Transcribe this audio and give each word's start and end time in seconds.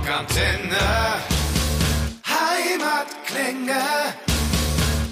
Rockantenne. 0.00 0.78
Heimatklänge. 2.24 3.80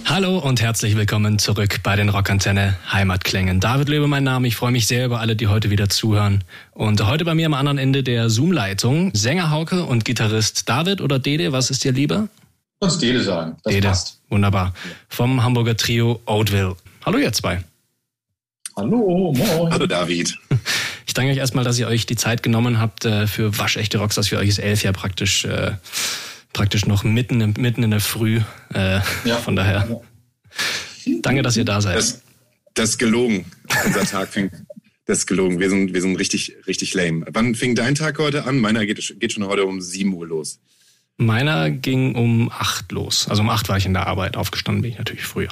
Hallo 0.06 0.38
und 0.38 0.62
herzlich 0.62 0.96
willkommen 0.96 1.38
zurück 1.38 1.80
bei 1.82 1.94
den 1.94 2.08
Rockantenne 2.08 2.74
Heimatklängen. 2.90 3.60
David 3.60 3.90
Löbe 3.90 4.06
mein 4.06 4.24
Name. 4.24 4.48
Ich 4.48 4.56
freue 4.56 4.70
mich 4.72 4.86
sehr 4.86 5.04
über 5.04 5.20
alle, 5.20 5.36
die 5.36 5.48
heute 5.48 5.68
wieder 5.68 5.90
zuhören. 5.90 6.42
Und 6.72 7.06
heute 7.06 7.26
bei 7.26 7.34
mir 7.34 7.44
am 7.44 7.52
anderen 7.52 7.76
Ende 7.76 8.02
der 8.02 8.30
Zoom-Leitung 8.30 9.10
Sänger 9.14 9.50
Hauke 9.50 9.84
und 9.84 10.06
Gitarrist 10.06 10.70
David 10.70 11.02
oder 11.02 11.18
Dede. 11.18 11.52
Was 11.52 11.68
ist 11.68 11.84
dir 11.84 11.92
lieber? 11.92 12.28
Uns 12.78 12.96
Dede 12.96 13.22
sagen. 13.22 13.58
Das 13.64 13.74
Dede. 13.74 13.88
passt. 13.88 14.22
Wunderbar. 14.30 14.72
Vom 15.10 15.42
Hamburger 15.42 15.76
Trio 15.76 16.22
Oatville. 16.24 16.76
Hallo 17.04 17.18
ihr 17.18 17.32
zwei. 17.34 17.62
Hallo, 18.74 19.34
moin. 19.36 19.70
Hallo 19.70 19.86
David. 19.86 20.34
Ich 21.08 21.14
danke 21.14 21.32
euch 21.32 21.38
erstmal, 21.38 21.64
dass 21.64 21.78
ihr 21.78 21.88
euch 21.88 22.04
die 22.04 22.16
Zeit 22.16 22.42
genommen 22.42 22.78
habt 22.78 23.06
äh, 23.06 23.26
für 23.26 23.56
waschechte 23.58 23.96
Rockstars. 23.96 24.28
Für 24.28 24.36
euch 24.36 24.48
ist 24.50 24.58
elf 24.58 24.82
ja 24.82 24.92
praktisch, 24.92 25.46
äh, 25.46 25.72
praktisch 26.52 26.84
noch 26.84 27.02
mitten, 27.02 27.40
im- 27.40 27.54
mitten 27.58 27.82
in 27.82 27.90
der 27.90 28.00
Früh. 28.00 28.42
Äh, 28.74 29.00
Ja. 29.24 29.36
Von 29.38 29.56
daher, 29.56 30.02
danke, 31.22 31.40
dass 31.40 31.56
ihr 31.56 31.64
da 31.64 31.80
seid. 31.80 31.96
Das, 31.96 32.20
das 32.74 32.90
ist 32.90 32.98
gelogen. 32.98 33.46
Unser 33.86 34.04
Tag 34.04 34.28
fängt. 34.28 34.52
Das 35.06 35.20
ist 35.20 35.26
gelogen. 35.26 35.58
Wir 35.58 35.70
sind, 35.70 35.94
wir 35.94 36.02
sind 36.02 36.16
richtig, 36.16 36.54
richtig 36.66 36.92
lame. 36.92 37.24
Wann 37.30 37.54
fing 37.54 37.74
dein 37.74 37.94
Tag 37.94 38.18
heute 38.18 38.44
an? 38.44 38.58
Meiner 38.58 38.84
geht, 38.84 39.14
geht 39.18 39.32
schon 39.32 39.46
heute 39.46 39.64
um 39.64 39.80
7 39.80 40.12
Uhr 40.12 40.26
los. 40.26 40.60
Meiner 41.16 41.70
ging 41.70 42.14
um 42.16 42.50
acht 42.52 42.92
los. 42.92 43.26
Also 43.28 43.40
um 43.40 43.48
acht 43.48 43.70
war 43.70 43.78
ich 43.78 43.86
in 43.86 43.94
der 43.94 44.06
Arbeit. 44.06 44.36
Aufgestanden 44.36 44.82
bin 44.82 44.92
ich 44.92 44.98
natürlich 44.98 45.24
früher. 45.24 45.48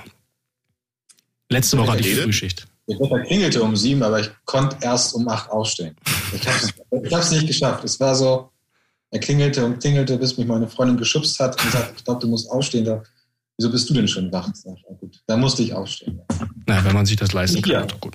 Letzte 1.49 1.79
Woche 1.79 1.93
hatte 1.93 2.07
ich? 2.07 2.21
Frühschicht. 2.21 2.67
Der 2.89 2.99
Wetter 3.01 3.21
klingelte 3.21 3.63
um 3.63 3.75
sieben, 3.77 4.03
aber 4.03 4.21
ich 4.21 4.31
konnte 4.45 4.77
erst 4.81 5.15
um 5.15 5.29
acht 5.29 5.51
aufstehen. 5.51 5.97
Ich 6.33 6.47
habe 6.47 7.11
hab's 7.17 7.31
nicht 7.33 7.47
geschafft. 7.47 7.85
Es 7.85 7.99
war 7.99 8.15
so, 8.15 8.51
er 9.11 9.19
klingelte 9.21 9.65
und 9.65 9.81
klingelte, 9.81 10.17
bis 10.19 10.37
mich 10.39 10.47
meine 10.47 10.69
Freundin 10.69 10.97
geschubst 10.97 11.39
hat 11.41 11.59
und 11.61 11.65
gesagt, 11.73 11.95
ich 11.97 12.05
glaube, 12.05 12.21
du 12.21 12.29
musst 12.29 12.49
aufstehen. 12.51 12.85
Da, 12.85 13.03
wieso 13.59 13.71
bist 13.71 13.91
du 13.91 13.95
denn 13.95 14.07
schon 14.07 14.31
wach? 14.33 14.49
Sag 14.55 14.75
ich, 14.77 14.83
"Ja, 14.89 14.95
gut, 15.01 15.21
da 15.27 15.37
musste 15.37 15.63
ich 15.63 15.73
aufstehen. 15.75 16.21
Na, 16.67 16.85
wenn 16.85 16.95
man 16.95 17.07
sich 17.07 17.17
das 17.17 17.33
leisten 17.33 17.61
kann, 17.63 17.73
Ja. 17.73 17.87
gut. 18.01 18.15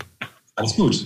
Alles 0.56 0.76
gut. 0.76 1.06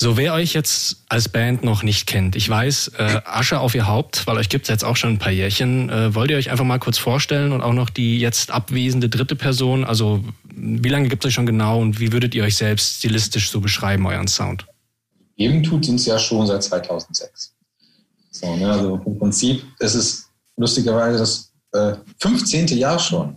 So, 0.00 0.16
wer 0.16 0.34
euch 0.34 0.54
jetzt 0.54 1.04
als 1.08 1.28
Band 1.28 1.62
noch 1.62 1.84
nicht 1.84 2.06
kennt, 2.06 2.34
ich 2.34 2.48
weiß, 2.48 2.92
äh, 2.98 3.20
Asche 3.24 3.60
auf 3.60 3.74
ihr 3.74 3.86
Haupt, 3.86 4.26
weil 4.26 4.36
euch 4.36 4.48
gibt's 4.48 4.68
jetzt 4.68 4.84
auch 4.84 4.96
schon 4.96 5.10
ein 5.10 5.18
paar 5.18 5.30
Jährchen. 5.30 5.88
Äh, 5.88 6.14
wollt 6.14 6.30
ihr 6.30 6.36
euch 6.36 6.50
einfach 6.50 6.64
mal 6.64 6.80
kurz 6.80 6.98
vorstellen 6.98 7.52
und 7.52 7.62
auch 7.62 7.72
noch 7.72 7.90
die 7.90 8.18
jetzt 8.18 8.50
abwesende 8.50 9.08
dritte 9.08 9.36
Person? 9.36 9.84
Also, 9.84 10.24
wie 10.52 10.88
lange 10.88 11.08
gibt's 11.08 11.24
euch 11.26 11.34
schon 11.34 11.46
genau 11.46 11.80
und 11.80 12.00
wie 12.00 12.12
würdet 12.12 12.34
ihr 12.34 12.42
euch 12.42 12.56
selbst 12.56 12.98
stilistisch 12.98 13.50
so 13.50 13.60
beschreiben, 13.60 14.06
euren 14.06 14.26
Sound? 14.26 14.66
Eben 15.36 15.62
tut 15.62 15.88
uns 15.88 16.06
ja 16.06 16.18
schon 16.18 16.46
seit 16.46 16.62
2006. 16.64 17.54
So, 18.30 18.56
ne, 18.56 18.70
also 18.70 19.00
im 19.06 19.18
Prinzip 19.18 19.64
ist 19.78 19.94
es 19.94 20.28
lustigerweise 20.56 21.18
das 21.18 21.52
äh, 21.72 21.96
15. 22.20 22.66
Jahr 22.78 22.98
schon. 22.98 23.36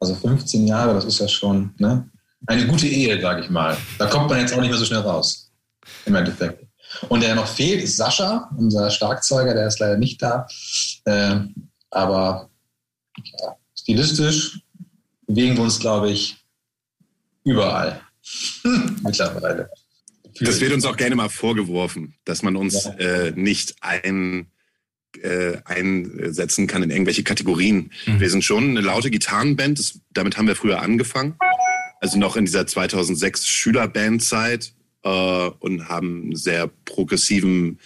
Also 0.00 0.14
15 0.14 0.66
Jahre, 0.66 0.94
das 0.94 1.04
ist 1.04 1.18
ja 1.18 1.28
schon 1.28 1.74
ne, 1.78 2.08
eine 2.46 2.66
gute 2.66 2.86
Ehe, 2.86 3.20
sage 3.20 3.42
ich 3.42 3.50
mal. 3.50 3.76
Da 3.98 4.06
kommt 4.06 4.30
man 4.30 4.40
jetzt 4.40 4.54
auch 4.54 4.60
nicht 4.60 4.70
mehr 4.70 4.78
so 4.78 4.84
schnell 4.84 5.00
raus. 5.00 5.43
Im 6.06 6.14
Endeffekt. 6.14 6.64
Und 7.08 7.22
der 7.22 7.34
noch 7.34 7.48
fehlt, 7.48 7.82
ist 7.82 7.96
Sascha, 7.96 8.50
unser 8.56 8.90
Schlagzeuger, 8.90 9.54
der 9.54 9.66
ist 9.66 9.80
leider 9.80 9.96
nicht 9.96 10.22
da. 10.22 10.46
Äh, 11.04 11.36
aber 11.90 12.50
ja, 13.16 13.56
stilistisch 13.76 14.60
bewegen 15.26 15.56
wir 15.56 15.64
uns, 15.64 15.78
glaube 15.78 16.10
ich, 16.10 16.36
überall. 17.44 18.00
Mittlerweile. 19.02 19.70
Das 20.40 20.60
wird 20.60 20.72
uns 20.72 20.84
auch 20.84 20.96
gerne 20.96 21.14
mal 21.14 21.28
vorgeworfen, 21.28 22.14
dass 22.24 22.42
man 22.42 22.56
uns 22.56 22.84
Ja. 22.84 22.92
äh, 22.94 23.30
nicht 23.32 23.76
ein, 23.80 24.46
äh, 25.22 25.58
einsetzen 25.64 26.66
kann 26.66 26.82
in 26.82 26.90
irgendwelche 26.90 27.22
Kategorien. 27.22 27.92
Mhm. 28.06 28.20
Wir 28.20 28.30
sind 28.30 28.44
schon 28.44 28.70
eine 28.70 28.80
laute 28.80 29.10
Gitarrenband. 29.10 29.78
Das, 29.78 30.00
damit 30.12 30.36
haben 30.36 30.48
wir 30.48 30.56
früher 30.56 30.80
angefangen. 30.82 31.36
Also 32.00 32.18
noch 32.18 32.36
in 32.36 32.44
dieser 32.46 32.66
2006 32.66 33.46
Schülerbandzeit 33.46 34.72
äh, 35.04 35.50
und 35.60 35.88
haben 35.88 36.34
sehr 36.34 36.68
progressiven 36.84 37.78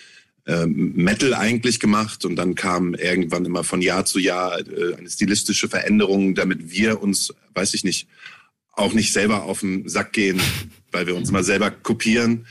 ähm, 0.47 0.95
Metal 0.95 1.35
eigentlich 1.35 1.79
gemacht 1.79 2.25
und 2.25 2.37
dann 2.37 2.55
kam 2.55 2.95
irgendwann 2.95 3.45
immer 3.45 3.65
von 3.65 3.83
Jahr 3.83 4.07
zu 4.07 4.19
Jahr 4.19 4.59
äh, 4.59 4.95
eine 4.97 5.11
stilistische 5.11 5.69
Veränderung, 5.69 6.35
damit 6.35 6.71
wir 6.71 7.03
uns, 7.03 7.35
weiß 7.55 7.75
ich 7.75 7.85
nicht, 7.85 8.09
auch 8.73 8.95
nicht 8.95 9.13
selber 9.13 9.43
auf 9.43 9.61
den 9.61 9.89
Sack 9.89 10.13
gehen, 10.15 10.41
weil 10.93 11.07
wir 11.07 11.17
uns 11.17 11.29
immer 11.29 11.45
selber 11.45 11.71
kopieren. 11.71 12.47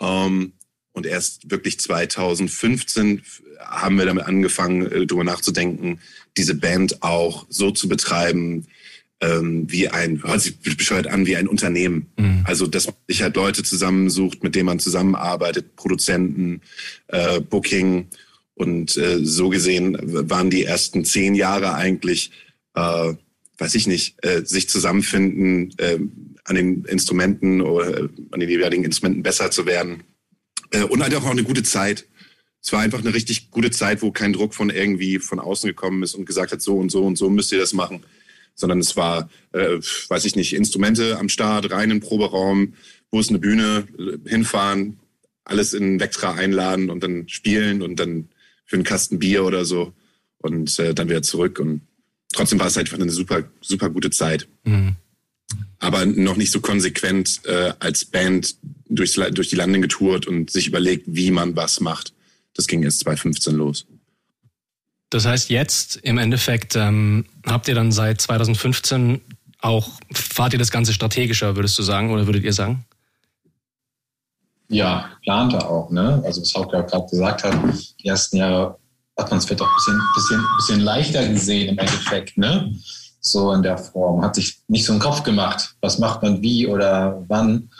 Ähm, 0.00 0.52
und 0.92 1.04
erst 1.04 1.50
wirklich 1.50 1.78
2015 1.78 3.22
haben 3.60 3.98
wir 3.98 4.06
damit 4.06 4.24
angefangen, 4.24 4.86
äh, 4.86 5.06
darüber 5.06 5.24
nachzudenken, 5.24 6.00
diese 6.38 6.54
Band 6.54 7.02
auch 7.02 7.46
so 7.50 7.70
zu 7.70 7.88
betreiben, 7.88 8.66
ähm, 9.20 9.70
wie 9.70 9.88
ein, 9.88 10.22
hört 10.22 10.40
sich 10.40 10.58
bescheuert 10.60 11.06
an, 11.06 11.26
wie 11.26 11.36
ein 11.36 11.48
Unternehmen. 11.48 12.06
Mhm. 12.18 12.42
Also, 12.44 12.66
dass 12.66 12.86
man 12.86 12.96
sich 13.08 13.22
halt 13.22 13.36
Leute 13.36 13.62
zusammensucht, 13.62 14.42
mit 14.42 14.54
denen 14.54 14.66
man 14.66 14.78
zusammenarbeitet, 14.78 15.76
Produzenten, 15.76 16.60
äh, 17.08 17.40
Booking. 17.40 18.08
Und 18.54 18.96
äh, 18.96 19.24
so 19.24 19.48
gesehen 19.48 19.98
waren 20.02 20.50
die 20.50 20.64
ersten 20.64 21.04
zehn 21.04 21.34
Jahre 21.34 21.74
eigentlich, 21.74 22.30
äh, 22.74 23.14
weiß 23.58 23.74
ich 23.74 23.86
nicht, 23.86 24.16
äh, 24.24 24.44
sich 24.44 24.68
zusammenfinden, 24.68 25.74
äh, 25.78 25.98
an 26.44 26.54
den 26.54 26.84
Instrumenten 26.84 27.60
oder 27.60 28.04
äh, 28.04 28.08
an 28.30 28.40
den 28.40 28.48
jeweiligen 28.48 28.84
Instrumenten 28.84 29.22
besser 29.22 29.50
zu 29.50 29.66
werden. 29.66 30.04
Äh, 30.70 30.84
und 30.84 31.02
halt 31.02 31.14
auch 31.14 31.24
eine 31.24 31.42
gute 31.42 31.62
Zeit. 31.62 32.06
Es 32.62 32.72
war 32.72 32.80
einfach 32.80 33.00
eine 33.00 33.14
richtig 33.14 33.50
gute 33.50 33.70
Zeit, 33.70 34.02
wo 34.02 34.10
kein 34.10 34.32
Druck 34.32 34.54
von 34.54 34.70
irgendwie 34.70 35.18
von 35.18 35.38
außen 35.38 35.68
gekommen 35.68 36.02
ist 36.02 36.14
und 36.14 36.26
gesagt 36.26 36.52
hat, 36.52 36.60
so 36.60 36.76
und 36.76 36.90
so 36.90 37.04
und 37.04 37.16
so 37.16 37.30
müsst 37.30 37.52
ihr 37.52 37.58
das 37.58 37.72
machen 37.72 38.04
sondern 38.56 38.80
es 38.80 38.96
war, 38.96 39.30
äh, 39.52 39.78
weiß 40.08 40.24
ich 40.24 40.34
nicht, 40.34 40.52
Instrumente 40.54 41.18
am 41.18 41.28
Start, 41.28 41.70
rein 41.70 41.90
in 41.90 42.00
den 42.00 42.08
Proberaum, 42.08 42.74
wo 43.12 43.20
ist 43.20 43.28
eine 43.30 43.38
Bühne, 43.38 43.86
äh, 43.98 44.28
hinfahren, 44.28 44.98
alles 45.44 45.72
in 45.74 46.00
Vectra 46.00 46.32
einladen 46.34 46.90
und 46.90 47.04
dann 47.04 47.28
spielen 47.28 47.82
und 47.82 48.00
dann 48.00 48.28
für 48.64 48.74
einen 48.76 48.84
Kasten 48.84 49.20
Bier 49.20 49.44
oder 49.44 49.64
so 49.64 49.92
und 50.38 50.76
äh, 50.80 50.92
dann 50.92 51.08
wieder 51.08 51.22
zurück 51.22 51.60
und 51.60 51.82
trotzdem 52.32 52.58
war 52.58 52.66
es 52.66 52.76
halt 52.76 52.88
einfach 52.88 53.00
eine 53.00 53.12
super, 53.12 53.44
super 53.60 53.88
gute 53.90 54.10
Zeit. 54.10 54.48
Mhm. 54.64 54.96
Aber 55.78 56.04
noch 56.06 56.36
nicht 56.36 56.50
so 56.50 56.60
konsequent 56.60 57.42
äh, 57.44 57.72
als 57.78 58.04
Band 58.06 58.56
durchs, 58.88 59.16
La- 59.16 59.30
durch 59.30 59.48
die 59.48 59.56
Lande 59.56 59.78
getourt 59.80 60.26
und 60.26 60.50
sich 60.50 60.66
überlegt, 60.66 61.04
wie 61.06 61.30
man 61.30 61.54
was 61.54 61.80
macht. 61.80 62.12
Das 62.54 62.66
ging 62.66 62.82
erst 62.82 63.00
2015 63.00 63.54
los. 63.54 63.86
Das 65.10 65.24
heißt, 65.24 65.50
jetzt 65.50 65.96
im 65.96 66.18
Endeffekt 66.18 66.74
ähm, 66.76 67.26
habt 67.46 67.68
ihr 67.68 67.74
dann 67.74 67.92
seit 67.92 68.20
2015 68.20 69.20
auch, 69.60 69.88
fahrt 70.12 70.52
ihr 70.52 70.58
das 70.58 70.70
Ganze 70.70 70.92
strategischer, 70.92 71.56
würdest 71.56 71.78
du 71.78 71.82
sagen, 71.82 72.10
oder 72.10 72.26
würdet 72.26 72.44
ihr 72.44 72.52
sagen? 72.52 72.84
Ja, 74.68 75.10
plante 75.22 75.64
auch, 75.64 75.90
ne? 75.90 76.22
Also 76.24 76.42
was 76.42 76.54
Hauke 76.54 76.76
ja 76.76 76.82
gerade 76.82 77.06
gesagt 77.08 77.44
hat, 77.44 77.56
die 78.00 78.08
ersten 78.08 78.38
Jahre 78.38 78.76
hat 79.16 79.30
man 79.30 79.38
es 79.38 79.46
vielleicht 79.46 79.62
auch 79.62 79.68
ein 79.68 79.74
bisschen, 79.76 80.02
bisschen, 80.14 80.46
bisschen 80.58 80.80
leichter 80.80 81.28
gesehen 81.28 81.68
im 81.68 81.78
Endeffekt, 81.78 82.36
ne? 82.36 82.74
So 83.20 83.52
in 83.52 83.62
der 83.62 83.78
Form. 83.78 84.22
Hat 84.22 84.34
sich 84.34 84.58
nicht 84.68 84.84
so 84.84 84.92
einen 84.92 85.00
Kopf 85.00 85.22
gemacht, 85.22 85.74
was 85.80 85.98
macht 85.98 86.22
man 86.22 86.42
wie 86.42 86.66
oder 86.66 87.24
wann. 87.28 87.70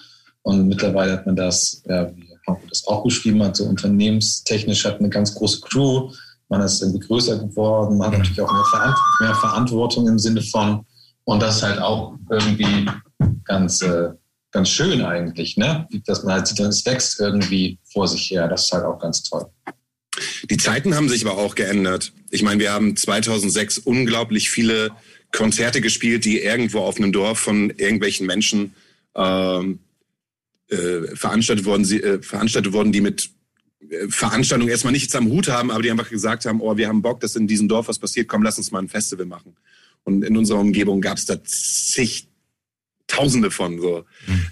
Und 0.42 0.68
mittlerweile 0.68 1.12
hat 1.12 1.26
man 1.26 1.36
das, 1.36 1.82
ja, 1.86 2.14
wie 2.16 2.36
Hauke 2.46 2.66
das 2.68 2.86
auch 2.86 3.02
beschrieben 3.02 3.42
hat, 3.42 3.56
so 3.56 3.64
unternehmenstechnisch 3.64 4.84
hat 4.84 5.00
eine 5.00 5.08
ganz 5.08 5.34
große 5.34 5.60
Crew. 5.60 6.12
Man 6.48 6.60
ist 6.60 6.80
irgendwie 6.80 7.06
größer 7.06 7.38
geworden, 7.38 7.98
man 7.98 8.08
hat 8.08 8.18
natürlich 8.18 8.40
auch 8.40 8.52
mehr, 8.52 8.64
Verant 8.70 8.96
mehr 9.20 9.34
Verantwortung 9.34 10.06
im 10.06 10.18
Sinne 10.18 10.42
von, 10.42 10.84
und 11.24 11.42
das 11.42 11.56
ist 11.56 11.62
halt 11.62 11.80
auch 11.80 12.14
irgendwie 12.30 12.88
ganz, 13.44 13.82
äh, 13.82 14.10
ganz 14.52 14.70
schön 14.70 15.02
eigentlich, 15.02 15.56
ne? 15.56 15.88
Dass 16.06 16.22
man 16.22 16.34
halt 16.34 16.46
sieht, 16.46 16.60
es 16.60 16.86
wächst 16.86 17.20
irgendwie 17.20 17.78
vor 17.92 18.06
sich 18.06 18.30
her. 18.30 18.48
Das 18.48 18.64
ist 18.64 18.72
halt 18.72 18.84
auch 18.84 18.98
ganz 18.98 19.22
toll. 19.22 19.46
Die 20.48 20.56
Zeiten 20.56 20.94
haben 20.94 21.08
sich 21.08 21.26
aber 21.26 21.36
auch 21.36 21.54
geändert. 21.54 22.12
Ich 22.30 22.42
meine, 22.42 22.60
wir 22.60 22.72
haben 22.72 22.96
2006 22.96 23.78
unglaublich 23.78 24.50
viele 24.50 24.90
Konzerte 25.32 25.80
gespielt, 25.80 26.24
die 26.24 26.40
irgendwo 26.40 26.80
auf 26.80 26.96
einem 26.96 27.12
Dorf 27.12 27.38
von 27.38 27.70
irgendwelchen 27.70 28.26
Menschen 28.26 28.74
ähm, 29.14 29.80
äh, 30.68 31.14
veranstaltet, 31.14 31.66
worden, 31.66 31.84
sie, 31.84 32.02
äh, 32.02 32.22
veranstaltet 32.22 32.72
worden, 32.72 32.92
die 32.92 33.00
mit 33.00 33.30
Veranstaltungen 34.08 34.70
erstmal 34.70 34.92
nichts 34.92 35.14
am 35.14 35.28
Hut 35.28 35.48
haben, 35.48 35.70
aber 35.70 35.82
die 35.82 35.90
einfach 35.90 36.08
gesagt 36.08 36.44
haben, 36.46 36.60
oh, 36.60 36.76
wir 36.76 36.88
haben 36.88 37.02
Bock, 37.02 37.20
dass 37.20 37.36
in 37.36 37.46
diesem 37.46 37.68
Dorf 37.68 37.88
was 37.88 37.98
passiert, 37.98 38.28
komm, 38.28 38.42
lass 38.42 38.58
uns 38.58 38.70
mal 38.70 38.80
ein 38.80 38.88
Festival 38.88 39.26
machen. 39.26 39.56
Und 40.04 40.24
in 40.24 40.36
unserer 40.36 40.60
Umgebung 40.60 41.00
gab 41.00 41.18
es 41.18 41.26
da 41.26 41.42
zig 41.44 42.28
Tausende 43.06 43.52
von 43.52 43.80
so. 43.80 44.04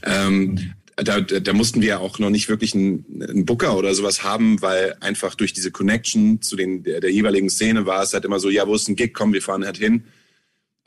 Ähm, 0.05 0.75
da, 0.97 1.21
da 1.21 1.41
da 1.41 1.53
mussten 1.53 1.83
wir 1.83 2.01
auch 2.01 2.21
noch 2.21 2.31
nicht 2.31 2.49
wirklich 2.49 2.75
einen, 2.75 3.05
einen 3.29 3.45
Booker 3.45 3.77
oder 3.77 3.95
sowas 3.95 4.23
haben, 4.23 4.63
weil 4.63 4.95
einfach 5.01 5.35
durch 5.35 5.53
diese 5.53 5.73
Connection 5.73 6.41
zu 6.41 6.55
den 6.55 6.85
der, 6.85 7.01
der 7.01 7.11
jeweiligen 7.11 7.51
Szene 7.51 7.85
war 7.85 8.03
es 8.03 8.13
halt 8.13 8.25
immer 8.25 8.39
so, 8.39 8.51
ja, 8.51 8.67
wo 8.69 8.75
ist 8.77 8.89
ein 8.89 8.95
Gig, 8.95 9.13
komm, 9.13 9.33
wir 9.33 9.43
fahren 9.43 9.65
halt 9.65 9.77
hin. 9.77 10.05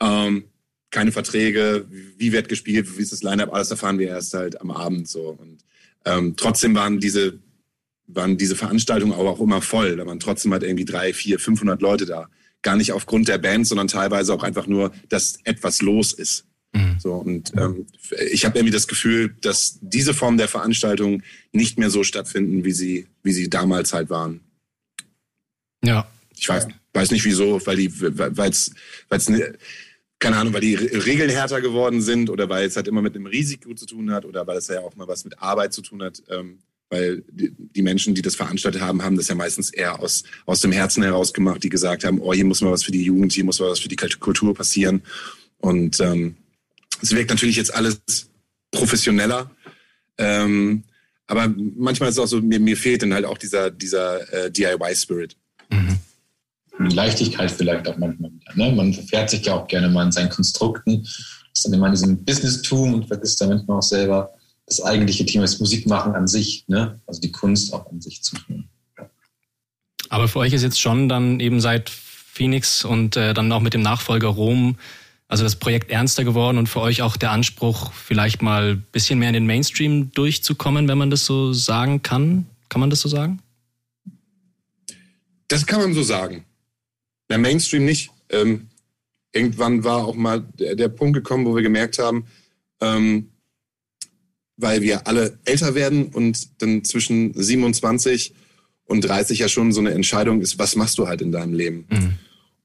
Ähm, 0.00 0.44
keine 0.90 1.12
Verträge, 1.12 1.86
wie 2.16 2.32
wird 2.32 2.48
gespielt, 2.48 2.96
wie 2.96 3.02
ist 3.02 3.12
das 3.12 3.22
Line-Up, 3.22 3.52
alles 3.52 3.70
erfahren 3.70 3.98
wir 3.98 4.08
erst 4.08 4.32
halt 4.32 4.58
am 4.62 4.70
Abend 4.70 5.08
so. 5.08 5.36
Und 5.38 5.58
ähm, 6.06 6.34
trotzdem 6.36 6.74
waren 6.74 7.00
diese 7.00 7.38
waren 8.08 8.36
diese 8.36 8.56
Veranstaltungen 8.56 9.12
aber 9.12 9.30
auch 9.30 9.40
immer 9.40 9.62
voll. 9.62 9.96
Da 9.96 10.06
waren 10.06 10.18
trotzdem 10.18 10.52
halt 10.52 10.62
irgendwie 10.62 10.84
drei, 10.84 11.12
vier, 11.12 11.38
500 11.38 11.80
Leute 11.80 12.06
da. 12.06 12.28
Gar 12.62 12.76
nicht 12.76 12.92
aufgrund 12.92 13.28
der 13.28 13.38
Band, 13.38 13.66
sondern 13.66 13.86
teilweise 13.86 14.34
auch 14.34 14.42
einfach 14.42 14.66
nur, 14.66 14.92
dass 15.08 15.38
etwas 15.44 15.80
los 15.82 16.12
ist. 16.12 16.44
Mhm. 16.72 16.96
So, 16.98 17.14
und 17.14 17.52
ähm, 17.56 17.86
ich 18.30 18.44
habe 18.44 18.58
irgendwie 18.58 18.72
das 18.72 18.88
Gefühl, 18.88 19.34
dass 19.40 19.78
diese 19.80 20.14
Form 20.14 20.36
der 20.36 20.48
Veranstaltung 20.48 21.22
nicht 21.52 21.78
mehr 21.78 21.90
so 21.90 22.02
stattfinden, 22.02 22.64
wie 22.64 22.72
sie, 22.72 23.06
wie 23.22 23.32
sie 23.32 23.48
damals 23.48 23.92
halt 23.92 24.10
waren. 24.10 24.40
Ja. 25.84 26.10
Ich 26.36 26.48
weiß, 26.48 26.68
weiß 26.92 27.10
nicht 27.10 27.24
wieso, 27.24 27.64
weil 27.66 27.76
die, 27.76 27.92
weil 28.00 28.50
es, 28.50 28.72
weil 29.08 29.18
es, 29.18 29.30
keine 30.18 30.36
Ahnung, 30.36 30.52
weil 30.52 30.60
die 30.60 30.74
Regeln 30.74 31.30
härter 31.30 31.60
geworden 31.60 32.00
sind 32.00 32.30
oder 32.30 32.48
weil 32.48 32.66
es 32.66 32.76
halt 32.76 32.88
immer 32.88 33.02
mit 33.02 33.14
einem 33.14 33.26
Risiko 33.26 33.74
zu 33.74 33.86
tun 33.86 34.10
hat 34.10 34.24
oder 34.24 34.46
weil 34.46 34.58
es 34.58 34.68
ja 34.68 34.80
auch 34.80 34.96
mal 34.96 35.08
was 35.08 35.24
mit 35.24 35.40
Arbeit 35.40 35.72
zu 35.72 35.82
tun 35.82 36.02
hat. 36.02 36.22
Ähm, 36.28 36.58
weil 36.90 37.22
die 37.28 37.82
Menschen, 37.82 38.14
die 38.14 38.22
das 38.22 38.36
veranstaltet 38.36 38.80
haben, 38.80 39.02
haben 39.02 39.16
das 39.16 39.28
ja 39.28 39.34
meistens 39.34 39.70
eher 39.70 40.00
aus, 40.00 40.24
aus 40.46 40.60
dem 40.60 40.72
Herzen 40.72 41.02
heraus 41.02 41.32
gemacht, 41.32 41.62
die 41.62 41.68
gesagt 41.68 42.04
haben, 42.04 42.20
oh, 42.20 42.32
hier 42.32 42.44
muss 42.44 42.60
mal 42.60 42.72
was 42.72 42.84
für 42.84 42.92
die 42.92 43.02
Jugend, 43.02 43.32
hier 43.32 43.44
muss 43.44 43.60
mal 43.60 43.70
was 43.70 43.80
für 43.80 43.88
die 43.88 43.96
Kultur 43.96 44.54
passieren. 44.54 45.02
Und 45.58 46.00
ähm, 46.00 46.36
es 47.02 47.12
wirkt 47.12 47.30
natürlich 47.30 47.56
jetzt 47.56 47.74
alles 47.74 48.00
professioneller. 48.70 49.50
Ähm, 50.16 50.84
aber 51.26 51.52
manchmal 51.76 52.08
ist 52.08 52.16
es 52.16 52.20
auch 52.20 52.26
so, 52.26 52.40
mir, 52.40 52.58
mir 52.58 52.76
fehlt 52.76 53.02
dann 53.02 53.12
halt 53.12 53.26
auch 53.26 53.38
dieser, 53.38 53.70
dieser 53.70 54.32
äh, 54.32 54.50
DIY-Spirit. 54.50 55.36
Mhm. 55.70 55.98
Die 56.88 56.94
Leichtigkeit 56.94 57.50
vielleicht 57.50 57.86
auch 57.88 57.98
manchmal 57.98 58.30
wieder. 58.32 58.54
Ne? 58.54 58.74
Man 58.74 58.94
verfährt 58.94 59.30
sich 59.30 59.44
ja 59.44 59.54
auch 59.54 59.66
gerne 59.66 59.88
mal 59.88 60.06
in 60.06 60.12
seinen 60.12 60.30
Konstrukten, 60.30 61.02
ist 61.52 61.64
dann 61.64 61.74
immer 61.74 61.86
in 61.86 61.92
diesem 61.92 62.24
Business-Tum 62.24 62.94
und 62.94 63.08
vergisst 63.08 63.40
dann 63.40 63.50
manchmal 63.50 63.78
auch 63.78 63.82
selber 63.82 64.32
das 64.68 64.82
eigentliche 64.82 65.24
Thema, 65.26 65.42
das 65.42 65.58
Musikmachen 65.58 66.14
an 66.14 66.28
sich, 66.28 66.64
ne? 66.68 67.00
also 67.06 67.20
die 67.20 67.32
Kunst 67.32 67.72
auch 67.72 67.90
an 67.90 68.00
sich 68.00 68.22
zu 68.22 68.36
tun. 68.36 68.68
Ja. 68.98 69.08
Aber 70.10 70.28
für 70.28 70.40
euch 70.40 70.52
ist 70.52 70.62
jetzt 70.62 70.80
schon 70.80 71.08
dann 71.08 71.40
eben 71.40 71.60
seit 71.60 71.90
Phoenix 71.90 72.84
und 72.84 73.16
äh, 73.16 73.34
dann 73.34 73.50
auch 73.50 73.60
mit 73.60 73.74
dem 73.74 73.82
Nachfolger 73.82 74.28
Rom 74.28 74.76
also 75.28 75.44
das 75.44 75.56
Projekt 75.56 75.90
ernster 75.90 76.24
geworden 76.24 76.56
und 76.56 76.68
für 76.68 76.80
euch 76.80 77.02
auch 77.02 77.16
der 77.18 77.30
Anspruch, 77.30 77.92
vielleicht 77.92 78.40
mal 78.40 78.72
ein 78.72 78.86
bisschen 78.92 79.18
mehr 79.18 79.28
in 79.28 79.34
den 79.34 79.46
Mainstream 79.46 80.10
durchzukommen, 80.12 80.88
wenn 80.88 80.98
man 80.98 81.10
das 81.10 81.26
so 81.26 81.52
sagen 81.52 82.02
kann? 82.02 82.46
Kann 82.70 82.80
man 82.80 82.88
das 82.88 83.00
so 83.00 83.10
sagen? 83.10 83.40
Das 85.48 85.66
kann 85.66 85.80
man 85.80 85.92
so 85.92 86.02
sagen. 86.02 86.44
Der 87.28 87.38
Mainstream 87.38 87.84
nicht. 87.84 88.10
Ähm, 88.30 88.68
irgendwann 89.32 89.84
war 89.84 90.06
auch 90.06 90.14
mal 90.14 90.40
der, 90.58 90.74
der, 90.74 90.88
Punkt 90.88 91.14
gekommen, 91.14 91.44
wo 91.44 91.54
wir 91.54 91.62
gemerkt 91.62 91.98
haben, 91.98 92.26
ähm, 92.80 93.28
weil 94.58 94.82
wir 94.82 95.06
alle 95.06 95.38
älter 95.44 95.74
werden 95.74 96.08
und 96.08 96.60
dann 96.60 96.84
zwischen 96.84 97.32
27 97.34 98.34
und 98.84 99.00
30 99.02 99.38
ja 99.38 99.48
schon 99.48 99.72
so 99.72 99.80
eine 99.80 99.92
Entscheidung 99.92 100.42
ist, 100.42 100.58
was 100.58 100.76
machst 100.76 100.98
du 100.98 101.08
halt 101.08 101.22
in 101.22 101.32
deinem 101.32 101.54
Leben? 101.54 101.86
Mhm. 101.88 102.12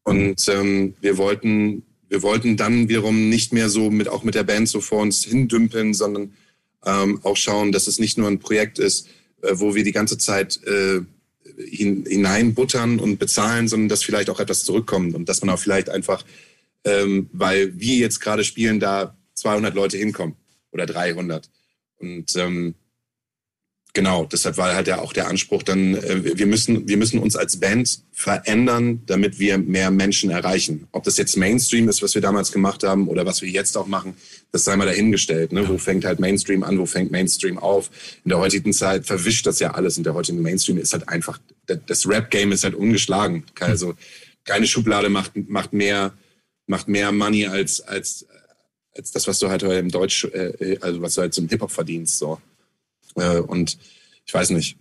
Und 0.04 0.48
ähm, 0.50 0.96
wir 1.00 1.18
wollten 1.18 1.84
wir 2.14 2.22
wollten 2.22 2.58
dann 2.58 2.90
wiederum 2.90 3.30
nicht 3.30 3.54
mehr 3.54 3.70
so 3.70 3.90
mit, 3.90 4.08
auch 4.08 4.24
mit 4.24 4.36
der 4.36 4.44
Band 4.44 4.70
so 4.70 4.82
vor 4.82 5.02
uns 5.02 5.24
hindümpeln, 5.24 5.96
sondern 5.96 6.34
ähm, 6.86 7.20
auch 7.24 7.36
schauen, 7.36 7.72
dass 7.72 7.88
es 7.88 7.98
nicht 7.98 8.20
nur 8.20 8.28
ein 8.28 8.38
Projekt 8.38 8.78
ist, 8.78 9.08
äh, 9.42 9.54
wo 9.54 9.74
wir 9.74 9.84
die 9.84 9.94
ganze 9.94 10.20
Zeit 10.20 10.60
äh, 10.68 11.02
hin, 11.58 12.06
hineinbuttern 12.08 13.00
und 13.00 13.18
bezahlen, 13.18 13.68
sondern 13.68 13.90
dass 13.90 14.04
vielleicht 14.04 14.30
auch 14.30 14.40
etwas 14.40 14.64
zurückkommt 14.64 15.16
und 15.16 15.28
dass 15.28 15.42
man 15.42 15.50
auch 15.50 15.58
vielleicht 15.58 15.90
einfach, 15.90 16.24
ähm, 16.86 17.32
weil 17.34 17.80
wir 17.80 17.96
jetzt 17.96 18.20
gerade 18.20 18.44
spielen, 18.44 18.80
da 18.80 19.18
200 19.34 19.74
Leute 19.74 19.98
hinkommen 19.98 20.36
oder 20.72 20.86
300. 20.86 21.50
Und 22.00 22.36
ähm, 22.36 22.76
Genau, 23.96 24.26
deshalb 24.26 24.58
war 24.58 24.74
halt 24.74 24.88
ja 24.88 24.98
auch 24.98 25.14
der 25.14 25.28
Anspruch 25.28 25.62
dann, 25.62 25.94
äh, 25.94 26.36
wir 26.36 26.48
müssen, 26.48 26.88
wir 26.88 26.98
müssen 26.98 27.20
uns 27.20 27.36
als 27.36 27.60
Band 27.60 28.02
verändern, 28.12 29.04
damit 29.06 29.38
wir 29.38 29.60
mehr 29.60 29.92
Menschen 29.92 30.32
erreichen. 30.32 30.88
Ob 30.92 31.04
das 31.04 31.18
jetzt 31.18 31.38
Mainstream 31.38 31.88
ist, 31.88 32.02
was 32.02 32.16
wir 32.16 32.22
damals 32.22 32.52
gemacht 32.52 32.82
haben, 32.82 33.08
oder 33.08 33.28
was 33.28 33.44
wir 33.44 33.50
jetzt 33.50 33.78
auch 33.78 33.86
machen, 33.86 34.16
das 34.52 34.64
sei 34.64 34.76
mal 34.78 34.88
dahingestellt. 34.88 35.52
Ne? 35.52 35.70
Wo 35.70 35.78
fängt 35.78 36.06
halt 36.06 36.20
Mainstream 36.20 36.64
an, 36.64 36.80
wo 36.80 36.88
fängt 36.88 37.12
Mainstream 37.12 37.60
auf? 37.60 37.92
In 38.26 38.30
der 38.30 38.40
heutigen 38.40 38.74
Zeit 38.74 39.06
verwischt 39.06 39.46
das 39.46 39.60
ja 39.60 39.76
alles. 39.76 39.96
In 39.96 40.04
der 40.04 40.16
heutigen 40.16 40.42
Mainstream 40.42 40.80
ist 40.80 40.94
halt 40.94 41.08
einfach, 41.08 41.40
das 41.68 42.10
Rap-Game 42.10 42.52
ist 42.52 42.64
halt 42.64 42.74
ungeschlagen. 42.74 43.44
Also 43.60 43.94
keine 44.44 44.66
Schublade 44.66 45.10
macht, 45.10 45.34
macht 45.48 45.72
mehr, 45.72 46.18
macht 46.66 46.88
mehr 46.88 47.12
Money 47.12 47.46
als, 47.46 47.80
als, 47.80 48.26
als 48.96 49.12
das, 49.12 49.28
was 49.28 49.40
du 49.40 49.50
halt 49.50 49.64
im 49.64 49.90
Deutsch, 49.90 50.26
äh, 50.26 50.78
also 50.82 51.02
was 51.02 51.16
du 51.16 51.22
halt 51.22 51.34
zum 51.34 51.48
Hip-Hop 51.48 51.72
verdienst. 51.72 52.18
So. 52.18 52.40
Äh, 53.16 53.40
und 53.40 53.78
ich 54.26 54.34
weiß 54.34 54.52
nicht. 54.52 54.78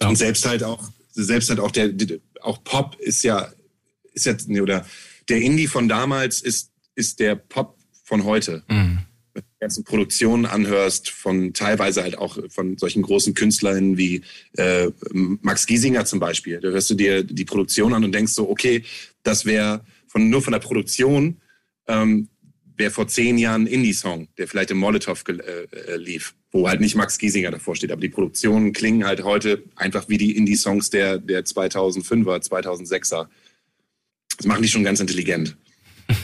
Und 0.00 0.16
selbst 0.16 0.46
halt 0.46 0.62
auch, 0.62 0.90
selbst 1.12 1.48
halt 1.50 1.60
auch 1.60 1.70
der, 1.70 1.92
auch 2.40 2.62
Pop 2.62 2.96
ist 3.00 3.22
ja, 3.24 3.52
ist 4.12 4.26
jetzt, 4.26 4.48
oder 4.48 4.86
der 5.28 5.40
Indie 5.40 5.66
von 5.66 5.88
damals 5.88 6.40
ist, 6.40 6.70
ist 6.94 7.20
der 7.20 7.34
Pop 7.34 7.76
von 8.04 8.24
heute. 8.24 8.62
Mhm. 8.68 8.98
Wenn 9.34 9.42
du 9.42 9.48
ganzen 9.60 9.84
Produktionen 9.84 10.46
anhörst, 10.46 11.10
von 11.10 11.52
teilweise 11.52 12.02
halt 12.02 12.16
auch 12.16 12.38
von 12.48 12.78
solchen 12.78 13.02
großen 13.02 13.34
Künstlern 13.34 13.98
wie 13.98 14.22
äh, 14.56 14.90
Max 15.12 15.66
Giesinger 15.66 16.04
zum 16.04 16.20
Beispiel. 16.20 16.60
Da 16.60 16.68
hörst 16.68 16.90
du 16.90 16.94
dir 16.94 17.24
die 17.24 17.44
Produktion 17.44 17.92
an 17.92 18.04
und 18.04 18.12
denkst 18.12 18.32
so, 18.32 18.48
okay, 18.48 18.84
das 19.24 19.44
wäre 19.44 19.84
von, 20.06 20.30
nur 20.30 20.42
von 20.42 20.52
der 20.52 20.60
Produktion 20.60 21.40
ähm, 21.88 22.28
wäre 22.78 22.90
vor 22.90 23.08
zehn 23.08 23.38
Jahren 23.38 23.64
ein 23.64 23.66
Indie-Song, 23.66 24.28
der 24.38 24.48
vielleicht 24.48 24.70
im 24.70 24.78
Molotow 24.78 25.22
äh, 25.28 25.32
äh, 25.32 25.96
lief, 25.96 26.34
wo 26.50 26.68
halt 26.68 26.80
nicht 26.80 26.94
Max 26.94 27.18
Giesinger 27.18 27.50
davor 27.50 27.76
steht. 27.76 27.92
Aber 27.92 28.00
die 28.00 28.08
Produktionen 28.08 28.72
klingen 28.72 29.04
halt 29.04 29.24
heute 29.24 29.64
einfach 29.76 30.08
wie 30.08 30.18
die 30.18 30.36
Indie-Songs 30.36 30.90
der, 30.90 31.18
der 31.18 31.44
2005er, 31.44 32.48
2006er. 32.48 33.26
Das 34.36 34.46
machen 34.46 34.62
die 34.62 34.68
schon 34.68 34.84
ganz 34.84 35.00
intelligent. 35.00 35.56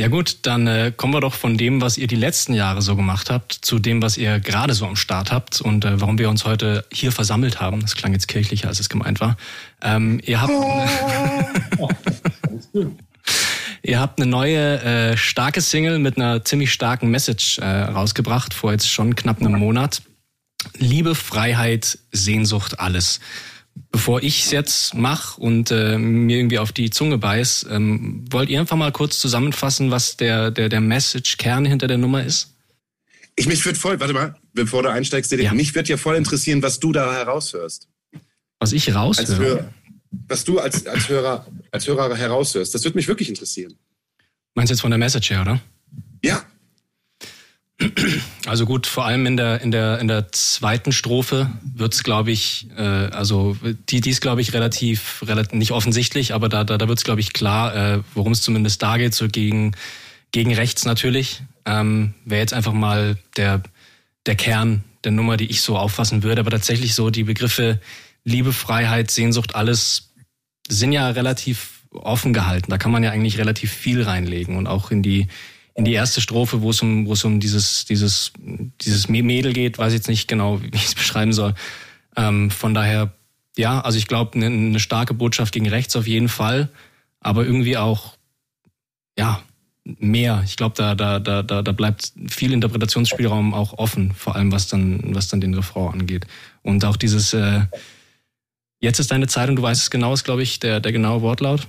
Ja 0.00 0.06
gut, 0.06 0.38
dann 0.42 0.68
äh, 0.68 0.92
kommen 0.96 1.12
wir 1.12 1.20
doch 1.20 1.34
von 1.34 1.58
dem, 1.58 1.80
was 1.80 1.98
ihr 1.98 2.06
die 2.06 2.14
letzten 2.14 2.54
Jahre 2.54 2.82
so 2.82 2.94
gemacht 2.94 3.30
habt, 3.30 3.52
zu 3.52 3.80
dem, 3.80 4.00
was 4.00 4.16
ihr 4.16 4.38
gerade 4.38 4.72
so 4.72 4.86
am 4.86 4.94
Start 4.94 5.32
habt 5.32 5.60
und 5.60 5.84
äh, 5.84 6.00
warum 6.00 6.18
wir 6.18 6.28
uns 6.28 6.44
heute 6.44 6.84
hier 6.92 7.10
versammelt 7.10 7.60
haben. 7.60 7.80
Das 7.80 7.96
klang 7.96 8.12
jetzt 8.12 8.28
kirchlicher, 8.28 8.68
als 8.68 8.78
es 8.78 8.88
gemeint 8.88 9.18
war. 9.18 9.36
Ähm, 9.82 10.20
ihr 10.24 10.40
habt... 10.40 10.52
Oh. 11.78 11.88
Ihr 13.88 14.00
habt 14.00 14.20
eine 14.20 14.30
neue 14.30 14.82
äh, 14.82 15.16
starke 15.16 15.62
Single 15.62 15.98
mit 15.98 16.18
einer 16.18 16.44
ziemlich 16.44 16.70
starken 16.70 17.10
Message 17.10 17.58
äh, 17.58 17.64
rausgebracht, 17.64 18.52
vor 18.52 18.70
jetzt 18.70 18.90
schon 18.90 19.16
knapp 19.16 19.40
einem 19.40 19.58
Monat. 19.58 20.02
Liebe, 20.76 21.14
Freiheit, 21.14 21.98
Sehnsucht, 22.12 22.80
alles. 22.80 23.20
Bevor 23.90 24.22
ich 24.22 24.44
es 24.44 24.50
jetzt 24.50 24.92
mache 24.92 25.40
und 25.40 25.70
äh, 25.70 25.96
mir 25.96 26.36
irgendwie 26.36 26.58
auf 26.58 26.70
die 26.70 26.90
Zunge 26.90 27.16
beiß, 27.16 27.64
ähm, 27.70 28.26
wollt 28.30 28.50
ihr 28.50 28.60
einfach 28.60 28.76
mal 28.76 28.92
kurz 28.92 29.20
zusammenfassen, 29.20 29.90
was 29.90 30.18
der, 30.18 30.50
der, 30.50 30.68
der 30.68 30.82
Message-Kern 30.82 31.64
hinter 31.64 31.86
der 31.86 31.96
Nummer 31.96 32.22
ist? 32.22 32.56
Ich 33.36 33.46
mich 33.46 33.64
würde 33.64 33.78
voll, 33.78 33.98
warte 34.00 34.12
mal, 34.12 34.34
bevor 34.52 34.82
du 34.82 34.90
einsteigst, 34.90 35.32
ja. 35.32 35.54
mich 35.54 35.74
würde 35.74 35.88
ja 35.88 35.96
voll 35.96 36.16
interessieren, 36.16 36.60
was 36.62 36.78
du 36.78 36.92
da 36.92 37.10
heraushörst. 37.10 37.88
Was 38.58 38.72
ich 38.72 38.94
raushöre? 38.94 39.72
Was 40.10 40.44
du 40.44 40.58
als, 40.58 40.86
als, 40.86 41.08
Hörer, 41.08 41.46
als 41.70 41.86
Hörer 41.86 42.14
heraushörst. 42.16 42.74
Das 42.74 42.84
würde 42.84 42.96
mich 42.96 43.08
wirklich 43.08 43.28
interessieren. 43.28 43.74
Meinst 44.54 44.70
du 44.70 44.74
jetzt 44.74 44.80
von 44.80 44.90
der 44.90 44.98
Message 44.98 45.30
her, 45.30 45.42
oder? 45.42 45.60
Ja. 46.22 46.42
Also 48.46 48.66
gut, 48.66 48.88
vor 48.88 49.04
allem 49.04 49.24
in 49.26 49.36
der 49.36 49.60
in 49.60 49.70
der 49.70 50.00
in 50.00 50.08
der 50.08 50.32
zweiten 50.32 50.90
Strophe 50.90 51.48
wird's, 51.62 52.02
glaube 52.02 52.32
ich, 52.32 52.66
äh, 52.76 52.82
also 52.82 53.56
die 53.88 54.00
die 54.00 54.10
ist, 54.10 54.20
glaube 54.20 54.40
ich, 54.40 54.52
relativ 54.52 55.22
relativ 55.24 55.52
nicht 55.52 55.70
offensichtlich, 55.70 56.34
aber 56.34 56.48
da 56.48 56.64
da, 56.64 56.76
da 56.76 56.88
wird's, 56.88 57.04
glaube 57.04 57.20
ich, 57.20 57.32
klar, 57.32 57.76
äh, 57.76 58.02
worum 58.14 58.32
es 58.32 58.42
zumindest 58.42 58.82
da 58.82 58.96
geht, 58.96 59.14
so 59.14 59.28
gegen 59.28 59.76
gegen 60.32 60.52
rechts 60.54 60.86
natürlich. 60.86 61.42
Ähm, 61.66 62.14
Wäre 62.24 62.40
jetzt 62.40 62.52
einfach 62.52 62.72
mal 62.72 63.16
der 63.36 63.62
der 64.26 64.34
Kern 64.34 64.82
der 65.04 65.12
Nummer, 65.12 65.36
die 65.36 65.46
ich 65.46 65.60
so 65.60 65.76
auffassen 65.76 66.24
würde, 66.24 66.40
aber 66.40 66.50
tatsächlich 66.50 66.96
so 66.96 67.10
die 67.10 67.22
Begriffe 67.22 67.80
Liebe, 68.28 68.52
Freiheit, 68.52 69.10
Sehnsucht, 69.10 69.54
alles 69.54 70.12
sind 70.68 70.92
ja 70.92 71.08
relativ 71.08 71.84
offen 71.90 72.32
gehalten. 72.32 72.70
Da 72.70 72.76
kann 72.76 72.92
man 72.92 73.02
ja 73.02 73.10
eigentlich 73.10 73.38
relativ 73.38 73.72
viel 73.72 74.02
reinlegen 74.02 74.56
und 74.56 74.66
auch 74.66 74.90
in 74.90 75.02
die 75.02 75.28
in 75.74 75.84
die 75.84 75.92
erste 75.92 76.20
Strophe, 76.20 76.60
wo 76.60 76.70
es 76.70 76.82
um 76.82 77.06
wo 77.06 77.14
es 77.14 77.24
um 77.24 77.40
dieses 77.40 77.86
dieses 77.86 78.32
dieses 78.82 79.08
Mädel 79.08 79.52
geht, 79.52 79.78
weiß 79.78 79.92
ich 79.92 80.00
jetzt 80.00 80.08
nicht 80.08 80.28
genau, 80.28 80.60
wie 80.62 80.68
ich 80.74 80.86
es 80.86 80.94
beschreiben 80.94 81.32
soll. 81.32 81.54
Ähm, 82.16 82.50
von 82.50 82.74
daher 82.74 83.14
ja, 83.56 83.80
also 83.80 83.98
ich 83.98 84.06
glaube 84.06 84.34
eine, 84.34 84.46
eine 84.46 84.80
starke 84.80 85.14
Botschaft 85.14 85.54
gegen 85.54 85.68
rechts 85.68 85.96
auf 85.96 86.06
jeden 86.06 86.28
Fall, 86.28 86.68
aber 87.20 87.44
irgendwie 87.46 87.76
auch 87.78 88.16
ja 89.18 89.42
mehr. 89.84 90.42
Ich 90.44 90.56
glaube, 90.56 90.74
da, 90.76 90.94
da, 90.94 91.18
da, 91.18 91.42
da, 91.42 91.62
da 91.62 91.72
bleibt 91.72 92.12
viel 92.28 92.52
Interpretationsspielraum 92.52 93.54
auch 93.54 93.72
offen, 93.78 94.12
vor 94.12 94.36
allem 94.36 94.52
was 94.52 94.68
dann, 94.68 95.14
was 95.14 95.28
dann 95.28 95.40
den 95.40 95.54
Refrain 95.54 96.00
angeht. 96.00 96.26
Und 96.62 96.84
auch 96.84 96.96
dieses, 96.96 97.32
äh, 97.32 97.62
Jetzt 98.80 99.00
ist 99.00 99.10
deine 99.10 99.26
Zeit 99.26 99.48
und 99.48 99.56
du 99.56 99.62
weißt 99.62 99.82
es 99.82 99.90
genau, 99.90 100.12
ist, 100.14 100.24
glaube 100.24 100.42
ich, 100.42 100.60
der, 100.60 100.80
der 100.80 100.92
genaue 100.92 101.22
Wortlaut. 101.22 101.66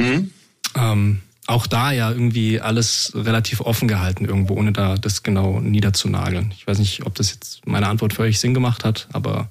Mhm. 0.00 0.30
Ähm, 0.76 1.20
auch 1.46 1.66
da 1.66 1.90
ja 1.90 2.10
irgendwie 2.10 2.60
alles 2.60 3.12
relativ 3.14 3.60
offen 3.60 3.88
gehalten 3.88 4.24
irgendwo, 4.24 4.54
ohne 4.54 4.72
da 4.72 4.96
das 4.96 5.24
genau 5.24 5.60
niederzunageln. 5.60 6.54
Ich 6.56 6.66
weiß 6.66 6.78
nicht, 6.78 7.04
ob 7.06 7.16
das 7.16 7.30
jetzt 7.32 7.66
meine 7.66 7.88
Antwort 7.88 8.14
für 8.14 8.22
euch 8.22 8.38
Sinn 8.38 8.54
gemacht 8.54 8.84
hat, 8.84 9.08
aber 9.12 9.50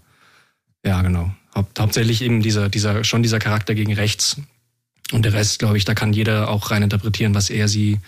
ja, 0.86 1.02
genau. 1.02 1.34
Haupt, 1.54 1.80
hauptsächlich 1.80 2.22
eben 2.22 2.42
dieser, 2.42 2.70
dieser, 2.70 3.04
schon 3.04 3.24
dieser 3.24 3.40
Charakter 3.40 3.76
gegen 3.76 3.94
rechts. 3.94 4.38
Und 5.12 5.26
der 5.26 5.34
Rest, 5.34 5.60
glaube 5.60 5.78
ich, 5.78 5.86
da 5.86 5.94
kann 5.94 6.14
jeder 6.14 6.50
auch 6.50 6.72
rein 6.72 6.84
interpretieren, 6.84 7.34
was 7.34 7.50
er 7.50 7.68
sie 7.68 8.00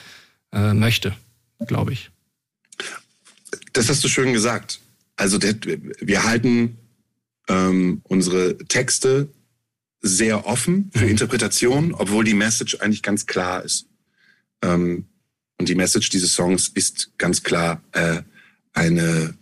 äh, 0.54 0.74
möchte, 0.74 1.14
glaube 1.68 1.92
ich. 1.92 2.12
Das 3.74 3.90
hast 3.90 4.04
du 4.04 4.08
schön 4.08 4.32
gesagt. 4.32 4.80
Also 5.18 5.38
der, 5.38 5.56
wir 6.00 6.24
halten 6.24 6.78
ähm, 7.52 8.02
unsere 8.04 8.58
Texte 8.58 9.30
sehr 10.02 10.48
offen 10.48 10.90
für 10.94 11.04
mhm. 11.04 11.12
Interpretation, 11.12 11.94
obwohl 11.94 12.24
die 12.24 12.34
Message 12.34 12.78
eigentlich 12.80 13.04
ganz 13.04 13.26
klar 13.26 13.64
ist. 13.64 13.88
Ähm, 14.64 15.06
und 15.60 15.70
die 15.70 15.76
Message 15.76 16.10
dieses 16.10 16.34
Songs 16.34 16.70
ist 16.70 17.12
ganz 17.18 17.44
klar 17.44 17.84
äh, 17.92 18.22
eine, 18.74 19.36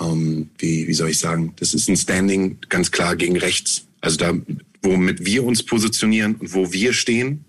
ähm, 0.00 0.50
wie, 0.58 0.88
wie 0.88 0.94
soll 0.94 1.10
ich 1.10 1.18
sagen, 1.18 1.52
das 1.56 1.74
ist 1.74 1.88
ein 1.88 1.96
Standing 1.96 2.58
ganz 2.68 2.90
klar 2.90 3.14
gegen 3.14 3.36
rechts. 3.36 3.86
Also 4.00 4.16
da, 4.16 4.34
womit 4.82 5.24
wir 5.24 5.44
uns 5.44 5.62
positionieren 5.62 6.36
und 6.36 6.54
wo 6.54 6.72
wir 6.72 6.92
stehen. 6.94 7.44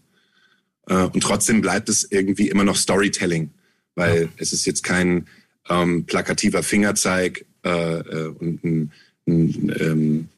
Äh, 0.87 0.95
und 0.95 1.21
trotzdem 1.21 1.61
bleibt 1.61 1.89
es 1.89 2.03
irgendwie 2.11 2.49
immer 2.49 2.63
noch 2.65 2.75
Storytelling, 2.75 3.51
weil 3.95 4.23
ja. 4.23 4.29
es 4.37 4.53
ist 4.53 4.65
jetzt 4.65 4.83
kein 4.83 5.27
ähm, 5.69 6.05
plakativer 6.05 6.61
Fingerzeig 6.61 7.45
äh, 7.63 7.69
äh 7.69 8.27
und 8.27 8.63
ein, 8.63 8.91
ein 8.91 8.91
ähm, 9.27 10.29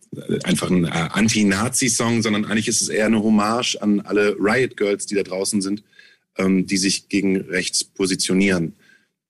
einfach 0.43 0.69
ein 0.69 0.86
äh, 0.86 0.89
Anti-Nazi-Song, 0.89 2.22
sondern 2.22 2.46
eigentlich 2.46 2.67
ist 2.67 2.81
es 2.81 2.89
eher 2.89 3.05
eine 3.05 3.22
Hommage 3.22 3.77
an 3.81 4.01
alle 4.01 4.36
Riot 4.39 4.75
Girls, 4.75 5.05
die 5.05 5.15
da 5.15 5.24
draußen 5.24 5.62
sind, 5.62 5.84
ähm, 6.38 6.65
die 6.65 6.77
sich 6.77 7.10
gegen 7.10 7.38
rechts 7.38 7.84
positionieren. 7.84 8.74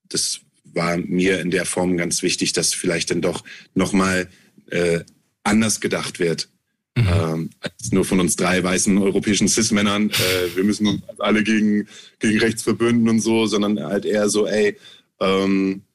Das 0.08 0.40
war 0.74 0.98
mir 0.98 1.40
in 1.42 1.52
der 1.52 1.66
Form 1.66 1.98
ganz 1.98 2.24
wichtig, 2.24 2.54
dass 2.54 2.74
vielleicht 2.74 3.12
dann 3.12 3.22
doch 3.22 3.44
nochmal 3.74 4.30
äh, 4.70 5.02
anders 5.44 5.82
gedacht 5.82 6.20
wird. 6.20 6.48
Mhm. 6.96 7.08
Ähm, 7.08 7.50
als 7.60 7.92
nur 7.92 8.06
von 8.06 8.20
uns 8.20 8.36
drei 8.36 8.64
weißen 8.64 8.98
europäischen 8.98 9.48
Cis-Männern, 9.48 10.10
äh, 10.10 10.56
wir 10.56 10.64
müssen 10.64 10.88
uns 10.88 11.02
alle 11.20 11.44
gegen, 11.44 11.88
gegen 12.20 12.40
rechts 12.40 12.64
verbünden 12.64 13.10
und 13.10 13.20
so, 13.20 13.46
sondern 13.48 13.84
halt 13.84 14.06
eher 14.06 14.30
so, 14.30 14.48
ey, 14.48 14.78
ähm, 15.20 15.82
äh, 15.82 15.89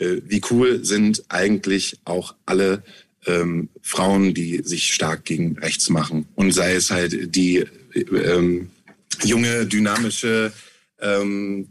wie 0.00 0.40
cool 0.50 0.84
sind 0.84 1.24
eigentlich 1.28 2.00
auch 2.04 2.34
alle 2.46 2.82
ähm, 3.26 3.68
Frauen, 3.82 4.34
die 4.34 4.62
sich 4.64 4.94
stark 4.94 5.24
gegen 5.24 5.58
rechts 5.58 5.90
machen. 5.90 6.26
Und 6.34 6.52
sei 6.52 6.74
es 6.74 6.90
halt 6.90 7.34
die 7.34 7.64
ähm, 7.94 8.70
junge, 9.22 9.66
dynamische 9.66 10.52
ähm, 11.00 11.68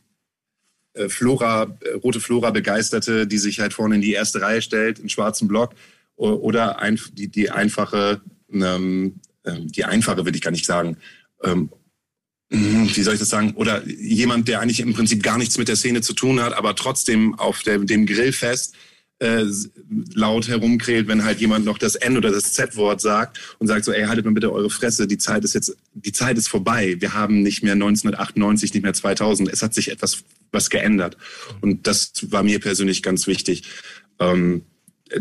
äh, 0.94 1.10
Flora, 1.10 1.78
äh, 1.82 1.96
rote 1.96 2.20
Flora 2.20 2.52
begeisterte, 2.52 3.28
die 3.28 3.38
sich 3.38 3.60
halt 3.60 3.74
vorne 3.74 3.96
in 3.96 4.02
die 4.02 4.14
erste 4.14 4.42
Reihe 4.42 4.62
stellt, 4.62 5.00
in 5.00 5.10
schwarzen 5.10 5.48
Block, 5.48 5.74
oder 6.16 6.80
ein, 6.80 7.00
die, 7.14 7.30
die 7.30 7.50
einfache, 7.50 8.20
ähm, 8.52 9.22
ähm, 9.46 9.72
die 9.72 9.86
einfache 9.86 10.26
will 10.26 10.36
ich 10.36 10.42
gar 10.42 10.52
nicht 10.52 10.66
sagen, 10.66 10.98
ähm, 11.44 11.52
hm, 11.52 11.70
wie 12.50 13.04
soll 13.04 13.14
ich 13.14 13.20
das 13.20 13.30
sagen? 13.30 13.54
Oder 13.56 13.88
jemand, 13.88 14.48
der 14.48 14.60
eigentlich 14.60 14.80
im 14.80 14.94
Prinzip 14.94 15.22
gar 15.22 15.38
nichts 15.38 15.58
mit 15.58 15.68
der 15.68 15.76
Szene 15.76 16.02
zu 16.02 16.14
tun 16.14 16.42
hat, 16.42 16.54
aber 16.54 16.76
trotzdem 16.76 17.36
auf 17.36 17.62
der, 17.62 17.78
dem 17.80 18.06
Grillfest 18.06 18.76
äh, 19.20 19.44
laut 20.14 20.48
herumkräht, 20.48 21.08
wenn 21.08 21.24
halt 21.24 21.40
jemand 21.42 21.66
noch 21.66 21.78
das 21.78 21.96
N 21.96 22.18
oder 22.18 22.32
das 22.32 22.54
Z-Wort 22.54 23.02
sagt 23.02 23.56
und 23.60 23.68
sagt 23.68 23.86
so, 23.86 23.92
ey, 23.92 24.06
haltet 24.06 24.26
mal 24.26 24.34
bitte 24.34 24.52
eure 24.52 24.70
Fresse, 24.70 25.08
die 25.08 25.18
Zeit 25.18 25.44
ist 25.44 25.54
jetzt, 25.54 25.76
die 25.94 26.12
Zeit 26.12 26.38
ist 26.38 26.48
vorbei. 26.48 26.96
Wir 27.00 27.14
haben 27.14 27.44
nicht 27.44 27.62
mehr 27.62 27.74
1998, 27.74 28.74
nicht 28.74 28.84
mehr 28.84 28.94
2000. 28.94 29.50
Es 29.52 29.62
hat 29.62 29.74
sich 29.74 29.92
etwas 29.92 30.24
was 30.52 30.70
geändert. 30.70 31.18
Und 31.62 31.86
das 31.86 32.12
war 32.32 32.44
mir 32.44 32.60
persönlich 32.60 33.04
ganz 33.04 33.28
wichtig, 33.28 33.64
ähm, 34.20 34.64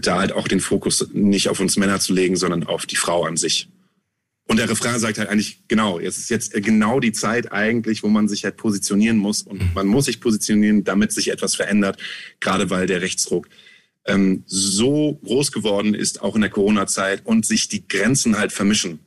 da 0.00 0.18
halt 0.18 0.32
auch 0.32 0.48
den 0.48 0.60
Fokus 0.60 1.08
nicht 1.12 1.48
auf 1.48 1.60
uns 1.60 1.76
Männer 1.76 2.00
zu 2.00 2.14
legen, 2.14 2.36
sondern 2.36 2.64
auf 2.64 2.86
die 2.86 2.96
Frau 2.96 3.24
an 3.24 3.36
sich. 3.36 3.68
Und 4.48 4.56
der 4.56 4.68
Refrain 4.68 4.98
sagt 4.98 5.18
halt 5.18 5.28
eigentlich, 5.28 5.60
genau, 5.68 6.00
jetzt 6.00 6.16
ist 6.16 6.30
jetzt 6.30 6.54
genau 6.54 7.00
die 7.00 7.12
Zeit 7.12 7.52
eigentlich, 7.52 8.02
wo 8.02 8.08
man 8.08 8.28
sich 8.28 8.44
halt 8.44 8.56
positionieren 8.56 9.18
muss. 9.18 9.42
Und 9.42 9.74
man 9.74 9.86
muss 9.86 10.06
sich 10.06 10.20
positionieren, 10.20 10.84
damit 10.84 11.12
sich 11.12 11.28
etwas 11.30 11.54
verändert, 11.54 11.98
gerade 12.40 12.70
weil 12.70 12.86
der 12.86 13.02
Rechtsruck 13.02 13.46
ähm, 14.06 14.44
so 14.46 15.20
groß 15.22 15.52
geworden 15.52 15.94
ist, 15.94 16.22
auch 16.22 16.34
in 16.34 16.40
der 16.40 16.48
Corona-Zeit, 16.50 17.26
und 17.26 17.44
sich 17.44 17.68
die 17.68 17.86
Grenzen 17.86 18.38
halt 18.38 18.52
vermischen. 18.52 19.00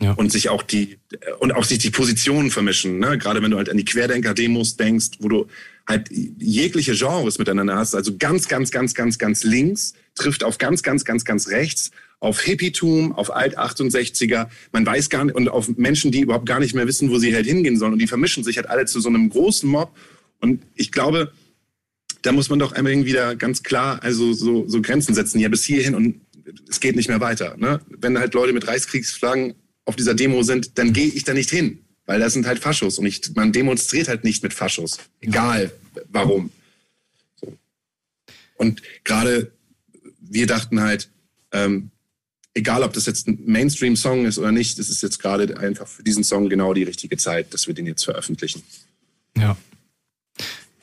Ja. 0.00 0.12
Und 0.12 0.32
sich 0.32 0.48
auch 0.48 0.62
die 0.62 0.96
und 1.40 1.52
auch 1.52 1.64
sich 1.64 1.78
die 1.78 1.90
Positionen 1.90 2.50
vermischen. 2.50 2.98
Ne? 2.98 3.18
Gerade 3.18 3.42
wenn 3.42 3.50
du 3.50 3.56
halt 3.56 3.68
an 3.68 3.76
die 3.76 3.84
Querdenker-Demos 3.84 4.76
denkst, 4.76 5.18
wo 5.18 5.28
du 5.28 5.46
halt 5.88 6.08
jegliche 6.10 6.94
Genres 6.94 7.38
miteinander 7.38 7.76
hast, 7.76 7.94
also 7.94 8.16
ganz, 8.16 8.46
ganz, 8.46 8.70
ganz, 8.70 8.94
ganz, 8.94 9.18
ganz 9.18 9.42
links 9.42 9.94
trifft 10.18 10.44
auf 10.44 10.58
ganz, 10.58 10.82
ganz, 10.82 11.04
ganz, 11.04 11.24
ganz 11.24 11.48
rechts, 11.48 11.90
auf 12.20 12.40
Hippietum, 12.40 13.12
auf 13.12 13.34
Alt-68er, 13.34 14.48
man 14.72 14.84
weiß 14.84 15.08
gar 15.08 15.24
nicht, 15.24 15.34
und 15.34 15.48
auf 15.48 15.68
Menschen, 15.76 16.10
die 16.10 16.20
überhaupt 16.20 16.46
gar 16.46 16.60
nicht 16.60 16.74
mehr 16.74 16.86
wissen, 16.86 17.10
wo 17.10 17.18
sie 17.18 17.34
halt 17.34 17.46
hingehen 17.46 17.78
sollen. 17.78 17.92
Und 17.92 18.00
die 18.00 18.06
vermischen 18.06 18.44
sich 18.44 18.56
halt 18.56 18.68
alle 18.68 18.86
zu 18.86 19.00
so 19.00 19.08
einem 19.08 19.30
großen 19.30 19.68
Mob. 19.68 19.96
Und 20.40 20.62
ich 20.74 20.92
glaube, 20.92 21.32
da 22.22 22.32
muss 22.32 22.50
man 22.50 22.58
doch 22.58 22.72
einmal 22.72 23.04
wieder 23.04 23.36
ganz 23.36 23.62
klar 23.62 24.02
also 24.02 24.32
so, 24.32 24.68
so 24.68 24.82
Grenzen 24.82 25.14
setzen. 25.14 25.38
Ja, 25.38 25.48
bis 25.48 25.64
hierhin 25.64 25.94
und 25.94 26.20
es 26.68 26.80
geht 26.80 26.96
nicht 26.96 27.08
mehr 27.08 27.20
weiter. 27.20 27.56
Ne? 27.56 27.80
Wenn 27.88 28.18
halt 28.18 28.34
Leute 28.34 28.52
mit 28.52 28.66
Reichskriegsflaggen 28.66 29.54
auf 29.84 29.96
dieser 29.96 30.14
Demo 30.14 30.42
sind, 30.42 30.78
dann 30.78 30.92
gehe 30.92 31.06
ich 31.06 31.24
da 31.24 31.34
nicht 31.34 31.50
hin, 31.50 31.78
weil 32.06 32.20
das 32.20 32.32
sind 32.32 32.46
halt 32.46 32.58
Faschos 32.58 32.98
und 32.98 33.06
ich, 33.06 33.34
man 33.34 33.52
demonstriert 33.52 34.08
halt 34.08 34.24
nicht 34.24 34.42
mit 34.42 34.52
Faschos, 34.52 34.98
egal 35.20 35.72
warum. 36.10 36.50
Und 38.56 38.82
gerade 39.04 39.52
wir 40.28 40.46
dachten 40.46 40.80
halt, 40.80 41.08
ähm, 41.52 41.90
egal 42.54 42.82
ob 42.82 42.92
das 42.92 43.06
jetzt 43.06 43.28
ein 43.28 43.38
Mainstream-Song 43.44 44.26
ist 44.26 44.38
oder 44.38 44.52
nicht, 44.52 44.78
es 44.78 44.90
ist 44.90 45.02
jetzt 45.02 45.18
gerade 45.18 45.58
einfach 45.58 45.86
für 45.86 46.02
diesen 46.02 46.24
Song 46.24 46.48
genau 46.48 46.74
die 46.74 46.82
richtige 46.82 47.16
Zeit, 47.16 47.54
dass 47.54 47.66
wir 47.66 47.74
den 47.74 47.86
jetzt 47.86 48.04
veröffentlichen. 48.04 48.62
Ja. 49.36 49.56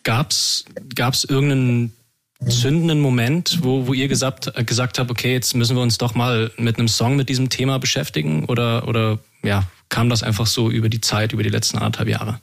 Gab's, 0.04 0.66
gab's 0.96 1.24
irgendeinen 1.24 1.94
zündenden 2.48 3.00
Moment, 3.00 3.60
wo, 3.64 3.88
wo 3.88 3.94
ihr 3.94 4.08
gesagt, 4.08 4.52
gesagt 4.66 5.00
habt, 5.00 5.10
okay, 5.10 5.34
jetzt 5.34 5.56
müssen 5.56 5.76
wir 5.76 5.82
uns 5.82 5.98
doch 5.98 6.16
mal 6.16 6.52
mit 6.58 6.78
einem 6.78 6.88
Song 6.88 7.16
mit 7.16 7.30
diesem 7.30 7.50
Thema 7.50 7.80
beschäftigen? 7.80 8.46
Oder, 8.46 8.88
oder 8.88 9.20
ja, 9.44 9.68
kam 9.90 10.10
das 10.10 10.24
einfach 10.24 10.46
so 10.46 10.70
über 10.70 10.90
die 10.90 11.02
Zeit, 11.02 11.34
über 11.34 11.44
die 11.44 11.50
letzten 11.50 11.78
anderthalb 11.78 12.10
Jahre? 12.10 12.40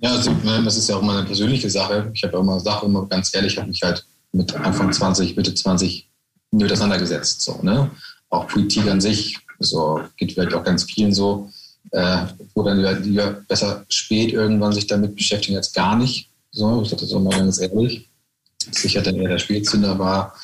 Ja, 0.00 0.12
also, 0.12 0.34
das 0.64 0.76
ist 0.76 0.88
ja 0.88 0.96
auch 0.96 1.02
mal 1.02 1.18
eine 1.18 1.26
persönliche 1.26 1.70
Sache. 1.70 2.10
Ich 2.14 2.22
habe 2.24 2.34
ja 2.34 2.40
immer 2.40 2.60
Sache, 2.60 2.86
immer 2.86 3.06
ganz 3.06 3.34
ehrlich, 3.34 3.56
habe 3.58 3.68
mich 3.68 3.82
halt 3.82 4.06
mit 4.32 4.54
Anfang 4.54 4.92
20, 4.92 5.36
Mitte 5.36 5.54
20 5.54 5.94
mit 5.94 6.13
auseinandergesetzt. 6.62 7.42
So, 7.42 7.60
ne? 7.62 7.90
Auch 8.30 8.46
Politik 8.48 8.86
an 8.86 9.00
sich, 9.00 9.38
so 9.58 10.00
geht 10.16 10.32
vielleicht 10.32 10.54
auch 10.54 10.64
ganz 10.64 10.84
vielen 10.84 11.12
so, 11.12 11.50
äh, 11.90 12.26
wo 12.54 12.62
dann 12.62 13.02
lieber 13.02 13.42
besser 13.48 13.84
spät 13.88 14.32
irgendwann 14.32 14.72
sich 14.72 14.86
damit 14.86 15.14
beschäftigen 15.14 15.56
als 15.56 15.72
gar 15.72 15.96
nicht. 15.96 16.28
So, 16.50 16.82
ich 16.82 16.90
sage 16.90 17.02
das 17.02 17.12
auch 17.12 17.20
mal 17.20 17.36
ganz 17.36 17.60
ehrlich 17.60 18.08
sicher 18.72 19.02
dann 19.02 19.16
eher 19.16 19.28
der 19.28 19.38
Spätzünder 19.38 19.98
war. 19.98 20.34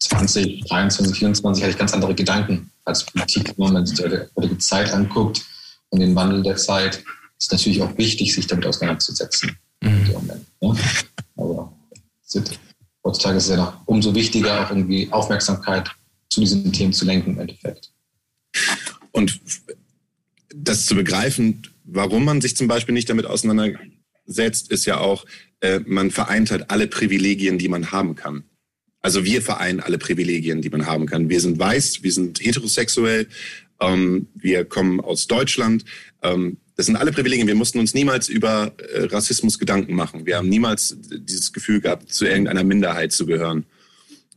20, 0.00 0.64
23, 0.64 1.18
24 1.18 1.62
hatte 1.62 1.72
ich 1.72 1.78
ganz 1.78 1.92
andere 1.92 2.14
Gedanken 2.14 2.70
als 2.84 3.04
Politik. 3.04 3.54
Wenn 3.56 3.72
man 3.72 3.86
sich 3.86 3.98
die 3.98 4.18
heutige 4.36 4.58
Zeit 4.58 4.92
anguckt 4.92 5.42
und 5.90 6.00
den 6.00 6.14
Wandel 6.14 6.42
der 6.42 6.56
Zeit, 6.56 7.02
ist 7.38 7.52
natürlich 7.52 7.82
auch 7.82 7.96
wichtig, 7.98 8.34
sich 8.34 8.46
damit 8.46 8.66
auseinanderzusetzen. 8.66 9.56
Mhm. 9.82 10.10
Moment, 10.12 10.46
ne? 10.60 10.76
Aber 11.36 11.72
heutzutage 13.10 13.38
ist 13.38 13.44
es 13.44 13.50
ja 13.50 13.56
noch 13.56 13.86
umso 13.86 14.14
wichtiger, 14.14 14.64
auch 14.64 14.70
irgendwie 14.70 15.08
Aufmerksamkeit 15.10 15.90
zu 16.28 16.40
diesen 16.40 16.72
Themen 16.72 16.92
zu 16.92 17.04
lenken 17.04 17.32
im 17.32 17.40
Endeffekt. 17.40 17.90
Und 19.10 19.40
das 20.54 20.86
zu 20.86 20.94
begreifen, 20.94 21.62
warum 21.84 22.24
man 22.24 22.40
sich 22.40 22.56
zum 22.56 22.68
Beispiel 22.68 22.94
nicht 22.94 23.10
damit 23.10 23.26
auseinandersetzt, 23.26 24.70
ist 24.70 24.84
ja 24.84 24.98
auch, 24.98 25.26
äh, 25.60 25.80
man 25.86 26.10
vereint 26.10 26.50
halt 26.52 26.70
alle 26.70 26.86
Privilegien, 26.86 27.58
die 27.58 27.68
man 27.68 27.90
haben 27.90 28.14
kann. 28.14 28.44
Also 29.02 29.24
wir 29.24 29.42
vereinen 29.42 29.80
alle 29.80 29.98
Privilegien, 29.98 30.62
die 30.62 30.70
man 30.70 30.86
haben 30.86 31.06
kann. 31.06 31.28
Wir 31.28 31.40
sind 31.40 31.58
weiß, 31.58 32.02
wir 32.02 32.12
sind 32.12 32.40
heterosexuell, 32.40 33.28
ähm, 33.80 34.28
wir 34.34 34.64
kommen 34.64 35.00
aus 35.00 35.26
Deutschland. 35.26 35.84
Ähm, 36.22 36.58
das 36.80 36.86
sind 36.86 36.96
alle 36.96 37.12
Privilegien. 37.12 37.46
Wir 37.46 37.54
mussten 37.54 37.78
uns 37.78 37.92
niemals 37.92 38.30
über 38.30 38.72
äh, 38.78 39.02
Rassismus 39.02 39.58
Gedanken 39.58 39.92
machen. 39.92 40.24
Wir 40.24 40.38
haben 40.38 40.48
niemals 40.48 40.96
dieses 40.98 41.52
Gefühl 41.52 41.82
gehabt, 41.82 42.10
zu 42.10 42.24
irgendeiner 42.24 42.64
Minderheit 42.64 43.12
zu 43.12 43.26
gehören. 43.26 43.66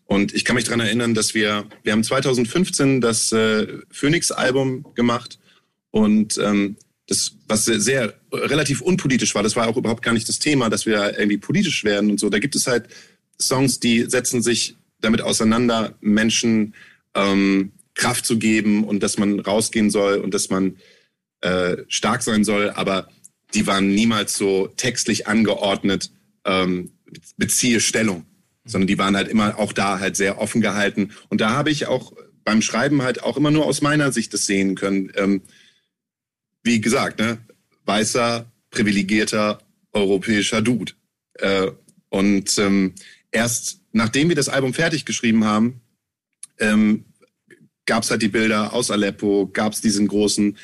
Und 0.08 0.34
ich 0.34 0.44
kann 0.44 0.58
mich 0.58 0.66
daran 0.66 0.82
erinnern, 0.82 1.14
dass 1.14 1.34
wir, 1.34 1.64
wir 1.84 1.94
haben 1.94 2.04
2015 2.04 3.00
das 3.00 3.32
äh, 3.32 3.66
Phoenix-Album 3.92 4.94
gemacht 4.94 5.40
und 5.92 6.38
ähm, 6.38 6.76
das, 7.08 7.32
was 7.48 7.64
sehr, 7.64 7.80
sehr 7.80 8.14
relativ 8.34 8.82
unpolitisch 8.82 9.34
war, 9.36 9.44
das 9.44 9.56
war 9.56 9.70
auch 9.70 9.78
überhaupt 9.78 10.04
gar 10.04 10.12
nicht 10.12 10.28
das 10.28 10.40
Thema, 10.40 10.70
dass 10.70 10.86
wir 10.86 11.18
irgendwie 11.18 11.38
politisch 11.38 11.86
werden 11.86 12.12
und 12.12 12.20
so. 12.20 12.30
Da 12.30 12.40
gibt 12.40 12.58
es 12.58 12.68
halt 12.68 12.90
Songs, 13.42 13.80
die 13.80 14.02
setzen 14.02 14.42
sich 14.42 14.76
damit 15.00 15.22
auseinander, 15.22 15.96
Menschen 16.02 16.76
ähm, 17.16 17.72
Kraft 17.94 18.26
zu 18.26 18.38
geben 18.38 18.84
und 18.84 19.02
dass 19.02 19.18
man 19.18 19.40
rausgehen 19.40 19.90
soll 19.90 20.16
und 20.18 20.34
dass 20.34 20.50
man 20.50 20.76
äh, 21.44 21.84
stark 21.88 22.24
sein 22.24 22.44
soll. 22.44 22.70
Aber 22.72 23.10
die 23.54 23.68
waren 23.68 23.94
niemals 23.94 24.38
so 24.38 24.68
textlich 24.68 25.28
angeordnet, 25.28 26.12
ähm, 26.46 26.92
beziehe 27.38 27.80
Stellung, 27.80 28.26
sondern 28.66 28.88
die 28.88 28.98
waren 28.98 29.16
halt 29.16 29.28
immer 29.28 29.60
auch 29.60 29.74
da 29.74 30.00
halt 30.00 30.16
sehr 30.16 30.40
offen 30.40 30.62
gehalten. 30.62 31.12
Und 31.30 31.42
da 31.42 31.52
habe 31.52 31.70
ich 31.70 31.86
auch 31.86 32.14
beim 32.44 32.62
Schreiben 32.62 33.02
halt 33.02 33.24
auch 33.24 33.38
immer 33.38 33.52
nur 33.52 33.66
aus 33.66 33.82
meiner 33.82 34.12
Sicht 34.12 34.34
das 34.34 34.46
sehen 34.46 34.76
können. 34.76 35.12
Ähm, 35.16 35.42
wie 36.64 36.82
gesagt, 36.82 37.20
ne, 37.20 37.38
weißer, 37.86 38.52
privilegierter 38.72 39.60
europäischer 39.92 40.62
Dude. 40.62 40.94
Äh, 41.36 41.72
und 42.10 42.58
ähm, 42.58 42.96
erst 43.32 43.82
nachdem 43.92 44.30
wir 44.30 44.36
das 44.36 44.50
Album 44.50 44.74
fertig 44.74 45.06
geschrieben 45.06 45.46
haben, 45.46 45.82
ähm, 46.60 47.06
gab 47.86 48.04
es 48.04 48.12
halt 48.12 48.22
die 48.22 48.28
Bilder 48.30 48.74
aus 48.74 48.92
Aleppo, 48.92 49.50
gab 49.52 49.74
es 49.74 49.82
diesen 49.82 50.08
großen 50.08 50.58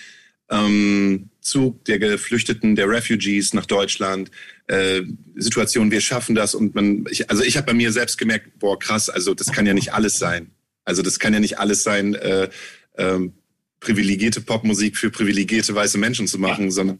ähm, 0.49 1.29
Zug 1.41 1.83
der 1.85 1.99
Geflüchteten, 1.99 2.75
der 2.75 2.89
Refugees 2.89 3.53
nach 3.53 3.65
Deutschland, 3.65 4.29
äh, 4.67 5.01
Situation, 5.35 5.91
wir 5.91 6.01
schaffen 6.01 6.35
das 6.35 6.53
und 6.53 6.75
man, 6.75 7.05
ich, 7.09 7.29
also 7.29 7.43
ich 7.43 7.57
habe 7.57 7.67
bei 7.67 7.73
mir 7.73 7.91
selbst 7.91 8.17
gemerkt, 8.17 8.59
boah 8.59 8.77
krass, 8.77 9.09
also 9.09 9.33
das 9.33 9.51
kann 9.51 9.65
ja 9.65 9.73
nicht 9.73 9.93
alles 9.93 10.19
sein. 10.19 10.51
Also 10.85 11.01
das 11.01 11.19
kann 11.19 11.33
ja 11.33 11.39
nicht 11.39 11.59
alles 11.59 11.83
sein, 11.83 12.15
äh, 12.15 12.49
ähm, 12.97 13.33
privilegierte 13.79 14.41
Popmusik 14.41 14.97
für 14.97 15.09
privilegierte 15.09 15.73
weiße 15.73 15.97
Menschen 15.97 16.27
zu 16.27 16.37
machen, 16.37 16.69
sondern 16.71 16.99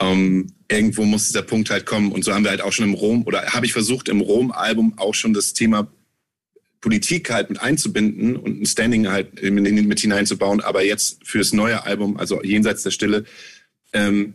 ähm, 0.00 0.48
irgendwo 0.68 1.04
muss 1.04 1.26
dieser 1.26 1.42
Punkt 1.42 1.70
halt 1.70 1.86
kommen. 1.86 2.10
Und 2.10 2.24
so 2.24 2.34
haben 2.34 2.44
wir 2.44 2.50
halt 2.50 2.62
auch 2.62 2.72
schon 2.72 2.86
im 2.86 2.94
Rom, 2.94 3.24
oder 3.26 3.46
habe 3.52 3.66
ich 3.66 3.72
versucht, 3.72 4.08
im 4.08 4.20
Rom-Album 4.20 4.98
auch 4.98 5.14
schon 5.14 5.34
das 5.34 5.52
Thema 5.52 5.90
Politik 6.86 7.30
halt 7.30 7.50
mit 7.50 7.60
einzubinden 7.60 8.36
und 8.36 8.62
ein 8.62 8.64
Standing 8.64 9.08
halt 9.08 9.42
mit 9.42 9.98
hineinzubauen. 9.98 10.60
Aber 10.60 10.84
jetzt 10.84 11.18
fürs 11.26 11.52
neue 11.52 11.82
Album, 11.82 12.16
also 12.16 12.40
jenseits 12.44 12.84
der 12.84 12.92
Stille, 12.92 13.24
ähm, 13.92 14.34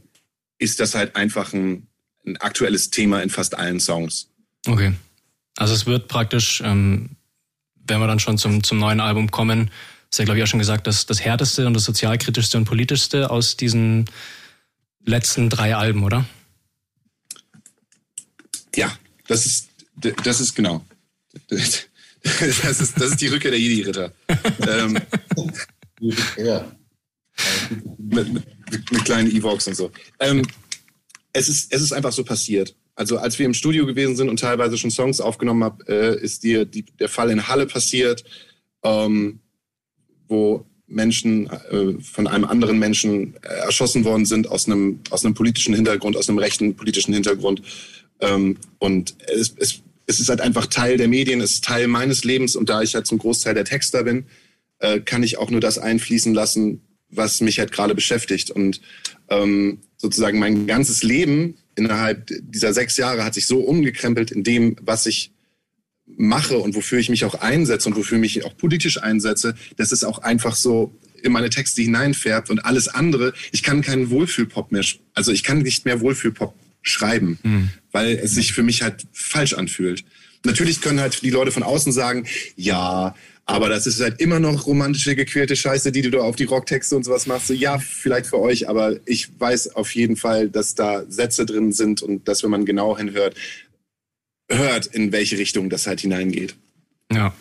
ist 0.58 0.82
das 0.82 0.94
halt 0.94 1.16
einfach 1.16 1.54
ein, 1.54 1.88
ein 2.28 2.36
aktuelles 2.42 2.90
Thema 2.90 3.24
in 3.24 3.30
fast 3.30 3.58
allen 3.58 3.80
Songs. 3.80 4.28
Okay. 4.68 4.92
Also 5.56 5.74
es 5.74 5.86
wird 5.86 6.10
praktisch, 6.10 6.62
ähm, 6.66 7.12
wenn 7.88 8.02
wir 8.02 8.08
dann 8.08 8.20
schon 8.20 8.38
zum, 8.38 8.62
zum 8.66 8.80
neuen 8.80 9.00
Album 9.00 9.32
kommen, 9.32 9.72
ist 10.12 10.20
ja, 10.20 10.26
glaube 10.26 10.40
ich, 10.40 10.44
auch 10.44 10.48
schon 10.48 10.60
gesagt, 10.60 10.88
dass 10.88 11.06
das 11.06 11.24
härteste 11.24 11.66
und 11.68 11.74
das 11.74 11.86
sozialkritischste 11.86 12.58
und 12.58 12.66
politischste 12.66 13.30
aus 13.30 13.56
diesen 13.56 14.10
letzten 15.06 15.50
drei 15.50 15.74
Alben, 15.74 16.04
oder? 16.04 16.26
Ja, 18.76 18.92
das 19.28 19.46
ist, 19.46 19.70
das 20.26 20.42
ist 20.42 20.54
genau. 20.54 20.86
Das 22.64 22.80
ist, 22.80 23.00
das 23.00 23.12
ist 23.12 23.22
die 23.22 23.28
Rückkehr 23.28 23.52
der 23.52 23.60
Jedi-Ritter. 23.60 24.12
ähm, 24.68 25.00
ja. 26.38 26.72
mit, 27.98 28.34
mit, 28.34 28.92
mit, 28.92 29.06
kleinen 29.06 29.32
Evox 29.32 29.68
und 29.68 29.76
so. 29.76 29.92
Ähm, 30.20 30.46
es, 31.34 31.50
ist, 31.50 31.74
es 31.74 31.82
ist 31.82 31.94
einfach 31.94 32.12
so 32.12 32.24
passiert. 32.24 32.76
Also 32.96 33.18
als 33.18 33.40
wir 33.40 33.46
im 33.46 33.54
Studio 33.54 33.86
gewesen 33.86 34.16
sind 34.16 34.30
und 34.30 34.40
teilweise 34.40 34.78
schon 34.78 34.92
Songs 34.92 35.20
aufgenommen 35.20 35.64
haben, 35.64 35.82
äh, 35.88 36.16
ist 36.22 36.44
dir 36.44 36.66
die, 36.66 36.84
der 36.84 37.10
Fall 37.10 37.32
in 37.32 37.48
Halle 37.48 37.66
passiert. 37.66 38.24
Ähm, 38.84 39.40
wo 40.32 40.66
Menschen 40.88 41.48
äh, 41.50 42.02
von 42.02 42.28
einem 42.28 42.46
anderen 42.46 42.80
Menschen 42.80 43.36
äh, 43.44 43.48
erschossen 43.66 44.04
worden 44.04 44.26
sind 44.26 44.50
aus 44.50 44.66
einem, 44.66 45.00
aus 45.10 45.24
einem 45.24 45.34
politischen 45.34 45.76
Hintergrund, 45.76 46.18
aus 46.18 46.30
einem 46.30 46.40
rechten 46.40 46.76
politischen 46.76 47.14
Hintergrund. 47.14 47.62
Ähm, 48.20 48.58
und 48.80 49.16
es, 49.28 49.54
es, 49.58 49.82
es 50.12 50.20
ist 50.20 50.30
halt 50.30 50.42
einfach 50.42 50.68
Teil 50.68 50.98
der 50.98 51.08
Medien, 51.08 51.42
es 51.42 51.54
ist 51.54 51.64
Teil 51.64 51.88
meines 51.88 52.24
Lebens 52.24 52.56
und 52.56 52.70
da 52.70 52.82
ich 52.82 52.96
halt 52.96 53.08
zum 53.08 53.18
Großteil 53.18 53.54
der 53.54 53.66
Texter 53.66 54.04
bin, 54.04 54.26
äh, 54.80 55.00
kann 55.00 55.24
ich 55.24 55.38
auch 55.38 55.50
nur 55.50 55.62
das 55.62 55.78
einfließen 55.78 56.34
lassen, 56.34 56.82
was 57.10 57.42
mich 57.42 57.60
halt 57.60 57.72
gerade 57.72 57.96
beschäftigt. 57.96 58.52
Und 58.52 58.82
ähm, 59.30 59.80
sozusagen 59.98 60.40
mein 60.40 60.68
ganzes 60.68 61.04
Leben 61.04 61.56
innerhalb 61.76 62.30
dieser 62.42 62.74
sechs 62.74 62.98
Jahre 62.98 63.24
hat 63.24 63.34
sich 63.34 63.48
so 63.48 63.60
umgekrempelt 63.60 64.32
in 64.32 64.44
dem, 64.44 64.76
was 64.82 65.06
ich 65.06 65.32
mache 66.06 66.58
und 66.58 66.76
wofür 66.76 67.00
ich 67.00 67.10
mich 67.10 67.24
auch 67.24 67.36
einsetze 67.36 67.88
und 67.88 67.96
wofür 67.96 68.18
ich 68.18 68.36
mich 68.36 68.46
auch 68.46 68.58
politisch 68.58 69.02
einsetze, 69.02 69.56
dass 69.78 69.92
es 69.92 70.04
auch 70.04 70.20
einfach 70.20 70.56
so 70.56 70.94
in 71.24 71.32
meine 71.32 71.50
Texte 71.50 71.82
hineinfärbt 71.82 72.50
und 72.50 72.66
alles 72.66 72.88
andere. 72.90 73.34
Ich 73.52 73.64
kann 73.64 73.82
keinen 73.82 74.10
Wohlfühlpop 74.10 74.72
mehr, 74.72 74.84
also 75.14 75.32
ich 75.32 75.44
kann 75.44 75.60
nicht 75.60 75.86
mehr 75.86 76.02
Wohlfühlpop 76.02 76.54
schreiben, 76.82 77.40
mhm. 77.44 77.70
weil 77.92 78.16
es 78.16 78.32
sich 78.32 78.54
für 78.54 78.64
mich 78.64 78.82
halt 78.82 79.06
falsch 79.14 79.54
anfühlt. 79.54 80.04
Natürlich 80.44 80.82
können 80.82 81.00
halt 81.00 81.22
die 81.22 81.30
Leute 81.30 81.52
von 81.52 81.64
außen 81.64 81.92
sagen, 81.92 82.26
ja, 82.56 83.16
aber 83.46 83.70
das 83.70 83.86
ist 83.86 84.00
halt 84.00 84.22
immer 84.22 84.40
noch 84.40 84.66
romantische, 84.66 85.16
gequälte 85.16 85.56
Scheiße, 85.56 85.92
die 85.92 86.02
du 86.02 86.12
da 86.12 86.20
auf 86.20 86.36
die 86.36 86.46
Rocktexte 86.46 86.96
und 86.96 87.04
sowas 87.04 87.28
machst. 87.28 87.48
So, 87.48 87.54
ja, 87.54 87.80
vielleicht 87.80 88.28
für 88.28 88.40
euch, 88.40 88.70
aber 88.70 88.96
ich 89.06 89.30
weiß 89.40 89.76
auf 89.76 89.94
jeden 89.94 90.16
Fall, 90.16 90.50
dass 90.50 90.76
da 90.76 91.04
Sätze 91.10 91.46
drin 91.46 91.72
sind 91.72 92.02
und 92.02 92.28
dass, 92.28 92.44
wenn 92.44 92.52
man 92.52 92.66
genau 92.66 92.98
hinhört, 92.98 93.36
hört, 94.50 94.88
in 94.88 95.12
welche 95.12 95.38
Richtung 95.38 95.70
das 95.70 95.88
halt 95.88 96.02
hineingeht. 96.02 96.56
Ja. 97.12 97.36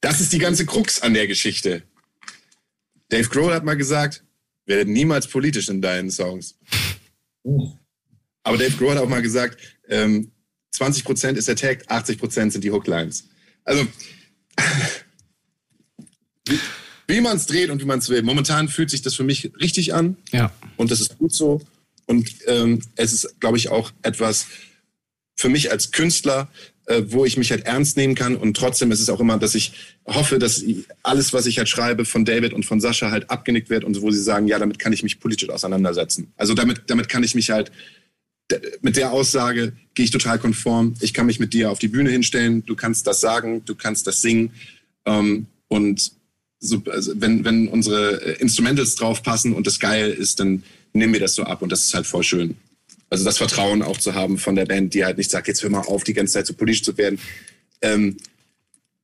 Das 0.00 0.20
ist 0.20 0.32
die 0.32 0.38
ganze 0.38 0.66
Krux 0.66 1.02
an 1.02 1.14
der 1.14 1.26
Geschichte. 1.26 1.82
Dave 3.08 3.28
Grohl 3.28 3.52
hat 3.52 3.64
mal 3.64 3.76
gesagt, 3.76 4.22
werde 4.66 4.90
niemals 4.90 5.26
politisch 5.26 5.68
in 5.68 5.82
deinen 5.82 6.10
Songs. 6.10 6.56
Aber 8.42 8.56
Dave 8.56 8.76
Grohl 8.76 8.92
hat 8.92 8.98
auch 8.98 9.08
mal 9.08 9.22
gesagt, 9.22 9.58
ähm, 9.88 10.30
20% 10.74 11.34
ist 11.34 11.48
der 11.48 11.56
Tag, 11.56 11.90
80% 11.90 12.50
sind 12.50 12.64
die 12.64 12.70
Hooklines. 12.70 13.28
Also, 13.64 13.86
wie, 16.46 16.58
wie 17.08 17.20
man 17.20 17.36
es 17.36 17.46
dreht 17.46 17.70
und 17.70 17.80
wie 17.80 17.86
man 17.86 17.98
es 17.98 18.08
will. 18.08 18.22
Momentan 18.22 18.68
fühlt 18.68 18.90
sich 18.90 19.02
das 19.02 19.14
für 19.14 19.24
mich 19.24 19.52
richtig 19.60 19.94
an. 19.94 20.16
Ja. 20.32 20.52
Und 20.76 20.90
das 20.90 21.00
ist 21.00 21.18
gut 21.18 21.34
so. 21.34 21.60
Und 22.06 22.34
ähm, 22.46 22.82
es 22.96 23.12
ist, 23.12 23.40
glaube 23.40 23.56
ich, 23.56 23.68
auch 23.68 23.92
etwas, 24.02 24.46
für 25.36 25.48
mich 25.48 25.70
als 25.70 25.90
Künstler, 25.90 26.50
äh, 26.86 27.02
wo 27.06 27.24
ich 27.24 27.36
mich 27.36 27.50
halt 27.50 27.64
ernst 27.64 27.96
nehmen 27.96 28.14
kann. 28.14 28.36
Und 28.36 28.56
trotzdem 28.56 28.92
ist 28.92 29.00
es 29.00 29.08
auch 29.08 29.20
immer, 29.20 29.38
dass 29.38 29.54
ich 29.54 29.72
hoffe, 30.06 30.38
dass 30.38 30.62
alles, 31.02 31.32
was 31.32 31.46
ich 31.46 31.58
halt 31.58 31.68
schreibe, 31.68 32.04
von 32.04 32.24
David 32.24 32.52
und 32.52 32.64
von 32.64 32.80
Sascha 32.80 33.10
halt 33.10 33.30
abgenickt 33.30 33.70
wird 33.70 33.84
und 33.84 34.00
wo 34.02 34.10
sie 34.10 34.22
sagen, 34.22 34.48
ja, 34.48 34.58
damit 34.58 34.78
kann 34.78 34.92
ich 34.92 35.02
mich 35.02 35.18
politisch 35.18 35.48
auseinandersetzen. 35.48 36.32
Also 36.36 36.54
damit, 36.54 36.82
damit 36.88 37.08
kann 37.08 37.22
ich 37.22 37.34
mich 37.34 37.50
halt, 37.50 37.72
mit 38.80 38.96
der 38.96 39.12
Aussage 39.12 39.72
gehe 39.94 40.04
ich 40.04 40.10
total 40.10 40.38
konform. 40.38 40.94
Ich 41.00 41.14
kann 41.14 41.26
mich 41.26 41.40
mit 41.40 41.52
dir 41.52 41.70
auf 41.70 41.78
die 41.78 41.88
Bühne 41.88 42.10
hinstellen. 42.10 42.64
Du 42.64 42.74
kannst 42.74 43.06
das 43.06 43.20
sagen, 43.20 43.64
du 43.64 43.74
kannst 43.74 44.06
das 44.06 44.20
singen. 44.20 44.52
Ähm, 45.04 45.46
und 45.68 46.12
so, 46.58 46.82
also 46.90 47.12
wenn, 47.16 47.44
wenn 47.44 47.68
unsere 47.68 48.22
äh, 48.22 48.40
Instrumentals 48.40 48.94
draufpassen 48.94 49.54
und 49.54 49.66
das 49.66 49.80
geil 49.80 50.10
ist, 50.10 50.40
dann 50.40 50.62
nehmen 50.92 51.12
wir 51.12 51.20
das 51.20 51.34
so 51.34 51.44
ab 51.44 51.62
und 51.62 51.70
das 51.70 51.84
ist 51.84 51.94
halt 51.94 52.06
voll 52.06 52.22
schön. 52.22 52.56
Also 53.08 53.24
das 53.24 53.38
Vertrauen 53.38 53.82
auch 53.82 53.98
zu 53.98 54.14
haben 54.14 54.38
von 54.38 54.54
der 54.54 54.66
Band, 54.66 54.94
die 54.94 55.04
halt 55.04 55.18
nicht 55.18 55.30
sagt, 55.30 55.48
jetzt 55.48 55.62
hör 55.62 55.70
mal 55.70 55.80
auf, 55.80 56.04
die 56.04 56.14
ganze 56.14 56.34
Zeit 56.34 56.46
so 56.46 56.54
politisch 56.54 56.84
zu 56.84 56.96
werden. 56.96 57.18
Ähm, 57.82 58.16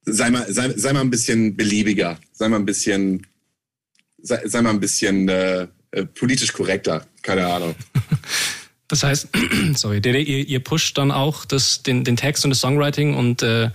sei, 0.03 0.31
mal, 0.31 0.53
sei, 0.53 0.73
sei 0.77 0.93
mal 0.93 1.01
ein 1.01 1.11
bisschen 1.11 1.57
beliebiger, 1.57 2.19
sei 2.33 2.49
mal 2.49 2.59
ein 2.59 2.67
bisschen, 2.67 3.27
sei, 4.23 4.47
sei 4.47 4.63
mal 4.63 4.71
ein 4.71 4.81
bisschen 4.81 5.29
äh, 5.29 5.67
äh 5.91 6.05
politisch 6.05 6.53
korrekter, 6.53 7.07
keine 7.23 7.47
Ahnung. 7.47 7.75
Das 8.89 9.03
heißt, 9.03 9.29
sorry, 9.75 10.01
ihr, 10.05 10.49
ihr 10.49 10.61
pusht 10.61 10.97
dann 10.97 11.11
auch 11.11 11.45
das, 11.45 11.83
den, 11.83 12.05
den 12.05 12.17
Text 12.17 12.45
und 12.45 12.51
das 12.51 12.61
Songwriting 12.61 13.15
und 13.15 13.43
äh, 13.43 13.71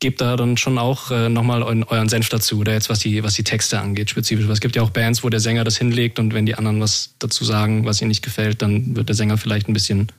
gebt 0.00 0.20
da 0.20 0.36
dann 0.36 0.56
schon 0.56 0.78
auch 0.78 1.10
äh, 1.10 1.28
nochmal 1.28 1.62
euren, 1.62 1.84
euren 1.84 2.08
Senf 2.08 2.28
dazu, 2.28 2.58
oder 2.58 2.72
jetzt 2.72 2.90
was 2.90 2.98
die, 2.98 3.22
was 3.22 3.34
die 3.34 3.44
Texte 3.44 3.78
angeht, 3.78 4.10
spezifisch. 4.10 4.46
Es 4.48 4.60
gibt 4.60 4.74
ja 4.74 4.82
auch 4.82 4.90
Bands, 4.90 5.22
wo 5.22 5.28
der 5.28 5.40
Sänger 5.40 5.64
das 5.64 5.76
hinlegt 5.76 6.18
und 6.18 6.34
wenn 6.34 6.46
die 6.46 6.56
anderen 6.56 6.80
was 6.80 7.14
dazu 7.18 7.44
sagen, 7.44 7.84
was 7.84 8.00
ihnen 8.00 8.08
nicht 8.08 8.24
gefällt, 8.24 8.62
dann 8.62 8.96
wird 8.96 9.08
der 9.08 9.16
Sänger 9.16 9.38
vielleicht 9.38 9.68
ein 9.68 9.74
bisschen 9.74 10.10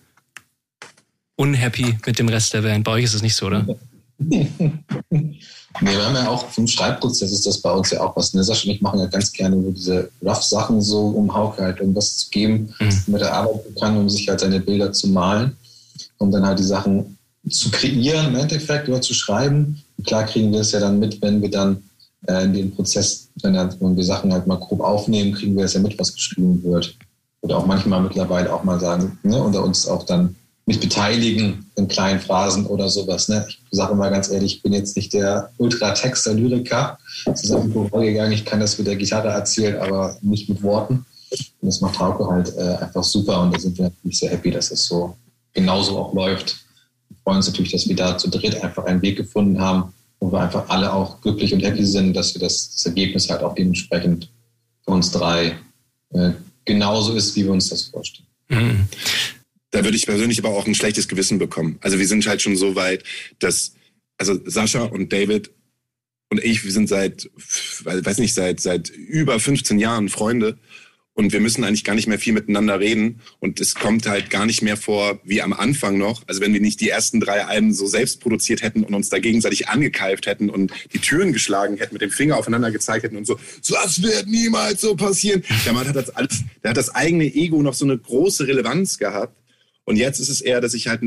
unhappy 1.36 1.98
mit 2.06 2.20
dem 2.20 2.30
Rest 2.30 2.54
der 2.54 2.62
Band. 2.62 2.84
Bei 2.84 2.92
euch 2.92 3.04
ist 3.04 3.14
es 3.14 3.22
nicht 3.22 3.36
so, 3.36 3.48
oder? 3.48 3.66
Nee, 5.82 5.92
wir 5.92 6.04
haben 6.04 6.16
ja 6.16 6.28
auch 6.28 6.50
vom 6.50 6.68
Schreibprozess 6.68 7.32
ist 7.32 7.46
das 7.46 7.60
bei 7.60 7.72
uns 7.72 7.92
ja 7.92 8.02
auch 8.02 8.16
was. 8.16 8.34
Ne? 8.34 8.44
Sascha 8.44 8.68
und 8.68 8.76
ich 8.76 8.82
machen 8.82 9.00
ja 9.00 9.06
ganz 9.06 9.32
gerne 9.32 9.56
so 9.62 9.72
diese 9.72 10.10
Rough-Sachen 10.24 10.82
so, 10.82 11.08
um 11.10 11.34
Hauke 11.34 11.62
halt 11.62 11.80
irgendwas 11.80 12.18
zu 12.18 12.30
geben, 12.32 12.74
mhm. 12.80 12.90
damit 13.06 13.22
er 13.22 13.34
arbeiten 13.34 13.76
kann, 13.80 13.96
um 13.96 14.10
sich 14.10 14.28
halt 14.28 14.40
seine 14.40 14.60
Bilder 14.60 14.92
zu 14.92 15.08
malen, 15.10 15.56
um 16.18 16.32
dann 16.32 16.46
halt 16.46 16.60
die 16.60 16.64
Sachen 16.64 17.18
zu 17.50 17.70
kreieren 17.70 18.28
im 18.28 18.36
Endeffekt 18.36 18.90
oder 18.90 19.00
zu 19.00 19.14
schreiben. 19.14 19.82
Und 19.98 20.08
klar 20.08 20.26
kriegen 20.26 20.52
wir 20.52 20.62
es 20.62 20.72
ja 20.72 20.80
dann 20.80 21.00
mit, 21.00 21.22
wenn 21.22 21.42
wir 21.42 21.52
dann 21.52 21.84
äh, 22.28 22.44
in 22.44 22.54
den 22.54 22.76
Prozess, 22.76 23.30
wenn, 23.44 23.54
wenn 23.54 23.96
wir 23.96 24.04
Sachen 24.04 24.34
halt 24.34 24.48
mal 24.48 24.58
grob 24.58 24.82
aufnehmen, 24.82 25.34
kriegen 25.34 25.56
wir 25.56 25.66
es 25.66 25.74
ja 25.74 25.80
mit, 25.80 25.98
was 26.00 26.14
geschrieben 26.14 26.64
wird. 26.64 26.98
Oder 27.42 27.58
auch 27.58 27.66
manchmal 27.66 28.02
mittlerweile 28.02 28.52
auch 28.52 28.64
mal 28.64 28.80
sagen, 28.80 29.18
ne, 29.24 29.42
unter 29.42 29.64
uns 29.64 29.88
auch 29.88 30.04
dann 30.04 30.36
mich 30.70 30.80
beteiligen 30.80 31.66
in 31.78 31.88
kleinen 31.88 32.20
Phrasen 32.20 32.68
oder 32.68 32.90
sowas. 32.90 33.28
Ne? 33.28 33.44
Ich 33.50 33.60
sage 33.72 33.96
mal 33.96 34.12
ganz 34.12 34.30
ehrlich, 34.30 34.58
ich 34.58 34.62
bin 34.62 34.72
jetzt 34.72 34.96
nicht 34.96 35.12
der 35.14 35.50
Ultratexter, 35.58 36.36
Lyriker. 36.36 37.00
Es 37.26 37.44
ist 37.44 37.50
irgendwo 37.50 37.88
vorgegangen, 37.88 38.32
ich 38.32 38.46
kann 38.46 38.60
das 38.60 38.78
mit 38.78 38.86
der 38.86 38.96
Gitarre 38.96 39.30
erzählen, 39.30 39.78
aber 39.78 40.16
nicht 40.22 40.48
mit 40.48 40.62
Worten. 40.62 41.08
Und 41.32 41.66
das 41.66 41.82
macht 41.82 41.98
Hauke 42.00 42.24
halt 42.28 42.56
äh, 42.56 42.84
einfach 42.84 43.04
super 43.04 43.42
und 43.42 43.56
da 43.56 43.60
sind 43.60 43.80
wir 43.80 43.86
natürlich 43.86 44.20
sehr 44.20 44.30
happy, 44.30 44.52
dass 44.52 44.70
es 44.70 44.86
so 44.86 45.16
genauso 45.54 45.98
auch 45.98 46.14
läuft. 46.14 46.58
Wir 47.10 47.18
freuen 47.24 47.38
uns 47.38 47.48
natürlich, 47.48 47.72
dass 47.72 47.90
wir 47.90 47.96
da 47.96 48.16
zu 48.20 48.30
dritt 48.30 48.64
einfach 48.64 48.86
einen 48.86 49.02
Weg 49.02 49.18
gefunden 49.18 49.60
haben, 49.60 49.92
wo 50.20 50.32
wir 50.32 50.40
einfach 50.40 50.70
alle 50.70 50.94
auch 50.94 51.20
glücklich 51.22 51.52
und 51.52 51.62
happy 51.62 51.84
sind, 51.84 52.14
dass 52.14 52.36
wir 52.36 52.42
das, 52.42 52.76
das 52.76 52.86
Ergebnis 52.86 53.28
halt 53.28 53.42
auch 53.42 53.56
dementsprechend 53.56 54.30
für 54.86 54.92
uns 54.92 55.10
drei 55.10 55.58
äh, 56.14 56.30
genauso 56.64 57.14
ist, 57.14 57.36
wie 57.36 57.46
wir 57.46 57.54
uns 57.54 57.70
das 57.70 57.84
vorstellen. 57.84 58.28
Mhm. 58.50 58.88
Da 59.72 59.84
würde 59.84 59.98
ich 59.98 60.06
persönlich 60.06 60.40
aber 60.40 60.50
auch 60.50 60.66
ein 60.66 60.76
schlechtes 60.76 61.08
Gewissen 61.08 61.38
bekommen. 61.38 61.78
Also 61.82 62.00
wir 62.00 62.08
sind 62.08 62.26
halt 62.28 62.42
schon 62.42 62.56
so 62.56 62.76
weit, 62.76 63.04
dass 63.40 63.74
also 64.18 64.40
Sascha 64.46 64.84
und 64.84 65.14
David 65.14 65.52
und 66.32 66.44
ich, 66.44 66.64
wir 66.64 66.72
sind 66.72 66.90
seit, 66.90 67.30
weiß 67.84 68.20
nicht, 68.20 68.34
seit 68.34 68.60
seit 68.60 68.90
über 68.90 69.40
15 69.40 69.80
Jahren 69.80 70.10
Freunde 70.10 70.58
und 71.14 71.34
wir 71.34 71.40
müssen 71.40 71.64
eigentlich 71.64 71.84
gar 71.84 71.96
nicht 71.96 72.08
mehr 72.08 72.20
viel 72.20 72.34
miteinander 72.34 72.80
reden 72.80 73.20
und 73.40 73.60
es 73.60 73.76
kommt 73.76 74.08
halt 74.08 74.30
gar 74.30 74.46
nicht 74.46 74.62
mehr 74.62 74.78
vor 74.78 75.20
wie 75.24 75.42
am 75.42 75.54
Anfang 75.54 75.98
noch. 75.98 76.24
Also 76.28 76.40
wenn 76.40 76.54
wir 76.54 76.62
nicht 76.62 76.82
die 76.82 76.90
ersten 76.90 77.20
drei 77.20 77.46
Alben 77.46 77.74
so 77.74 77.88
selbst 77.88 78.22
produziert 78.22 78.62
hätten 78.62 78.84
und 78.84 78.94
uns 78.94 79.10
da 79.10 79.20
gegenseitig 79.20 79.68
angekeift 79.68 80.28
hätten 80.28 80.50
und 80.50 80.72
die 80.94 81.00
Türen 81.00 81.34
geschlagen 81.34 81.78
hätten, 81.78 81.96
mit 81.96 82.02
dem 82.02 82.12
Finger 82.12 82.38
aufeinander 82.38 82.72
gezeigt 82.72 83.04
hätten 83.04 83.18
und 83.18 83.26
so, 83.26 83.40
das 83.68 84.02
wird 84.02 84.28
niemals 84.28 84.82
so 84.82 84.96
passieren. 84.96 85.44
Der 85.66 85.74
Mann 85.74 85.88
hat 85.88 85.96
das 85.96 86.10
alles, 86.10 86.44
der 86.64 86.72
hat 86.72 86.78
das 86.78 86.94
eigene 86.96 87.26
Ego 87.26 87.62
noch 87.62 87.74
so 87.74 87.86
eine 87.86 87.98
große 87.98 88.48
Relevanz 88.48 88.98
gehabt 88.98 89.39
und 89.90 89.96
jetzt 89.96 90.20
ist 90.20 90.30
es 90.30 90.40
eher, 90.40 90.62
dass 90.62 90.76
ich 90.76 90.88
halt 90.88 91.02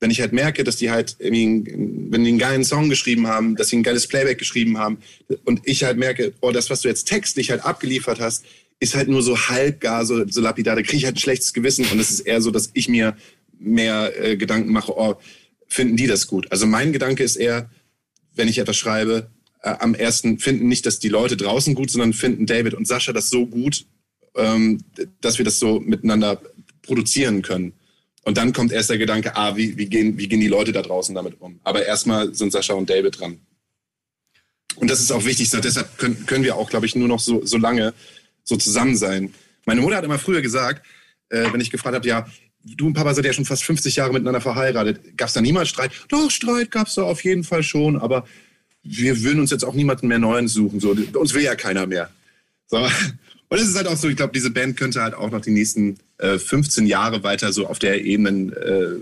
wenn 0.00 0.10
ich 0.10 0.20
halt 0.20 0.32
merke, 0.32 0.64
dass 0.64 0.76
die 0.76 0.90
halt, 0.90 1.16
wenn 1.18 1.64
die 1.64 2.14
einen 2.14 2.38
geilen 2.38 2.64
Song 2.64 2.90
geschrieben 2.90 3.28
haben, 3.28 3.56
dass 3.56 3.68
sie 3.68 3.76
ein 3.76 3.82
geiles 3.82 4.06
Playback 4.06 4.38
geschrieben 4.38 4.76
haben 4.76 4.98
und 5.44 5.62
ich 5.64 5.84
halt 5.84 5.96
merke, 5.96 6.34
oh, 6.40 6.50
das, 6.50 6.68
was 6.68 6.82
du 6.82 6.88
jetzt 6.88 7.04
textlich 7.04 7.50
halt 7.50 7.64
abgeliefert 7.64 8.20
hast, 8.20 8.44
ist 8.80 8.96
halt 8.96 9.08
nur 9.08 9.22
so 9.22 9.38
halbgar, 9.48 10.04
so, 10.04 10.26
so 10.28 10.40
lapidar. 10.40 10.76
Da 10.76 10.82
kriege 10.82 10.96
ich 10.96 11.04
halt 11.04 11.14
ein 11.14 11.20
schlechtes 11.20 11.54
Gewissen 11.54 11.86
und 11.86 11.98
es 12.00 12.10
ist 12.10 12.20
eher 12.20 12.42
so, 12.42 12.50
dass 12.50 12.70
ich 12.74 12.88
mir 12.88 13.16
mehr 13.58 14.12
äh, 14.22 14.36
Gedanken 14.36 14.72
mache, 14.72 14.92
oh, 14.94 15.14
finden 15.68 15.96
die 15.96 16.08
das 16.08 16.26
gut? 16.26 16.50
Also 16.50 16.66
mein 16.66 16.92
Gedanke 16.92 17.22
ist 17.22 17.36
eher, 17.36 17.70
wenn 18.34 18.48
ich 18.48 18.58
etwas 18.58 18.76
schreibe, 18.76 19.30
äh, 19.62 19.70
am 19.78 19.94
ersten 19.94 20.38
finden 20.38 20.68
nicht, 20.68 20.84
dass 20.86 20.98
die 20.98 21.08
Leute 21.08 21.36
draußen 21.36 21.74
gut, 21.74 21.90
sondern 21.90 22.12
finden 22.12 22.46
David 22.46 22.74
und 22.74 22.86
Sascha 22.86 23.12
das 23.12 23.30
so 23.30 23.46
gut, 23.46 23.86
ähm, 24.36 24.82
dass 25.20 25.38
wir 25.38 25.44
das 25.44 25.58
so 25.58 25.80
miteinander 25.80 26.42
produzieren 26.82 27.40
können. 27.40 27.72
Und 28.24 28.38
dann 28.38 28.52
kommt 28.52 28.72
erst 28.72 28.90
der 28.90 28.98
Gedanke, 28.98 29.36
ah, 29.36 29.56
wie, 29.56 29.76
wie, 29.76 29.86
gehen, 29.86 30.16
wie 30.16 30.28
gehen 30.28 30.40
die 30.40 30.48
Leute 30.48 30.72
da 30.72 30.82
draußen 30.82 31.14
damit 31.14 31.40
um? 31.40 31.60
Aber 31.62 31.84
erstmal 31.84 32.34
sind 32.34 32.52
Sascha 32.52 32.72
und 32.74 32.88
David 32.88 33.20
dran. 33.20 33.38
Und 34.76 34.90
das 34.90 35.00
ist 35.00 35.12
auch 35.12 35.24
wichtig, 35.24 35.50
so, 35.50 35.60
deshalb 35.60 35.98
können, 35.98 36.26
können 36.26 36.42
wir 36.42 36.56
auch, 36.56 36.70
glaube 36.70 36.86
ich, 36.86 36.96
nur 36.96 37.06
noch 37.06 37.20
so, 37.20 37.44
so 37.44 37.58
lange 37.58 37.92
so 38.42 38.56
zusammen 38.56 38.96
sein. 38.96 39.34
Meine 39.66 39.80
Mutter 39.80 39.96
hat 39.96 40.04
immer 40.04 40.18
früher 40.18 40.40
gesagt, 40.40 40.84
äh, 41.28 41.52
wenn 41.52 41.60
ich 41.60 41.70
gefragt 41.70 41.94
habe, 41.94 42.06
ja, 42.06 42.26
du 42.64 42.86
und 42.86 42.94
Papa 42.94 43.14
seid 43.14 43.24
ja 43.24 43.32
schon 43.32 43.44
fast 43.44 43.64
50 43.64 43.96
Jahre 43.96 44.12
miteinander 44.12 44.40
verheiratet. 44.40 45.16
Gab 45.16 45.28
es 45.28 45.34
da 45.34 45.40
niemals 45.40 45.68
Streit? 45.68 45.92
Doch, 46.08 46.30
Streit 46.30 46.70
gab 46.70 46.88
es 46.88 46.94
da 46.94 47.02
auf 47.02 47.22
jeden 47.24 47.44
Fall 47.44 47.62
schon, 47.62 47.96
aber 47.96 48.26
wir 48.82 49.22
würden 49.22 49.40
uns 49.40 49.50
jetzt 49.50 49.64
auch 49.64 49.74
niemanden 49.74 50.08
mehr 50.08 50.18
Neuen 50.18 50.48
suchen. 50.48 50.80
So, 50.80 50.96
uns 51.14 51.34
will 51.34 51.42
ja 51.42 51.54
keiner 51.54 51.86
mehr. 51.86 52.10
So. 52.66 52.78
Und 53.48 53.58
es 53.58 53.68
ist 53.68 53.76
halt 53.76 53.86
auch 53.86 53.96
so, 53.96 54.08
ich 54.08 54.16
glaube, 54.16 54.32
diese 54.32 54.50
Band 54.50 54.76
könnte 54.76 55.02
halt 55.02 55.14
auch 55.14 55.30
noch 55.30 55.40
die 55.40 55.50
nächsten 55.50 55.98
15 56.18 56.86
Jahre 56.86 57.22
weiter 57.22 57.52
so 57.52 57.66
auf 57.66 57.78
der 57.78 58.04
Ebene 58.04 58.52
äh, 58.54 59.00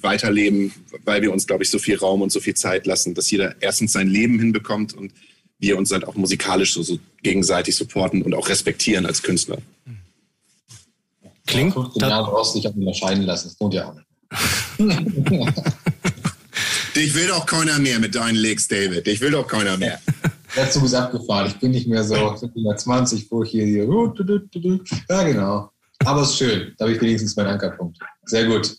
weiterleben, 0.00 0.72
weil 1.04 1.22
wir 1.22 1.32
uns, 1.32 1.46
glaube 1.46 1.64
ich, 1.64 1.70
so 1.70 1.78
viel 1.78 1.96
Raum 1.96 2.22
und 2.22 2.30
so 2.30 2.40
viel 2.40 2.54
Zeit 2.54 2.86
lassen, 2.86 3.14
dass 3.14 3.30
jeder 3.30 3.56
erstens 3.60 3.92
sein 3.92 4.08
Leben 4.08 4.38
hinbekommt 4.38 4.94
und 4.94 5.12
wir 5.58 5.76
uns 5.78 5.90
halt 5.92 6.06
auch 6.06 6.14
musikalisch 6.14 6.74
so, 6.74 6.82
so 6.82 6.98
gegenseitig 7.22 7.76
supporten 7.76 8.22
und 8.22 8.34
auch 8.34 8.48
respektieren 8.48 9.06
als 9.06 9.22
Künstler. 9.22 9.58
Klingt. 11.46 11.74
Ja, 11.74 11.82
15 11.82 12.02
Jahre 12.02 12.30
brauchst 12.30 12.54
du 12.54 12.60
dich 12.60 12.68
auch 12.68 12.74
unterscheiden 12.74 13.24
lassen, 13.24 13.48
das 13.48 13.56
tut 13.56 13.74
ja 13.74 13.88
auch 13.88 13.94
nicht. 13.94 14.06
Dich 16.96 17.14
will 17.14 17.26
doch 17.28 17.46
keiner 17.46 17.78
mehr 17.78 17.98
mit 17.98 18.14
deinen 18.14 18.36
Licks, 18.36 18.68
David. 18.68 19.06
Dich 19.06 19.20
will 19.20 19.30
doch 19.30 19.46
keiner 19.46 19.76
mehr. 19.78 19.98
Der 20.56 20.70
Zug 20.70 20.84
ist 20.84 20.94
abgefahren. 20.94 21.46
Ich 21.46 21.58
bin 21.58 21.70
nicht 21.70 21.88
mehr 21.88 22.04
so 22.04 22.14
120, 22.14 23.30
wo 23.30 23.42
ich 23.42 23.50
hier, 23.50 23.64
hier. 23.64 23.84
Ja, 25.08 25.22
genau. 25.22 25.70
Aber 26.04 26.22
es 26.22 26.30
ist 26.30 26.38
schön. 26.38 26.74
Da 26.78 26.84
habe 26.84 26.94
ich 26.94 27.00
wenigstens 27.00 27.36
meinen 27.36 27.48
Ankerpunkt. 27.48 27.98
Sehr 28.24 28.46
gut. 28.46 28.76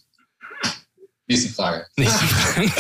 Nächste 1.28 1.50
Frage. 1.54 1.86
Nächste 1.98 2.26
Frage. 2.26 2.72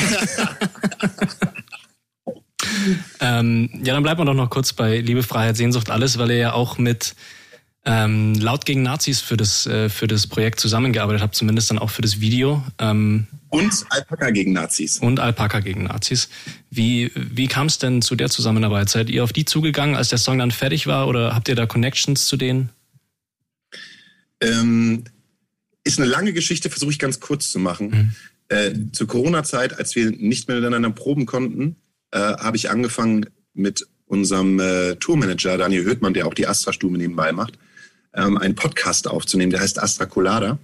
ähm, 3.20 3.70
ja, 3.84 3.94
dann 3.94 4.04
bleibt 4.04 4.18
man 4.18 4.28
doch 4.28 4.34
noch 4.34 4.50
kurz 4.50 4.74
bei 4.74 5.00
Liebe, 5.00 5.24
Freiheit, 5.24 5.58
Sehnsucht, 5.58 5.90
alles, 5.90 6.18
weil 6.18 6.32
ihr 6.32 6.38
ja 6.38 6.54
auch 6.54 6.78
mit 6.78 7.16
ähm, 7.86 8.36
laut 8.36 8.66
gegen 8.66 8.82
Nazis 8.82 9.20
für 9.22 9.38
das, 9.38 9.66
äh, 9.66 9.90
für 9.90 10.08
das 10.08 10.28
Projekt 10.28 10.60
zusammengearbeitet 10.60 11.22
habt, 11.22 11.36
zumindest 11.36 11.70
dann 11.70 11.80
auch 11.80 11.90
für 11.90 12.02
das 12.02 12.22
Video. 12.22 12.64
Ähm, 12.80 13.28
und 13.50 13.86
Alpaka 13.90 14.32
gegen 14.32 14.54
Nazis. 14.54 15.00
Und 15.00 15.20
Alpaka 15.20 15.60
gegen 15.60 15.84
Nazis. 15.84 16.30
Wie, 16.70 17.12
wie 17.16 17.48
kam 17.48 17.68
es 17.68 17.78
denn 17.80 18.02
zu 18.02 18.16
der 18.16 18.30
Zusammenarbeit? 18.30 18.90
Seid 18.90 19.10
ihr 19.10 19.24
auf 19.24 19.34
die 19.34 19.46
zugegangen, 19.46 19.96
als 19.96 20.10
der 20.10 20.18
Song 20.18 20.40
dann 20.40 20.52
fertig 20.52 20.88
war 20.88 21.08
oder 21.08 21.36
habt 21.36 21.50
ihr 21.50 21.56
da 21.56 21.66
Connections 21.66 22.26
zu 22.26 22.38
denen? 22.38 22.70
Ähm, 24.44 25.06
ist 25.84 26.00
eine 26.00 26.08
lange 26.08 26.34
Geschichte, 26.34 26.70
versuche 26.70 26.92
ich 26.92 27.00
ganz 27.00 27.20
kurz 27.20 27.52
zu 27.52 27.60
machen. 27.60 27.90
Mhm. 27.90 28.12
Äh, 28.50 28.74
zur 28.92 29.08
Corona-Zeit, 29.08 29.78
als 29.78 29.96
wir 29.96 30.12
nicht 30.12 30.48
mehr 30.48 30.58
miteinander 30.58 30.92
proben 30.92 31.26
konnten, 31.26 31.76
äh, 32.12 32.20
habe 32.20 32.58
ich 32.58 32.70
angefangen 32.70 33.26
mit 33.54 33.88
unserem 34.06 34.60
äh, 34.60 34.96
Tourmanager 34.96 35.58
Daniel 35.58 35.84
Höhtmann, 35.84 36.14
der 36.14 36.28
auch 36.28 36.34
die 36.34 36.48
Astra-Stube 36.48 36.98
nebenbei 36.98 37.32
macht, 37.32 37.58
ähm, 38.14 38.38
einen 38.38 38.56
Podcast 38.56 39.08
aufzunehmen, 39.08 39.52
der 39.52 39.62
heißt 39.62 39.82
Astra 39.82 40.06
Colada. 40.06 40.60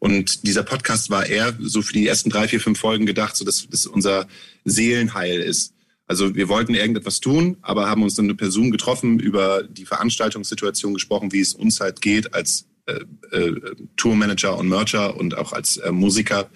Und 0.00 0.44
dieser 0.46 0.64
Podcast 0.64 1.10
war 1.10 1.26
eher 1.26 1.56
so 1.60 1.82
für 1.82 1.92
die 1.92 2.06
ersten 2.06 2.30
drei, 2.30 2.48
vier, 2.48 2.60
fünf 2.60 2.80
Folgen 2.80 3.06
gedacht, 3.06 3.36
so 3.36 3.44
dass 3.44 3.68
das 3.70 3.86
unser 3.86 4.26
Seelenheil 4.64 5.40
ist. 5.40 5.74
Also 6.08 6.34
wir 6.34 6.48
wollten 6.48 6.74
irgendetwas 6.74 7.20
tun, 7.20 7.56
aber 7.62 7.88
haben 7.88 8.02
uns 8.02 8.16
dann 8.16 8.36
per 8.36 8.50
Zoom 8.50 8.72
getroffen, 8.72 9.20
über 9.20 9.62
die 9.62 9.86
Veranstaltungssituation 9.86 10.94
gesprochen, 10.94 11.32
wie 11.32 11.40
es 11.40 11.54
uns 11.54 11.80
halt 11.80 12.02
geht 12.02 12.34
als 12.34 12.66
äh, 12.86 13.04
äh, 13.30 13.76
Tourmanager 13.96 14.58
und 14.58 14.68
Mercher 14.68 15.16
und 15.16 15.36
auch 15.36 15.52
als 15.52 15.76
äh, 15.76 15.92
Musiker 15.92 16.50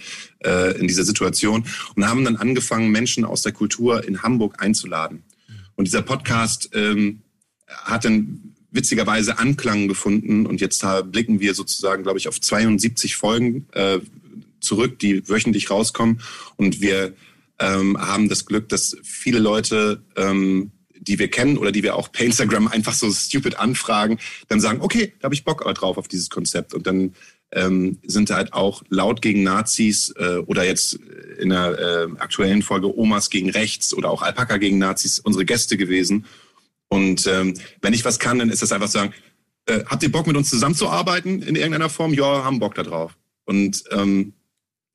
äh, 0.44 0.76
in 0.76 0.88
dieser 0.88 1.04
Situation 1.04 1.64
und 1.94 2.08
haben 2.08 2.24
dann 2.24 2.34
angefangen, 2.34 2.90
Menschen 2.90 3.24
aus 3.24 3.42
der 3.42 3.52
Kultur 3.52 4.02
in 4.06 4.22
Hamburg 4.22 4.60
einzuladen. 4.60 5.22
Und 5.76 5.86
dieser 5.86 6.02
Podcast 6.02 6.70
ähm, 6.72 7.22
hat 7.68 8.04
dann 8.04 8.54
witzigerweise 8.72 9.38
Anklang 9.38 9.86
gefunden 9.86 10.46
und 10.46 10.60
jetzt 10.60 10.84
blicken 11.12 11.38
wir 11.38 11.54
sozusagen, 11.54 12.02
glaube 12.02 12.18
ich, 12.18 12.26
auf 12.26 12.40
72 12.40 13.14
Folgen 13.14 13.68
äh, 13.72 14.00
zurück, 14.58 14.98
die 14.98 15.28
wöchentlich 15.28 15.70
rauskommen 15.70 16.20
und 16.56 16.80
wir 16.80 17.14
ähm, 17.60 17.96
haben 17.98 18.28
das 18.28 18.46
Glück, 18.46 18.68
dass 18.68 18.96
viele 19.02 19.38
Leute 19.38 20.02
ähm, 20.16 20.72
die 21.06 21.18
wir 21.18 21.28
kennen 21.28 21.58
oder 21.58 21.72
die 21.72 21.82
wir 21.82 21.96
auch 21.96 22.10
per 22.10 22.26
Instagram 22.26 22.68
einfach 22.68 22.94
so 22.94 23.10
stupid 23.10 23.58
anfragen, 23.58 24.18
dann 24.48 24.60
sagen, 24.60 24.80
okay, 24.80 25.12
da 25.20 25.24
habe 25.26 25.34
ich 25.34 25.44
Bock 25.44 25.62
drauf 25.74 25.98
auf 25.98 26.08
dieses 26.08 26.30
Konzept. 26.30 26.74
Und 26.74 26.86
dann 26.86 27.14
ähm, 27.52 27.98
sind 28.04 28.30
halt 28.30 28.52
auch 28.52 28.82
laut 28.88 29.22
gegen 29.22 29.42
Nazis 29.42 30.12
äh, 30.18 30.38
oder 30.46 30.64
jetzt 30.64 30.98
in 31.38 31.50
der 31.50 31.78
äh, 31.78 32.20
aktuellen 32.20 32.62
Folge 32.62 32.96
Omas 32.96 33.30
gegen 33.30 33.50
Rechts 33.50 33.94
oder 33.94 34.10
auch 34.10 34.22
Alpaka 34.22 34.56
gegen 34.56 34.78
Nazis 34.78 35.20
unsere 35.20 35.44
Gäste 35.44 35.76
gewesen. 35.76 36.26
Und 36.88 37.26
ähm, 37.26 37.54
wenn 37.82 37.94
ich 37.94 38.04
was 38.04 38.18
kann, 38.18 38.38
dann 38.38 38.50
ist 38.50 38.62
das 38.62 38.72
einfach 38.72 38.88
sagen, 38.88 39.12
äh, 39.66 39.84
habt 39.86 40.02
ihr 40.02 40.12
Bock 40.12 40.26
mit 40.26 40.36
uns 40.36 40.50
zusammenzuarbeiten 40.50 41.42
in 41.42 41.56
irgendeiner 41.56 41.88
Form? 41.88 42.14
Ja, 42.14 42.44
haben 42.44 42.58
Bock 42.58 42.74
da 42.74 42.82
drauf. 42.82 43.16
Und 43.44 43.84
ähm, 43.90 44.32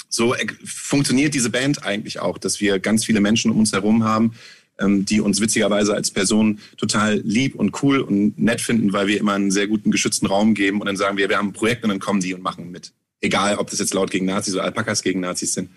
so 0.09 0.35
funktioniert 0.65 1.33
diese 1.33 1.49
Band 1.49 1.83
eigentlich 1.85 2.19
auch, 2.19 2.37
dass 2.37 2.59
wir 2.59 2.79
ganz 2.79 3.05
viele 3.05 3.21
Menschen 3.21 3.49
um 3.49 3.59
uns 3.59 3.71
herum 3.71 4.03
haben, 4.03 4.33
die 4.87 5.21
uns 5.21 5.41
witzigerweise 5.41 5.93
als 5.93 6.11
Person 6.11 6.59
total 6.77 7.21
lieb 7.23 7.55
und 7.55 7.81
cool 7.83 7.99
und 7.99 8.39
nett 8.39 8.61
finden, 8.61 8.93
weil 8.93 9.07
wir 9.07 9.19
immer 9.19 9.33
einen 9.33 9.51
sehr 9.51 9.67
guten 9.67 9.91
geschützten 9.91 10.27
Raum 10.27 10.53
geben 10.53 10.79
und 10.79 10.87
dann 10.87 10.97
sagen 10.97 11.17
wir, 11.17 11.29
wir 11.29 11.37
haben 11.37 11.49
ein 11.49 11.53
Projekt 11.53 11.83
und 11.83 11.89
dann 11.89 11.99
kommen 11.99 12.21
die 12.21 12.33
und 12.33 12.41
machen 12.41 12.71
mit. 12.71 12.93
Egal, 13.21 13.57
ob 13.57 13.69
das 13.69 13.79
jetzt 13.79 13.93
laut 13.93 14.11
gegen 14.11 14.25
Nazis 14.25 14.55
oder 14.55 14.63
Alpakas 14.63 15.03
gegen 15.03 15.19
Nazis 15.19 15.53
sind 15.53 15.69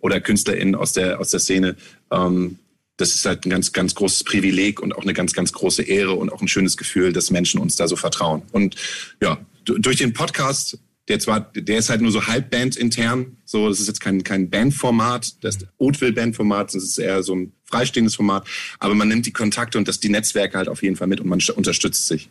oder 0.00 0.20
KünstlerInnen 0.20 0.74
aus 0.74 0.92
der, 0.92 1.18
aus 1.20 1.30
der 1.30 1.40
Szene. 1.40 1.76
Ähm, 2.10 2.58
das 2.98 3.14
ist 3.14 3.24
halt 3.24 3.46
ein 3.46 3.50
ganz, 3.50 3.72
ganz 3.72 3.94
großes 3.94 4.24
Privileg 4.24 4.80
und 4.80 4.94
auch 4.94 5.02
eine 5.02 5.14
ganz, 5.14 5.32
ganz 5.32 5.52
große 5.52 5.82
Ehre 5.82 6.12
und 6.12 6.30
auch 6.30 6.42
ein 6.42 6.48
schönes 6.48 6.76
Gefühl, 6.76 7.12
dass 7.12 7.30
Menschen 7.30 7.60
uns 7.60 7.76
da 7.76 7.88
so 7.88 7.96
vertrauen. 7.96 8.42
Und 8.52 8.76
ja, 9.20 9.38
durch 9.64 9.96
den 9.96 10.12
Podcast 10.12 10.78
der 11.08 11.18
zwar, 11.18 11.40
der 11.40 11.78
ist 11.78 11.90
halt 11.90 12.00
nur 12.00 12.12
so 12.12 12.26
halbband 12.26 12.76
intern. 12.76 13.36
So, 13.44 13.68
das 13.68 13.80
ist 13.80 13.88
jetzt 13.88 14.00
kein, 14.00 14.22
kein 14.22 14.50
Bandformat, 14.50 15.42
das 15.44 15.58
Oatville-Bandformat, 15.78 16.74
das 16.74 16.82
ist 16.82 16.98
eher 16.98 17.22
so 17.22 17.34
ein 17.34 17.52
freistehendes 17.72 18.14
Format. 18.14 18.46
Aber 18.78 18.94
man 18.94 19.08
nimmt 19.08 19.26
die 19.26 19.32
Kontakte 19.32 19.78
und 19.78 19.88
das, 19.88 19.98
die 19.98 20.10
Netzwerke 20.10 20.58
halt 20.58 20.68
auf 20.68 20.82
jeden 20.82 20.96
Fall 20.96 21.08
mit 21.08 21.20
und 21.20 21.28
man 21.28 21.40
unterstützt 21.56 22.06
sich. 22.06 22.28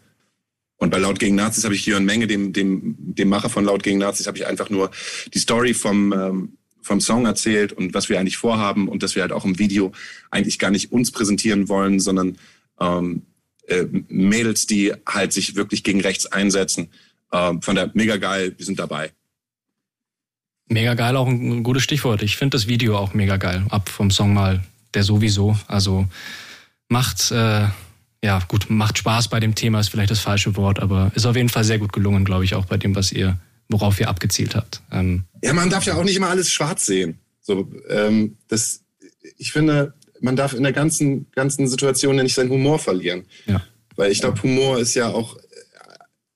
Und 0.78 0.90
bei 0.90 0.98
Laut 0.98 1.20
gegen 1.20 1.36
Nazis 1.36 1.64
habe 1.64 1.76
ich 1.76 1.86
Jörn 1.86 2.06
Menge, 2.06 2.28
dem, 2.28 2.54
dem, 2.54 2.96
dem 2.98 3.30
Macher 3.30 3.50
von 3.50 3.66
Laut 3.66 3.84
gegen 3.84 4.00
Nazis, 4.00 4.28
habe 4.28 4.38
ich 4.38 4.48
einfach 4.48 4.70
nur 4.70 4.90
die 5.34 5.40
Story 5.40 5.74
vom, 5.74 6.12
ähm, 6.14 6.58
vom 6.82 7.02
Song 7.02 7.26
erzählt 7.26 7.74
und 7.74 7.94
was 7.94 8.10
wir 8.10 8.20
eigentlich 8.20 8.38
vorhaben 8.38 8.88
und 8.88 9.04
dass 9.04 9.16
wir 9.16 9.22
halt 9.22 9.32
auch 9.32 9.46
im 9.46 9.60
Video 9.60 9.92
eigentlich 10.32 10.58
gar 10.58 10.72
nicht 10.72 10.92
uns 10.92 11.12
präsentieren 11.12 11.70
wollen, 11.70 12.00
sondern 12.00 12.38
ähm, 12.80 13.24
äh, 13.68 13.86
Mädels, 14.08 14.66
die 14.66 14.94
halt 15.06 15.34
sich 15.34 15.56
wirklich 15.56 15.84
gegen 15.84 16.02
rechts 16.02 16.26
einsetzen 16.26 16.90
ähm, 17.32 17.62
von 17.62 17.76
der 17.76 17.92
mega 17.94 18.18
geil, 18.18 18.54
wir 18.58 18.66
sind 18.66 18.80
dabei. 18.80 19.12
Mega 20.68 20.94
geil, 20.94 21.18
auch 21.18 21.28
ein 21.28 21.64
gutes 21.64 21.84
Stichwort. 21.84 22.22
Ich 22.22 22.38
finde 22.38 22.56
das 22.56 22.68
Video 22.68 22.98
auch 22.98 23.14
mega 23.14 23.38
geil. 23.38 23.66
Ab 23.70 23.90
vom 23.90 24.10
Song 24.10 24.34
mal, 24.34 24.64
der 24.94 25.04
sowieso. 25.04 25.58
Also 25.68 26.08
macht, 26.88 27.32
äh, 27.32 27.68
ja 28.24 28.40
gut, 28.48 28.70
macht 28.70 28.98
Spaß 28.98 29.30
bei 29.30 29.40
dem 29.40 29.56
Thema, 29.56 29.80
ist 29.80 29.90
vielleicht 29.90 30.12
das 30.12 30.20
falsche 30.20 30.56
Wort, 30.56 30.80
aber 30.80 31.12
ist 31.16 31.26
auf 31.26 31.36
jeden 31.36 31.50
Fall 31.50 31.64
sehr 31.64 31.80
gut 31.80 31.94
gelungen, 31.94 32.26
glaube 32.26 32.44
ich, 32.44 32.56
auch 32.56 32.66
bei 32.66 32.78
dem, 32.78 32.96
was 32.96 33.12
ihr 33.12 33.38
worauf 33.72 34.00
ihr 34.00 34.10
abgezielt 34.10 34.56
habt. 34.56 34.82
Ähm 34.92 35.24
ja, 35.44 35.54
man 35.54 35.70
darf 35.70 35.86
ja 35.86 35.96
auch 35.96 36.04
nicht 36.04 36.16
immer 36.16 36.30
alles 36.30 36.52
schwarz 36.52 36.86
sehen. 36.86 37.18
So, 37.42 37.72
ähm, 37.90 38.38
das, 38.48 38.82
ich 39.38 39.52
finde, 39.52 39.94
man 40.20 40.36
darf 40.36 40.54
in 40.54 40.64
der 40.64 40.74
ganzen, 40.74 41.32
ganzen 41.32 41.68
Situation 41.68 42.18
ja 42.18 42.24
nicht 42.24 42.36
seinen 42.36 42.52
Humor 42.52 42.80
verlieren. 42.80 43.26
Ja. 43.48 43.64
Weil 43.96 44.12
ich 44.12 44.20
glaube, 44.20 44.42
Humor 44.44 44.80
ist 44.80 44.94
ja 44.94 45.10
auch 45.10 45.38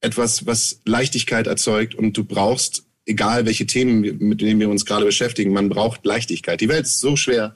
etwas, 0.02 0.46
was 0.46 0.82
Leichtigkeit 0.86 1.48
erzeugt 1.48 1.96
und 1.96 2.18
du 2.18 2.24
brauchst, 2.24 2.84
egal 3.06 3.46
welche 3.46 3.68
Themen, 3.68 4.02
mit 4.02 4.42
denen 4.42 4.60
wir 4.60 4.70
uns 4.70 4.86
gerade 4.86 5.06
beschäftigen, 5.06 5.54
man 5.54 5.70
braucht 5.70 6.06
Leichtigkeit. 6.06 6.62
Die 6.62 6.70
Welt 6.70 6.86
ist 6.86 7.00
so 7.00 7.16
schwer 7.16 7.56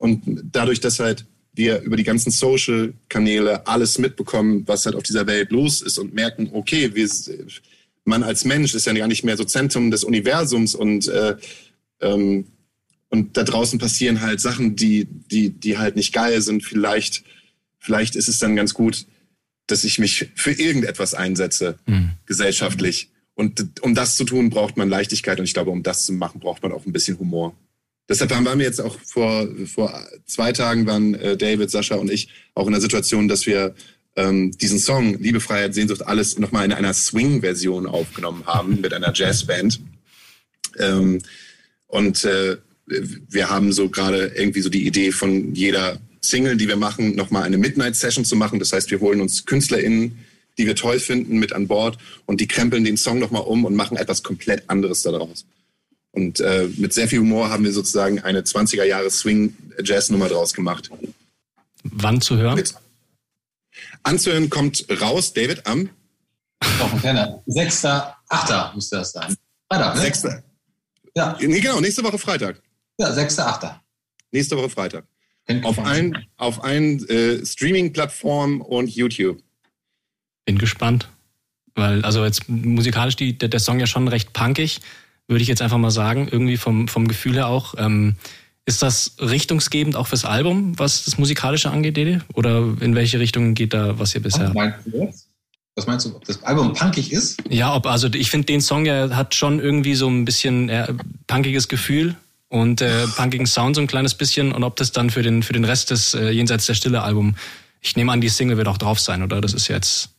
und 0.00 0.22
dadurch, 0.50 0.80
dass 0.80 0.98
halt 0.98 1.26
wir 1.52 1.82
über 1.82 1.96
die 1.96 2.04
ganzen 2.04 2.30
Social-Kanäle 2.30 3.66
alles 3.66 3.98
mitbekommen, 3.98 4.66
was 4.66 4.86
halt 4.86 4.96
auf 4.96 5.02
dieser 5.02 5.26
Welt 5.26 5.52
los 5.52 5.82
ist 5.82 5.98
und 5.98 6.14
merken, 6.14 6.48
okay, 6.52 6.94
wir, 6.94 7.08
man 8.04 8.22
als 8.22 8.46
Mensch 8.46 8.74
ist 8.74 8.86
ja 8.86 8.94
gar 8.94 9.08
nicht 9.08 9.24
mehr 9.24 9.36
so 9.36 9.44
Zentrum 9.44 9.90
des 9.90 10.02
Universums 10.02 10.74
und 10.74 11.06
äh, 11.08 11.36
ähm, 12.00 12.46
und 13.10 13.36
da 13.36 13.42
draußen 13.42 13.78
passieren 13.78 14.20
halt 14.20 14.40
Sachen, 14.40 14.76
die, 14.76 15.04
die, 15.04 15.50
die 15.50 15.76
halt 15.76 15.96
nicht 15.96 16.14
geil 16.14 16.40
sind. 16.40 16.62
Vielleicht, 16.64 17.24
vielleicht 17.80 18.14
ist 18.14 18.28
es 18.28 18.38
dann 18.38 18.54
ganz 18.54 18.72
gut, 18.72 19.04
dass 19.66 19.82
ich 19.82 19.98
mich 19.98 20.30
für 20.36 20.52
irgendetwas 20.52 21.12
einsetze, 21.12 21.76
mhm. 21.86 22.12
gesellschaftlich. 22.26 23.10
Und 23.34 23.82
um 23.82 23.96
das 23.96 24.14
zu 24.14 24.24
tun, 24.24 24.48
braucht 24.48 24.76
man 24.76 24.88
Leichtigkeit. 24.88 25.40
Und 25.40 25.44
ich 25.44 25.54
glaube, 25.54 25.72
um 25.72 25.82
das 25.82 26.06
zu 26.06 26.12
machen, 26.12 26.40
braucht 26.40 26.62
man 26.62 26.70
auch 26.70 26.86
ein 26.86 26.92
bisschen 26.92 27.18
Humor. 27.18 27.56
Deshalb 28.10 28.32
waren 28.32 28.58
wir 28.58 28.66
jetzt 28.66 28.80
auch 28.80 28.98
vor, 29.06 29.48
vor 29.72 30.04
zwei 30.26 30.50
Tagen 30.50 30.84
waren 30.84 31.14
äh, 31.14 31.36
David, 31.36 31.70
Sascha 31.70 31.94
und 31.94 32.10
ich 32.10 32.28
auch 32.54 32.66
in 32.66 32.72
der 32.72 32.80
Situation, 32.80 33.28
dass 33.28 33.46
wir 33.46 33.72
ähm, 34.16 34.50
diesen 34.58 34.80
Song 34.80 35.16
Liebe, 35.22 35.38
Freiheit, 35.38 35.74
Sehnsucht, 35.74 36.04
alles 36.04 36.36
nochmal 36.36 36.64
in 36.64 36.72
einer 36.72 36.92
Swing-Version 36.92 37.86
aufgenommen 37.86 38.44
haben 38.46 38.80
mit 38.80 38.92
einer 38.92 39.12
Jazzband. 39.14 39.80
Ähm, 40.80 41.20
und 41.86 42.24
äh, 42.24 42.56
wir 42.86 43.48
haben 43.48 43.72
so 43.72 43.88
gerade 43.88 44.32
irgendwie 44.34 44.62
so 44.62 44.70
die 44.70 44.88
Idee 44.88 45.12
von 45.12 45.54
jeder 45.54 46.00
Single, 46.20 46.56
die 46.56 46.66
wir 46.66 46.76
machen, 46.76 47.14
nochmal 47.14 47.44
eine 47.44 47.58
Midnight-Session 47.58 48.24
zu 48.24 48.34
machen. 48.34 48.58
Das 48.58 48.72
heißt, 48.72 48.90
wir 48.90 48.98
holen 48.98 49.20
uns 49.20 49.46
KünstlerInnen, 49.46 50.18
die 50.58 50.66
wir 50.66 50.74
toll 50.74 50.98
finden, 50.98 51.38
mit 51.38 51.52
an 51.52 51.68
Bord 51.68 51.96
und 52.26 52.40
die 52.40 52.48
krempeln 52.48 52.82
den 52.82 52.96
Song 52.96 53.20
nochmal 53.20 53.42
um 53.42 53.64
und 53.64 53.76
machen 53.76 53.96
etwas 53.96 54.24
komplett 54.24 54.68
anderes 54.68 55.02
daraus. 55.02 55.44
Und 56.12 56.40
äh, 56.40 56.68
mit 56.76 56.92
sehr 56.92 57.08
viel 57.08 57.20
Humor 57.20 57.50
haben 57.50 57.64
wir 57.64 57.72
sozusagen 57.72 58.20
eine 58.20 58.40
20er 58.42 58.84
Jahre 58.84 59.10
Swing-Jazz-Nummer 59.10 60.28
draus 60.28 60.52
gemacht. 60.52 60.90
Wann 61.84 62.20
zu 62.20 62.36
hören? 62.36 62.56
Mit 62.56 62.74
anzuhören 64.02 64.50
kommt 64.50 64.86
raus, 65.00 65.32
David, 65.32 65.66
am? 65.66 65.90
Doch, 66.78 67.04
ein 67.04 67.16
6.8. 67.46 68.74
müsste 68.74 68.96
das 68.96 69.12
sein. 69.12 69.34
Freitag, 69.68 69.94
ne? 69.94 70.00
6. 70.00 70.28
Ja. 71.14 71.36
Nee, 71.40 71.60
genau, 71.60 71.80
nächste 71.80 72.02
Woche 72.02 72.18
Freitag. 72.18 72.60
Ja, 72.98 73.08
6.8. 73.10 73.74
Nächste 74.32 74.56
Woche 74.56 74.68
Freitag. 74.68 75.04
Auf 75.62 75.78
allen, 75.78 76.26
auf 76.36 76.62
allen 76.62 77.08
äh, 77.08 77.44
Streaming-Plattformen 77.44 78.60
und 78.60 78.88
YouTube. 78.88 79.42
Bin 80.44 80.58
gespannt. 80.58 81.08
Weil, 81.74 82.04
also 82.04 82.24
jetzt 82.24 82.48
musikalisch 82.48 83.16
die, 83.16 83.36
der, 83.36 83.48
der 83.48 83.58
Song 83.58 83.80
ja 83.80 83.86
schon 83.86 84.06
recht 84.06 84.32
punkig, 84.32 84.80
würde 85.30 85.42
ich 85.42 85.48
jetzt 85.48 85.62
einfach 85.62 85.78
mal 85.78 85.90
sagen, 85.90 86.28
irgendwie 86.30 86.56
vom, 86.56 86.88
vom 86.88 87.08
Gefühl 87.08 87.34
her 87.34 87.46
auch. 87.48 87.74
Ähm, 87.78 88.16
ist 88.66 88.82
das 88.82 89.16
richtungsgebend 89.18 89.96
auch 89.96 90.08
fürs 90.08 90.24
Album, 90.24 90.78
was 90.78 91.04
das 91.04 91.18
Musikalische 91.18 91.70
angeht, 91.70 91.96
Dede? 91.96 92.20
Oder 92.34 92.76
in 92.80 92.94
welche 92.94 93.18
Richtung 93.18 93.54
geht 93.54 93.72
da, 93.72 93.98
was 93.98 94.14
ihr 94.14 94.22
bisher... 94.22 94.52
Was 95.76 95.86
meinst 95.86 96.04
du, 96.04 96.16
ob 96.16 96.24
das 96.24 96.42
Album 96.42 96.74
punkig 96.74 97.12
ist? 97.12 97.42
Ja, 97.48 97.74
ob, 97.74 97.86
also 97.86 98.08
ich 98.12 98.28
finde 98.28 98.46
den 98.46 98.60
Song, 98.60 98.84
ja 98.84 99.16
hat 99.16 99.34
schon 99.34 99.60
irgendwie 99.60 99.94
so 99.94 100.08
ein 100.08 100.24
bisschen 100.24 100.68
äh, 100.68 100.92
punkiges 101.26 101.68
Gefühl 101.68 102.16
und 102.48 102.82
äh, 102.82 103.06
punkigen 103.06 103.46
Sound 103.46 103.76
so 103.76 103.80
ein 103.80 103.86
kleines 103.86 104.14
bisschen 104.14 104.52
und 104.52 104.64
ob 104.64 104.76
das 104.76 104.90
dann 104.90 105.10
für 105.10 105.22
den 105.22 105.44
für 105.44 105.52
den 105.52 105.64
Rest 105.64 105.90
des 105.90 106.12
äh, 106.12 106.30
Jenseits 106.30 106.66
der 106.66 106.74
Stille 106.74 107.02
Album, 107.02 107.36
ich 107.80 107.96
nehme 107.96 108.10
an, 108.10 108.20
die 108.20 108.28
Single 108.28 108.56
wird 108.56 108.66
auch 108.66 108.78
drauf 108.78 108.98
sein, 108.98 109.22
oder? 109.22 109.40
Das 109.40 109.54
ist 109.54 109.68
jetzt 109.68 110.10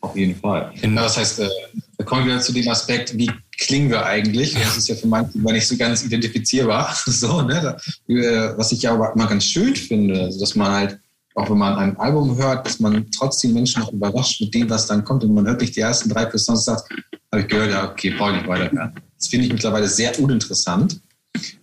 auf 0.00 0.16
jeden 0.16 0.38
Fall. 0.38 0.72
Ja, 0.82 0.88
das 0.90 1.16
heißt, 1.16 1.40
äh, 1.40 1.48
da 1.96 2.04
kommen 2.04 2.26
wir 2.26 2.40
zu 2.40 2.52
dem 2.52 2.68
Aspekt, 2.68 3.16
wie 3.16 3.30
klingen 3.60 3.90
wir 3.90 4.04
eigentlich? 4.04 4.54
Das 4.54 4.76
ist 4.76 4.88
ja 4.88 4.94
für 4.96 5.06
manche 5.06 5.38
nicht 5.38 5.68
so 5.68 5.76
ganz 5.76 6.02
identifizierbar. 6.04 6.94
so, 7.06 7.42
ne? 7.42 7.76
Äh, 8.08 8.56
was 8.56 8.72
ich 8.72 8.82
ja 8.82 8.92
aber 8.92 9.12
immer 9.14 9.26
ganz 9.26 9.44
schön 9.44 9.76
finde, 9.76 10.22
also 10.22 10.40
dass 10.40 10.54
man 10.56 10.72
halt, 10.72 10.98
auch 11.34 11.48
wenn 11.48 11.58
man 11.58 11.76
ein 11.76 11.96
Album 11.98 12.36
hört, 12.36 12.66
dass 12.66 12.80
man 12.80 13.06
trotzdem 13.12 13.52
Menschen 13.52 13.82
noch 13.82 13.92
überrascht 13.92 14.40
mit 14.40 14.54
dem, 14.54 14.68
was 14.68 14.86
dann 14.86 15.04
kommt. 15.04 15.22
Und 15.22 15.34
man 15.34 15.46
hört 15.46 15.60
nicht 15.60 15.76
die 15.76 15.80
ersten 15.80 16.08
drei 16.08 16.28
Songs 16.30 16.48
und 16.48 16.56
sagt, 16.58 16.90
habe 17.30 17.42
ich 17.42 17.48
gehört, 17.48 17.70
ja, 17.70 17.90
okay, 17.90 18.10
brauche 18.10 18.30
ich 18.30 18.36
nicht 18.38 18.48
weiterhören. 18.48 18.94
Das 19.16 19.28
finde 19.28 19.46
ich 19.46 19.52
mittlerweile 19.52 19.86
sehr 19.86 20.18
uninteressant. 20.18 21.00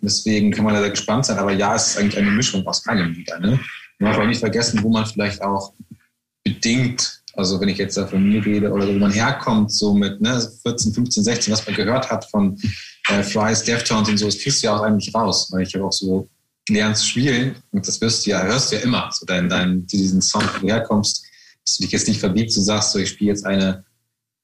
Deswegen 0.01 0.51
kann 0.51 0.63
man 0.63 0.75
da 0.75 0.79
sehr 0.79 0.91
gespannt 0.91 1.25
sein. 1.25 1.37
Aber 1.37 1.51
ja, 1.51 1.75
es 1.75 1.87
ist 1.87 1.97
eigentlich 1.97 2.17
eine 2.17 2.31
Mischung 2.31 2.65
aus 2.65 2.87
allem 2.87 3.15
wieder. 3.15 3.39
Ne? 3.39 3.59
Man 3.99 4.11
darf 4.11 4.21
auch 4.21 4.27
nicht 4.27 4.39
vergessen, 4.39 4.81
wo 4.83 4.89
man 4.89 5.05
vielleicht 5.05 5.41
auch 5.41 5.73
bedingt, 6.43 7.21
also 7.37 7.61
wenn 7.61 7.69
ich 7.69 7.77
jetzt 7.77 7.95
da 7.97 8.07
von 8.07 8.27
mir 8.27 8.43
rede 8.43 8.71
oder 8.71 8.87
wo 8.87 8.93
man 8.93 9.11
herkommt, 9.11 9.71
so 9.71 9.93
mit 9.93 10.19
ne, 10.19 10.41
14, 10.63 10.93
15, 10.93 11.23
16, 11.23 11.53
was 11.53 11.65
man 11.65 11.75
gehört 11.75 12.09
hat 12.09 12.25
von 12.25 12.59
äh, 13.09 13.23
Fries, 13.23 13.63
Deftones 13.63 14.09
und 14.09 14.17
so, 14.17 14.25
das 14.25 14.39
kriegst 14.39 14.61
du 14.61 14.67
ja 14.67 14.75
auch 14.75 14.81
eigentlich 14.81 15.13
raus, 15.13 15.47
weil 15.51 15.61
ich 15.61 15.71
ja 15.71 15.83
auch 15.83 15.91
so 15.91 16.27
lernen 16.69 16.95
zu 16.95 17.05
spielen 17.05 17.55
und 17.71 17.87
das 17.87 18.01
wirst 18.01 18.25
du 18.25 18.31
ja, 18.31 18.43
hörst 18.43 18.71
du 18.71 18.75
ja 18.75 18.81
immer, 18.81 19.09
so 19.11 19.25
dein, 19.25 19.47
dein, 19.47 19.85
diesen 19.85 20.21
Song, 20.21 20.41
wo 20.41 20.59
du 20.59 20.67
herkommst, 20.67 21.23
dass 21.63 21.77
du 21.77 21.83
dich 21.83 21.91
jetzt 21.91 22.07
nicht 22.07 22.19
verbiegst, 22.19 22.57
du 22.57 22.61
sagst 22.61 22.91
so, 22.91 22.99
ich 22.99 23.09
spiele 23.09 23.31
jetzt 23.31 23.45
eine 23.45 23.85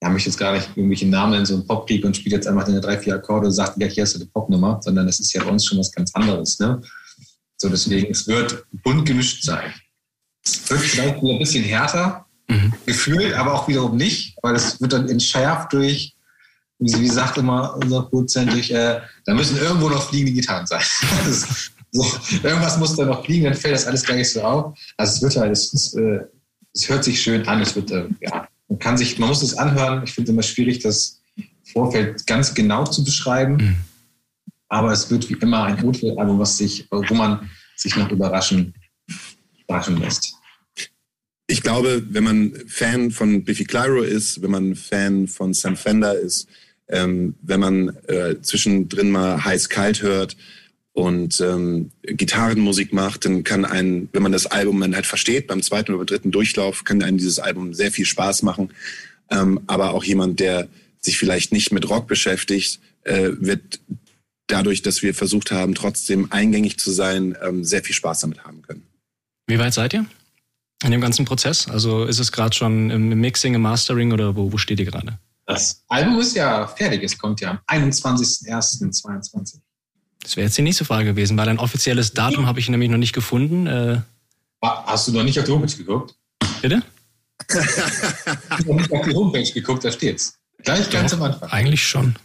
ja, 0.04 0.10
möchte 0.10 0.30
jetzt 0.30 0.38
gar 0.38 0.54
nicht 0.54 0.70
irgendwelche 0.76 1.08
Namen 1.08 1.40
in 1.40 1.46
so 1.46 1.54
einem 1.54 1.66
Popkrieg 1.66 2.04
und 2.04 2.18
spielt 2.18 2.34
jetzt 2.34 2.48
einfach 2.48 2.66
deine 2.66 2.82
drei, 2.82 2.98
vier 2.98 3.16
Akkorde 3.16 3.48
und 3.48 3.54
sagt, 3.54 3.80
ja, 3.80 3.88
hier 3.88 4.04
hast 4.04 4.16
du 4.16 4.20
die 4.20 4.26
Popnummer, 4.26 4.82
sondern 4.84 5.08
das 5.08 5.22
ist 5.22 5.32
ja 5.32 5.42
bei 5.42 5.50
uns 5.50 5.66
schon 5.66 5.80
was 5.80 5.94
ganz 5.94 6.14
anderes. 6.14 6.60
Ne? 6.60 6.82
So, 7.56 7.70
deswegen, 7.70 8.12
es 8.12 8.28
wird 8.28 8.66
bunt 8.84 9.06
gemischt 9.06 9.44
sein. 9.44 9.74
Es 10.44 10.70
wird 10.70 10.82
vielleicht 10.82 11.24
ein 11.24 11.40
bisschen 11.40 11.64
härter 11.64 12.23
mhm. 12.48 12.74
gefühlt, 12.86 13.34
aber 13.34 13.54
auch 13.54 13.68
wiederum 13.68 13.96
nicht, 13.96 14.38
weil 14.42 14.56
es 14.56 14.80
wird 14.82 14.94
dann 14.94 15.10
entschärft 15.10 15.74
durch, 15.74 16.16
wie, 16.80 17.00
wie 17.00 17.10
sagt 17.10 17.38
immer 17.38 17.76
unser 17.78 18.04
Produzent, 18.04 18.52
durch, 18.52 18.72
äh, 18.72 19.00
da 19.26 19.34
müssen 19.34 19.58
irgendwo 19.58 19.90
noch 19.90 20.10
fliegende 20.10 20.34
Gitarren 20.34 20.66
sein. 20.66 20.82
so, 21.92 22.06
irgendwas 22.44 22.78
muss 22.78 22.96
da 22.96 23.06
noch 23.06 23.24
fliegen, 23.26 23.46
dann 23.46 23.54
fällt 23.54 23.76
das 23.76 23.88
alles 23.88 24.04
gar 24.04 24.16
nicht 24.16 24.32
so 24.32 24.42
auf. 24.42 24.78
Also 24.98 25.16
es 25.16 25.22
wird 25.22 25.38
halt, 25.38 25.52
es, 25.52 25.74
es, 25.74 25.94
äh, 25.94 26.20
es 26.74 26.90
hört 26.90 27.04
sich 27.04 27.22
schön 27.22 27.48
an, 27.48 27.62
es 27.62 27.76
wird, 27.76 27.92
äh, 27.92 28.08
ja, 28.22 28.48
man 28.68 28.80
kann 28.80 28.98
sich, 28.98 29.20
man 29.20 29.30
muss 29.30 29.44
es 29.44 29.56
anhören. 29.56 30.04
Ich 30.04 30.14
finde 30.14 30.32
es 30.32 30.34
immer 30.34 30.44
schwierig, 30.44 30.80
das 30.80 31.22
Vorfeld 31.72 32.26
ganz 32.26 32.54
genau 32.54 32.86
zu 32.86 33.04
beschreiben. 33.04 33.58
Mhm. 33.58 33.78
Aber 34.70 34.92
es 34.92 35.10
wird 35.12 35.30
wie 35.30 35.36
immer 35.36 35.64
ein 35.64 35.78
was 35.84 36.58
sich, 36.58 36.88
wo 36.90 37.14
man 37.14 37.50
sich 37.76 37.96
noch 37.96 38.10
überraschen, 38.10 38.74
überraschen 39.64 39.98
lässt. 39.98 40.34
Ich 41.54 41.62
glaube, 41.62 42.02
wenn 42.10 42.24
man 42.24 42.52
Fan 42.66 43.12
von 43.12 43.44
Biffy 43.44 43.64
Clyro 43.64 44.02
ist, 44.02 44.42
wenn 44.42 44.50
man 44.50 44.76
Fan 44.76 45.28
von 45.28 45.54
Sam 45.54 45.78
Fender 45.78 46.18
ist, 46.18 46.48
ähm, 46.88 47.36
wenn 47.44 47.60
man 47.60 47.90
äh, 48.08 48.42
zwischendrin 48.42 49.12
mal 49.12 49.46
heiß-kalt 49.46 50.02
hört, 50.02 50.36
und 50.94 51.40
ähm, 51.42 51.92
Gitarrenmusik 52.02 52.92
macht, 52.92 53.26
dann 53.26 53.44
kann 53.44 53.66
ein, 53.66 54.10
wenn 54.14 54.24
man 54.24 54.32
das 54.32 54.48
Album 54.48 54.80
dann 54.80 54.96
halt 54.96 55.06
versteht, 55.06 55.46
beim 55.46 55.62
zweiten 55.62 55.94
oder 55.94 56.06
dritten 56.06 56.32
Durchlauf, 56.32 56.86
kann 56.86 57.04
einem 57.04 57.18
dieses 57.18 57.38
Album 57.38 57.76
sehr 57.76 57.92
viel 57.92 58.06
Spaß 58.06 58.42
machen. 58.42 58.72
Ähm, 59.30 59.60
aber 59.68 59.94
auch 59.94 60.04
jemand, 60.04 60.40
der 60.40 60.68
sich 61.02 61.20
vielleicht 61.20 61.52
nicht 61.52 61.72
mit 61.72 61.88
Rock 61.88 62.08
beschäftigt, 62.08 62.80
äh, 63.04 63.30
wird 63.40 63.80
dadurch, 64.48 64.82
dass 64.82 65.04
wir 65.04 65.14
versucht 65.14 65.52
haben, 65.52 65.76
trotzdem 65.76 66.32
eingängig 66.32 66.80
zu 66.80 66.92
sein, 66.92 67.36
ähm, 67.44 67.64
sehr 67.64 67.84
viel 67.84 67.96
Spaß 67.96 68.22
damit 68.22 68.44
haben 68.44 68.64
können. 68.64 68.84
Wie 69.48 69.60
weit 69.60 69.74
seid 69.74 69.94
ihr 69.94 70.06
in 70.84 70.92
dem 70.92 71.02
ganzen 71.02 71.26
Prozess? 71.26 71.68
Also 71.68 72.06
ist 72.06 72.20
es 72.20 72.32
gerade 72.32 72.56
schon 72.56 72.90
im 72.90 73.10
Mixing, 73.10 73.54
im 73.56 73.62
Mastering 73.62 74.12
oder 74.12 74.36
wo, 74.36 74.52
wo 74.52 74.58
steht 74.58 74.80
ihr 74.80 74.86
gerade? 74.86 75.18
Das 75.46 75.84
Album 75.90 76.20
ist 76.20 76.36
ja 76.36 76.68
fertig, 76.68 77.04
es 77.04 77.18
kommt 77.18 77.42
ja 77.42 77.52
am 77.68 77.82
21.01.22. 77.82 79.60
Das 80.22 80.38
wäre 80.38 80.46
jetzt 80.46 80.58
die 80.58 80.62
nächste 80.62 80.86
Frage 80.86 81.10
gewesen, 81.10 81.38
weil 81.38 81.50
ein 81.50 81.60
offizielles 81.60 82.14
Datum 82.14 82.46
habe 82.46 82.60
ich 82.60 82.70
nämlich 82.70 82.90
noch 82.90 82.98
nicht 82.98 83.14
gefunden. 83.14 83.68
Äh, 83.68 84.02
Hast 84.62 85.10
du 85.10 85.12
noch 85.12 85.24
nicht 85.24 85.38
auf 85.38 85.46
die 85.46 85.52
Homepage 85.52 85.76
geguckt? 85.76 86.16
Bitte? 86.62 86.82
ich 87.50 87.56
habe 88.50 88.64
noch 88.66 88.76
nicht 88.76 88.92
auf 88.92 89.06
die 89.06 89.14
Homepage 89.14 89.52
geguckt, 89.52 89.84
da 89.84 89.92
steht's. 89.92 90.40
Gleich 90.64 90.90
ganz 90.90 91.12
Doch, 91.12 91.18
am 91.18 91.24
Anfang. 91.26 91.50
Eigentlich 91.50 91.86
schon. 91.86 92.16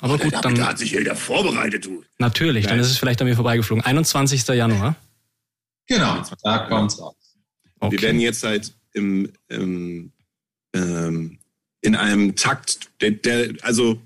Aber 0.00 0.18
gut, 0.18 0.34
dann. 0.42 0.54
Da 0.56 0.68
hat 0.68 0.78
sich 0.78 0.92
jeder 0.92 1.14
vorbereitet, 1.14 1.84
du. 1.84 2.02
Natürlich, 2.18 2.66
dann 2.66 2.78
ist 2.80 2.88
es 2.88 2.98
vielleicht 2.98 3.20
an 3.20 3.28
mir 3.28 3.36
vorbeigeflogen. 3.36 3.84
21. 3.84 4.46
Januar. 4.48 4.96
Genau, 5.86 6.22
da 6.42 6.58
kommt's 6.58 7.00
raus. 7.00 7.14
Okay. 7.80 7.92
Wir 7.92 8.02
werden 8.02 8.20
jetzt 8.20 8.42
halt 8.42 8.74
im, 8.92 9.32
im 9.48 10.12
ähm, 10.74 11.38
in 11.80 11.94
einem 11.94 12.36
Takt, 12.36 12.90
der, 13.00 13.12
der 13.12 13.54
also 13.62 14.00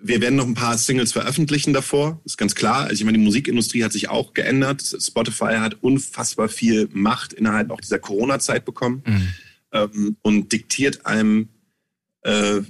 wir 0.00 0.20
werden 0.20 0.36
noch 0.36 0.46
ein 0.46 0.54
paar 0.54 0.76
Singles 0.78 1.12
veröffentlichen 1.12 1.72
davor, 1.72 2.20
ist 2.24 2.36
ganz 2.36 2.54
klar. 2.54 2.84
Also 2.84 2.94
ich 2.94 3.04
meine, 3.04 3.18
die 3.18 3.24
Musikindustrie 3.24 3.82
hat 3.82 3.92
sich 3.92 4.08
auch 4.08 4.34
geändert. 4.34 4.82
Spotify 4.82 5.56
hat 5.56 5.82
unfassbar 5.82 6.48
viel 6.48 6.88
Macht 6.92 7.32
innerhalb 7.32 7.70
auch 7.70 7.80
dieser 7.80 7.98
Corona-Zeit 7.98 8.64
bekommen 8.64 9.02
mhm. 9.06 9.28
ähm, 9.72 10.16
und 10.22 10.52
diktiert 10.52 11.06
einem, 11.06 11.48
äh, 12.22 12.60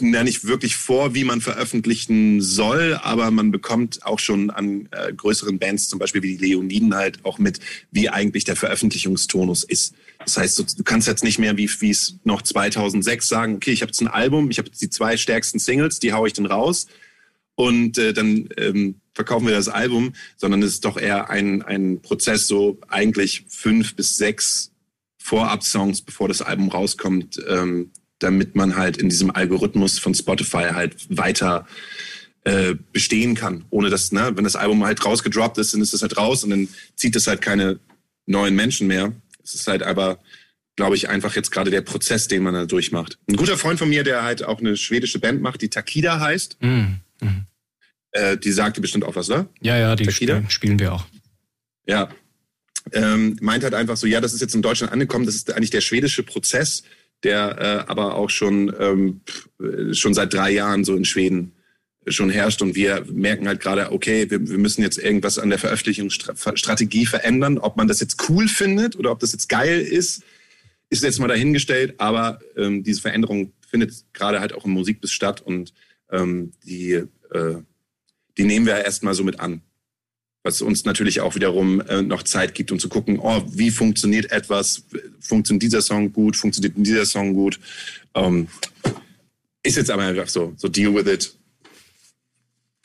ja 0.00 0.24
nicht 0.24 0.44
wirklich 0.44 0.76
vor, 0.76 1.14
wie 1.14 1.24
man 1.24 1.40
veröffentlichen 1.40 2.40
soll, 2.40 2.98
aber 3.02 3.30
man 3.30 3.50
bekommt 3.50 4.04
auch 4.04 4.18
schon 4.18 4.50
an 4.50 4.88
äh, 4.90 5.12
größeren 5.12 5.58
Bands, 5.58 5.88
zum 5.88 5.98
Beispiel 5.98 6.22
wie 6.22 6.36
die 6.36 6.46
Leoniden, 6.46 6.94
halt 6.94 7.24
auch 7.24 7.38
mit, 7.38 7.60
wie 7.90 8.08
eigentlich 8.08 8.44
der 8.44 8.56
Veröffentlichungstonus 8.56 9.64
ist. 9.64 9.94
Das 10.18 10.36
heißt, 10.36 10.58
du 10.58 10.84
kannst 10.84 11.08
jetzt 11.08 11.24
nicht 11.24 11.38
mehr, 11.38 11.56
wie 11.56 11.90
es 11.90 12.18
noch 12.24 12.42
2006 12.42 13.28
sagen, 13.28 13.56
okay, 13.56 13.70
ich 13.70 13.82
habe 13.82 13.90
jetzt 13.90 14.00
ein 14.00 14.08
Album, 14.08 14.50
ich 14.50 14.58
habe 14.58 14.68
jetzt 14.68 14.82
die 14.82 14.90
zwei 14.90 15.16
stärksten 15.16 15.58
Singles, 15.58 16.00
die 16.00 16.12
haue 16.12 16.28
ich 16.28 16.34
dann 16.34 16.46
raus 16.46 16.86
und 17.54 17.98
äh, 17.98 18.12
dann 18.12 18.48
ähm, 18.56 19.00
verkaufen 19.14 19.46
wir 19.46 19.54
das 19.54 19.68
Album, 19.68 20.12
sondern 20.36 20.62
es 20.62 20.74
ist 20.74 20.84
doch 20.84 20.98
eher 20.98 21.30
ein, 21.30 21.62
ein 21.62 22.02
Prozess, 22.02 22.46
so 22.46 22.78
eigentlich 22.88 23.44
fünf 23.48 23.96
bis 23.96 24.16
sechs 24.16 24.72
Vorab-Songs, 25.18 26.02
bevor 26.02 26.28
das 26.28 26.42
Album 26.42 26.68
rauskommt, 26.68 27.42
ähm, 27.48 27.90
damit 28.18 28.54
man 28.54 28.76
halt 28.76 28.96
in 28.96 29.08
diesem 29.08 29.30
Algorithmus 29.30 29.98
von 29.98 30.14
Spotify 30.14 30.70
halt 30.72 30.96
weiter 31.08 31.66
äh, 32.44 32.74
bestehen 32.92 33.34
kann, 33.34 33.64
ohne 33.70 33.90
dass, 33.90 34.12
ne, 34.12 34.32
wenn 34.34 34.44
das 34.44 34.56
Album 34.56 34.84
halt 34.84 35.04
rausgedroppt 35.04 35.58
ist, 35.58 35.74
dann 35.74 35.80
ist 35.80 35.92
es 35.92 36.02
halt 36.02 36.16
raus 36.16 36.44
und 36.44 36.50
dann 36.50 36.68
zieht 36.94 37.16
es 37.16 37.26
halt 37.26 37.42
keine 37.42 37.80
neuen 38.26 38.54
Menschen 38.54 38.86
mehr. 38.86 39.12
Es 39.42 39.54
ist 39.54 39.66
halt 39.68 39.82
aber, 39.82 40.18
glaube 40.76 40.96
ich, 40.96 41.08
einfach 41.08 41.34
jetzt 41.36 41.50
gerade 41.50 41.70
der 41.70 41.82
Prozess, 41.82 42.28
den 42.28 42.42
man 42.42 42.54
da 42.54 42.66
durchmacht. 42.66 43.18
Ein 43.28 43.36
guter 43.36 43.58
Freund 43.58 43.78
von 43.78 43.88
mir, 43.88 44.04
der 44.04 44.22
halt 44.22 44.44
auch 44.44 44.60
eine 44.60 44.76
schwedische 44.76 45.18
Band 45.18 45.42
macht, 45.42 45.62
die 45.62 45.70
Takida 45.70 46.20
heißt, 46.20 46.58
mm. 46.60 47.00
Äh, 48.12 48.38
die 48.38 48.52
sagte 48.52 48.80
bestimmt 48.80 49.04
auch 49.04 49.16
was, 49.16 49.28
ne? 49.28 49.48
Ja, 49.60 49.76
ja, 49.76 49.94
die 49.94 50.04
Takida? 50.04 50.42
spielen 50.48 50.78
wir 50.78 50.94
auch. 50.94 51.06
Ja, 51.86 52.08
ähm, 52.92 53.36
meint 53.40 53.62
halt 53.62 53.74
einfach 53.74 53.96
so, 53.96 54.06
ja, 54.06 54.20
das 54.20 54.32
ist 54.32 54.40
jetzt 54.40 54.54
in 54.54 54.62
Deutschland 54.62 54.92
angekommen, 54.92 55.26
das 55.26 55.34
ist 55.34 55.52
eigentlich 55.52 55.70
der 55.70 55.80
schwedische 55.80 56.22
Prozess, 56.22 56.82
der 57.22 57.58
äh, 57.58 57.90
aber 57.90 58.14
auch 58.14 58.30
schon, 58.30 58.72
ähm, 58.78 59.20
schon 59.92 60.14
seit 60.14 60.32
drei 60.34 60.50
Jahren 60.50 60.84
so 60.84 60.94
in 60.94 61.04
Schweden 61.04 61.52
schon 62.06 62.30
herrscht. 62.30 62.62
Und 62.62 62.74
wir 62.74 63.04
merken 63.10 63.48
halt 63.48 63.60
gerade, 63.60 63.92
okay, 63.92 64.30
wir, 64.30 64.48
wir 64.48 64.58
müssen 64.58 64.82
jetzt 64.82 64.98
irgendwas 64.98 65.38
an 65.38 65.50
der 65.50 65.58
Veröffentlichungsstrategie 65.58 67.06
verändern. 67.06 67.58
Ob 67.58 67.76
man 67.76 67.88
das 67.88 68.00
jetzt 68.00 68.28
cool 68.28 68.48
findet 68.48 68.96
oder 68.96 69.10
ob 69.10 69.20
das 69.20 69.32
jetzt 69.32 69.48
geil 69.48 69.80
ist, 69.80 70.22
ist 70.88 71.02
jetzt 71.02 71.18
mal 71.18 71.26
dahingestellt, 71.26 71.94
aber 71.98 72.38
ähm, 72.56 72.84
diese 72.84 73.00
Veränderung 73.00 73.52
findet 73.68 73.92
gerade 74.12 74.40
halt 74.40 74.52
auch 74.52 74.64
im 74.64 74.70
Musikbiss 74.70 75.10
statt. 75.10 75.40
Und 75.40 75.72
ähm, 76.10 76.52
die, 76.64 76.92
äh, 76.92 77.56
die 78.38 78.44
nehmen 78.44 78.66
wir 78.66 78.84
erstmal 78.84 79.14
so 79.14 79.24
mit 79.24 79.40
an 79.40 79.62
was 80.46 80.62
uns 80.62 80.84
natürlich 80.84 81.20
auch 81.20 81.34
wiederum 81.34 81.80
äh, 81.80 82.02
noch 82.02 82.22
Zeit 82.22 82.54
gibt, 82.54 82.70
um 82.70 82.78
zu 82.78 82.88
gucken, 82.88 83.18
oh, 83.20 83.42
wie 83.48 83.72
funktioniert 83.72 84.30
etwas, 84.30 84.84
funktioniert 85.20 85.64
dieser 85.64 85.82
Song 85.82 86.12
gut, 86.12 86.36
funktioniert 86.36 86.74
dieser 86.76 87.04
Song 87.04 87.34
gut. 87.34 87.58
Ähm, 88.14 88.46
ist 89.64 89.76
jetzt 89.76 89.90
aber 89.90 90.04
einfach 90.04 90.28
so, 90.28 90.54
so 90.56 90.68
deal 90.68 90.94
with 90.94 91.12
it. 91.12 91.34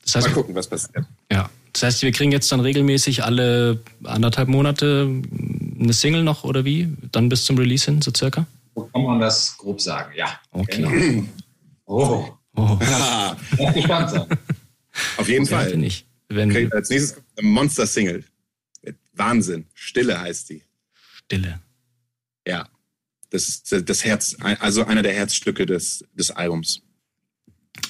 Das 0.03 0.15
heißt, 0.15 0.27
Mal 0.29 0.33
gucken, 0.33 0.55
was 0.55 0.67
passiert. 0.67 1.05
Ja, 1.31 1.51
das 1.71 1.83
heißt, 1.83 2.01
wir 2.01 2.11
kriegen 2.11 2.31
jetzt 2.31 2.51
dann 2.51 2.61
regelmäßig 2.61 3.23
alle 3.23 3.79
anderthalb 4.03 4.49
Monate 4.49 5.21
eine 5.79 5.93
Single 5.93 6.23
noch 6.23 6.43
oder 6.43 6.65
wie? 6.65 6.89
Dann 7.11 7.29
bis 7.29 7.45
zum 7.45 7.59
Release 7.59 7.85
hin, 7.85 8.01
so 8.01 8.11
circa? 8.15 8.47
So 8.73 8.85
kann 8.85 9.03
man 9.03 9.19
das 9.19 9.55
grob 9.55 9.79
sagen, 9.79 10.13
ja. 10.15 10.39
Okay. 10.49 10.81
Genau. 10.81 11.27
Oh. 11.85 12.27
oh. 12.55 12.79
Ja. 13.57 13.71
gespannt 13.71 14.09
sein. 14.09 14.25
Auf 15.17 15.29
jeden 15.29 15.45
okay, 15.45 15.53
Fall. 15.53 15.77
Nicht. 15.77 16.07
Wenn 16.35 16.71
als 16.71 16.89
nächstes 16.89 17.23
eine 17.37 17.47
Monster-Single. 17.47 18.23
Wahnsinn. 19.13 19.65
Stille 19.73 20.19
heißt 20.19 20.49
die. 20.49 20.63
Stille. 21.25 21.61
Ja. 22.47 22.67
Das 23.29 23.47
ist 23.47 23.89
das 23.89 24.03
Herz, 24.03 24.35
also 24.41 24.83
einer 24.85 25.03
der 25.03 25.13
Herzstücke 25.13 25.65
des, 25.65 26.03
des 26.13 26.31
Albums. 26.31 26.81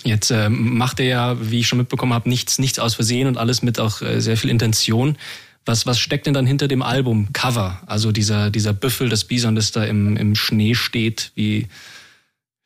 Jetzt 0.04 0.30
äh, 0.30 0.50
macht 0.50 1.00
er 1.00 1.06
ja, 1.08 1.52
wie 1.52 1.60
ich 1.60 1.68
schon 1.68 1.80
mitbekommen 1.80 2.14
habe, 2.14 2.30
nichts, 2.30 2.60
nichts 2.60 2.78
aus 2.78 2.96
Versehen 2.96 3.28
und 3.28 3.38
alles 3.38 3.64
mit 3.64 3.80
auch 3.80 4.02
äh, 4.02 4.20
sehr 4.20 4.38
viel 4.38 4.52
Intention. 4.52 5.18
Was, 5.66 5.86
was 5.86 6.00
steckt 6.00 6.26
denn 6.28 6.34
dann 6.34 6.46
hinter 6.46 6.68
dem 6.68 6.82
Album 6.82 7.34
Cover? 7.34 7.82
Also 7.86 8.12
dieser, 8.12 8.52
dieser 8.52 8.74
Büffel, 8.74 9.10
das 9.10 9.26
Bison, 9.26 9.56
das 9.56 9.72
da 9.72 9.84
im, 9.84 10.18
im 10.18 10.36
Schnee 10.36 10.76
steht. 10.76 11.32
Wie 11.36 11.68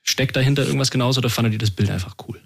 steckt 0.02 0.36
dahinter 0.36 0.66
irgendwas 0.66 0.92
genauso 0.92 1.20
oder 1.20 1.30
fandet 1.30 1.54
ihr 1.54 1.60
das 1.60 1.72
Bild 1.72 1.90
einfach 1.90 2.16
cool? 2.28 2.42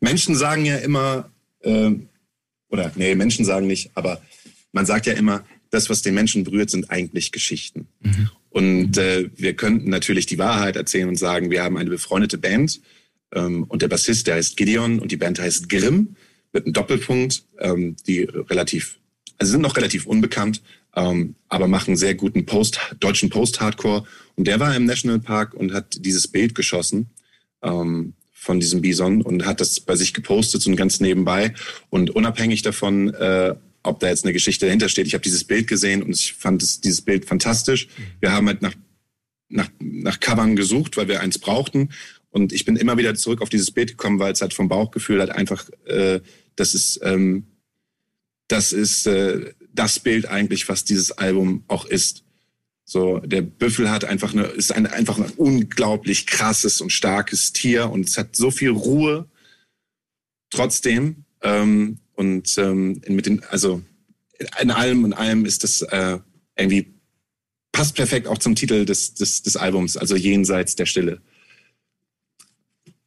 Menschen 0.00 0.34
sagen 0.34 0.64
ja 0.64 0.76
immer, 0.76 1.30
äh, 1.66 1.94
oder 2.68 2.92
nee, 2.96 3.14
Menschen 3.14 3.44
sagen 3.44 3.66
nicht, 3.66 3.90
aber 3.94 4.20
man 4.72 4.86
sagt 4.86 5.06
ja 5.06 5.14
immer, 5.14 5.44
das, 5.70 5.90
was 5.90 6.02
den 6.02 6.14
Menschen 6.14 6.44
berührt, 6.44 6.70
sind 6.70 6.90
eigentlich 6.90 7.32
Geschichten. 7.32 7.88
Mhm. 8.00 8.30
Und 8.50 8.98
äh, 8.98 9.28
wir 9.36 9.54
könnten 9.54 9.90
natürlich 9.90 10.26
die 10.26 10.38
Wahrheit 10.38 10.76
erzählen 10.76 11.08
und 11.08 11.16
sagen, 11.16 11.50
wir 11.50 11.62
haben 11.62 11.76
eine 11.76 11.90
befreundete 11.90 12.38
Band 12.38 12.80
ähm, 13.34 13.64
und 13.64 13.82
der 13.82 13.88
Bassist, 13.88 14.26
der 14.26 14.36
heißt 14.36 14.56
Gideon 14.56 14.98
und 14.98 15.12
die 15.12 15.16
Band 15.16 15.38
heißt 15.38 15.68
Grimm 15.68 16.16
mit 16.52 16.64
einem 16.64 16.72
Doppelpunkt, 16.72 17.44
ähm, 17.58 17.96
die 18.06 18.22
relativ, 18.22 18.98
also 19.38 19.52
sind 19.52 19.60
noch 19.60 19.76
relativ 19.76 20.06
unbekannt, 20.06 20.62
ähm, 20.94 21.34
aber 21.48 21.68
machen 21.68 21.96
sehr 21.96 22.14
guten 22.14 22.46
Post, 22.46 22.80
deutschen 22.98 23.28
Post-Hardcore. 23.28 24.04
Und 24.36 24.46
der 24.46 24.58
war 24.60 24.74
im 24.74 24.86
Nationalpark 24.86 25.52
und 25.52 25.74
hat 25.74 25.98
dieses 26.04 26.26
Bild 26.28 26.54
geschossen. 26.54 27.10
Ähm, 27.62 28.14
von 28.46 28.60
diesem 28.60 28.80
Bison 28.80 29.22
und 29.22 29.44
hat 29.44 29.60
das 29.60 29.80
bei 29.80 29.96
sich 29.96 30.14
gepostet, 30.14 30.62
so 30.62 30.74
ganz 30.76 31.00
nebenbei. 31.00 31.52
Und 31.90 32.10
unabhängig 32.10 32.62
davon, 32.62 33.12
äh, 33.12 33.54
ob 33.82 34.00
da 34.00 34.08
jetzt 34.08 34.24
eine 34.24 34.32
Geschichte 34.32 34.66
dahinter 34.66 34.88
steht, 34.88 35.06
ich 35.06 35.14
habe 35.14 35.22
dieses 35.22 35.44
Bild 35.44 35.66
gesehen 35.66 36.02
und 36.02 36.14
ich 36.14 36.32
fand 36.32 36.62
das, 36.62 36.80
dieses 36.80 37.02
Bild 37.02 37.24
fantastisch. 37.24 37.88
Wir 38.20 38.32
haben 38.32 38.46
halt 38.46 38.62
nach, 38.62 38.74
nach, 39.48 39.68
nach 39.80 40.20
Covern 40.20 40.54
gesucht, 40.54 40.96
weil 40.96 41.08
wir 41.08 41.20
eins 41.20 41.38
brauchten. 41.38 41.90
Und 42.30 42.52
ich 42.52 42.64
bin 42.64 42.76
immer 42.76 42.96
wieder 42.96 43.14
zurück 43.16 43.42
auf 43.42 43.48
dieses 43.48 43.72
Bild 43.72 43.90
gekommen, 43.90 44.20
weil 44.20 44.32
es 44.32 44.40
halt 44.40 44.54
vom 44.54 44.68
Bauchgefühl 44.68 45.18
halt 45.20 45.30
einfach, 45.30 45.68
äh, 45.86 46.20
das 46.54 46.74
ist, 46.74 47.00
ähm, 47.02 47.46
das 48.46 48.72
ist 48.72 49.08
äh, 49.08 49.52
das 49.74 49.98
Bild 49.98 50.26
eigentlich, 50.26 50.68
was 50.68 50.84
dieses 50.84 51.10
Album 51.10 51.64
auch 51.66 51.84
ist. 51.84 52.22
So, 52.88 53.18
der 53.18 53.42
Büffel 53.42 53.90
hat 53.90 54.04
einfach 54.04 54.32
eine, 54.32 54.44
ist 54.44 54.72
ein, 54.72 54.86
einfach 54.86 55.18
ein 55.18 55.32
unglaublich 55.36 56.24
krasses 56.26 56.80
und 56.80 56.90
starkes 56.90 57.52
Tier 57.52 57.90
und 57.90 58.08
es 58.08 58.16
hat 58.16 58.36
so 58.36 58.52
viel 58.52 58.70
Ruhe 58.70 59.28
trotzdem. 60.50 61.24
Ähm, 61.42 61.98
und 62.14 62.56
ähm, 62.58 63.02
mit 63.08 63.26
den, 63.26 63.42
also 63.44 63.82
in 64.60 64.70
allem 64.70 65.02
und 65.02 65.14
allem 65.14 65.44
ist 65.44 65.64
das 65.64 65.82
äh, 65.82 66.18
irgendwie 66.56 66.94
passt 67.72 67.96
perfekt 67.96 68.28
auch 68.28 68.38
zum 68.38 68.54
Titel 68.54 68.84
des, 68.84 69.14
des, 69.14 69.42
des 69.42 69.56
Albums, 69.56 69.96
also 69.96 70.14
jenseits 70.14 70.76
der 70.76 70.86
Stille. 70.86 71.20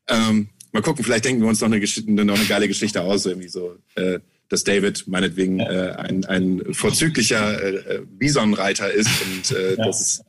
Ähm, 0.07 0.49
mal 0.73 0.81
gucken, 0.81 1.05
vielleicht 1.05 1.23
denken 1.23 1.41
wir 1.41 1.47
uns 1.47 1.61
noch 1.61 1.71
eine, 1.71 1.79
noch 2.25 2.35
eine 2.35 2.45
geile 2.45 2.67
Geschichte 2.67 3.01
aus, 3.01 3.25
irgendwie 3.25 3.47
so. 3.47 3.77
Äh, 3.95 4.19
dass 4.49 4.63
David 4.63 5.07
meinetwegen 5.07 5.59
äh, 5.59 5.95
ein, 5.97 6.25
ein 6.25 6.73
vorzüglicher 6.73 7.63
äh, 7.63 7.75
äh, 7.75 8.01
Bisonreiter 8.05 8.91
ist 8.91 9.09
und 9.21 9.57
äh, 9.57 9.75
ja. 9.75 9.85
das 9.85 10.01
ist, 10.01 10.23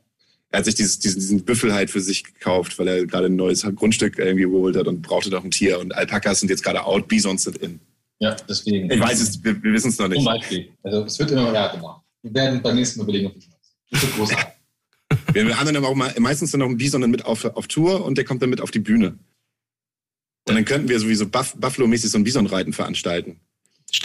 er 0.51 0.59
hat 0.59 0.65
sich 0.65 0.75
dieses, 0.75 0.99
diesen, 0.99 1.19
diesen 1.19 1.43
Büffel 1.43 1.73
halt 1.73 1.89
für 1.89 2.01
sich 2.01 2.23
gekauft, 2.23 2.77
weil 2.77 2.87
er 2.87 3.05
gerade 3.05 3.27
ein 3.27 3.35
neues 3.35 3.65
Grundstück 3.75 4.19
irgendwie 4.19 4.43
geholt 4.43 4.75
hat 4.75 4.87
und 4.87 5.01
brauchte 5.01 5.29
doch 5.29 5.43
ein 5.43 5.51
Tier 5.51 5.79
und 5.79 5.95
Alpakas 5.95 6.39
sind 6.39 6.49
jetzt 6.49 6.63
gerade 6.63 6.83
out, 6.85 7.07
Bisons 7.07 7.43
sind 7.43 7.57
in. 7.57 7.79
Ja, 8.19 8.35
deswegen. 8.47 8.91
Ich 8.91 8.99
weiß 8.99 9.19
es, 9.19 9.43
wir, 9.43 9.61
wir 9.63 9.73
wissen 9.73 9.89
es 9.89 9.97
noch 9.97 10.07
nicht. 10.07 10.17
Zum 10.17 10.25
Beispiel. 10.25 10.69
Also 10.83 11.05
es 11.05 11.17
wird 11.17 11.31
immer 11.31 11.51
mehr 11.51 11.69
gemacht. 11.69 12.01
Wir 12.21 12.33
werden 12.35 12.61
beim 12.61 12.75
nächsten 12.75 12.99
Mal 12.99 13.05
überlegen, 13.05 13.27
ob 13.27 13.35
ich 13.35 13.49
das 13.89 14.11
großartig. 14.11 14.45
wir 15.33 15.59
haben 15.59 15.73
dann 15.73 15.83
auch 15.83 15.95
mal, 15.95 16.13
meistens 16.19 16.51
dann 16.51 16.59
noch 16.59 16.67
einen 16.67 16.77
Bison 16.77 17.09
mit 17.09 17.25
auf, 17.25 17.43
auf 17.45 17.67
Tour 17.67 18.05
und 18.05 18.17
der 18.17 18.25
kommt 18.25 18.43
dann 18.43 18.51
mit 18.51 18.61
auf 18.61 18.69
die 18.69 18.79
Bühne. 18.79 19.17
Und 20.47 20.55
dann 20.55 20.65
könnten 20.65 20.89
wir 20.89 20.99
sowieso 20.99 21.27
Buff, 21.27 21.55
Buffalo-mäßig 21.57 22.11
so 22.11 22.17
ein 22.17 22.23
Bison-Reiten 22.23 22.73
veranstalten. 22.73 23.39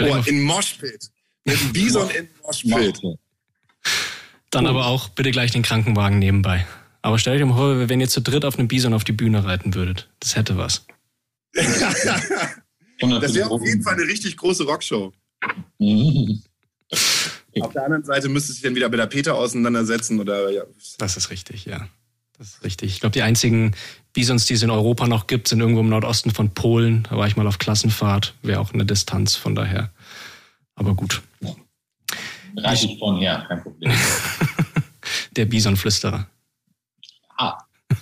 Oh, 0.01 0.23
in 0.27 0.43
Moshpit. 0.43 1.11
Mit 1.45 1.73
Bison 1.73 2.11
in 2.11 2.29
Moshpit. 2.43 3.01
Dann 4.51 4.67
aber 4.67 4.87
auch 4.87 5.09
bitte 5.11 5.31
gleich 5.31 5.51
den 5.51 5.63
Krankenwagen 5.63 6.19
nebenbei. 6.19 6.67
Aber 7.03 7.19
stell 7.19 7.39
dir 7.39 7.47
mal 7.47 7.57
vor, 7.57 7.89
wenn 7.89 8.01
ihr 8.01 8.09
zu 8.09 8.21
dritt 8.21 8.45
auf 8.45 8.59
einem 8.59 8.69
Bison 8.69 8.93
auf 8.95 9.05
die 9.05 9.13
Bühne 9.13 9.45
reiten 9.45 9.75
würdet. 9.75 10.09
Das 10.19 10.35
hätte 10.35 10.57
was. 10.57 10.87
das 11.55 13.35
wäre 13.35 13.51
auf 13.51 13.65
jeden 13.65 13.83
Fall 13.83 13.95
eine 13.95 14.05
richtig 14.05 14.37
große 14.37 14.65
Rockshow. 14.65 15.13
Auf 17.61 17.73
der 17.73 17.85
anderen 17.85 18.05
Seite 18.05 18.29
müsste 18.29 18.53
sich 18.53 18.63
dann 18.63 18.75
wieder 18.75 18.89
mit 18.89 18.99
der 18.99 19.07
Peter 19.07 19.35
auseinandersetzen 19.35 20.21
oder 20.21 20.51
ja. 20.51 20.65
Das 20.99 21.17
ist 21.17 21.31
richtig, 21.31 21.65
ja. 21.65 21.89
Das 22.39 22.49
ist 22.49 22.65
richtig. 22.65 22.93
Ich 22.93 23.01
glaube, 23.01 23.13
die 23.13 23.23
einzigen 23.23 23.75
Bisons, 24.13 24.45
die 24.47 24.55
es 24.55 24.63
in 24.63 24.71
Europa 24.71 25.07
noch 25.07 25.27
gibt, 25.27 25.49
sind 25.49 25.61
irgendwo 25.61 25.81
im 25.81 25.89
Nordosten 25.89 26.31
von 26.31 26.51
Polen. 26.51 27.07
Da 27.09 27.17
war 27.17 27.27
ich 27.27 27.37
mal 27.37 27.47
auf 27.47 27.59
Klassenfahrt. 27.59 28.35
Wäre 28.43 28.61
auch 28.61 28.73
eine 28.75 28.85
Distanz 28.85 29.37
von 29.37 29.55
daher. 29.55 29.91
Aber 30.75 30.95
gut. 30.95 31.23
Reiche 32.59 32.87
ich 32.87 32.99
von 32.99 33.19
her, 33.19 33.45
kein 33.49 33.63
Problem. 33.63 33.93
Der 35.37 35.47
Bisonflüsterer. 35.47 36.27
Ah. 37.37 37.59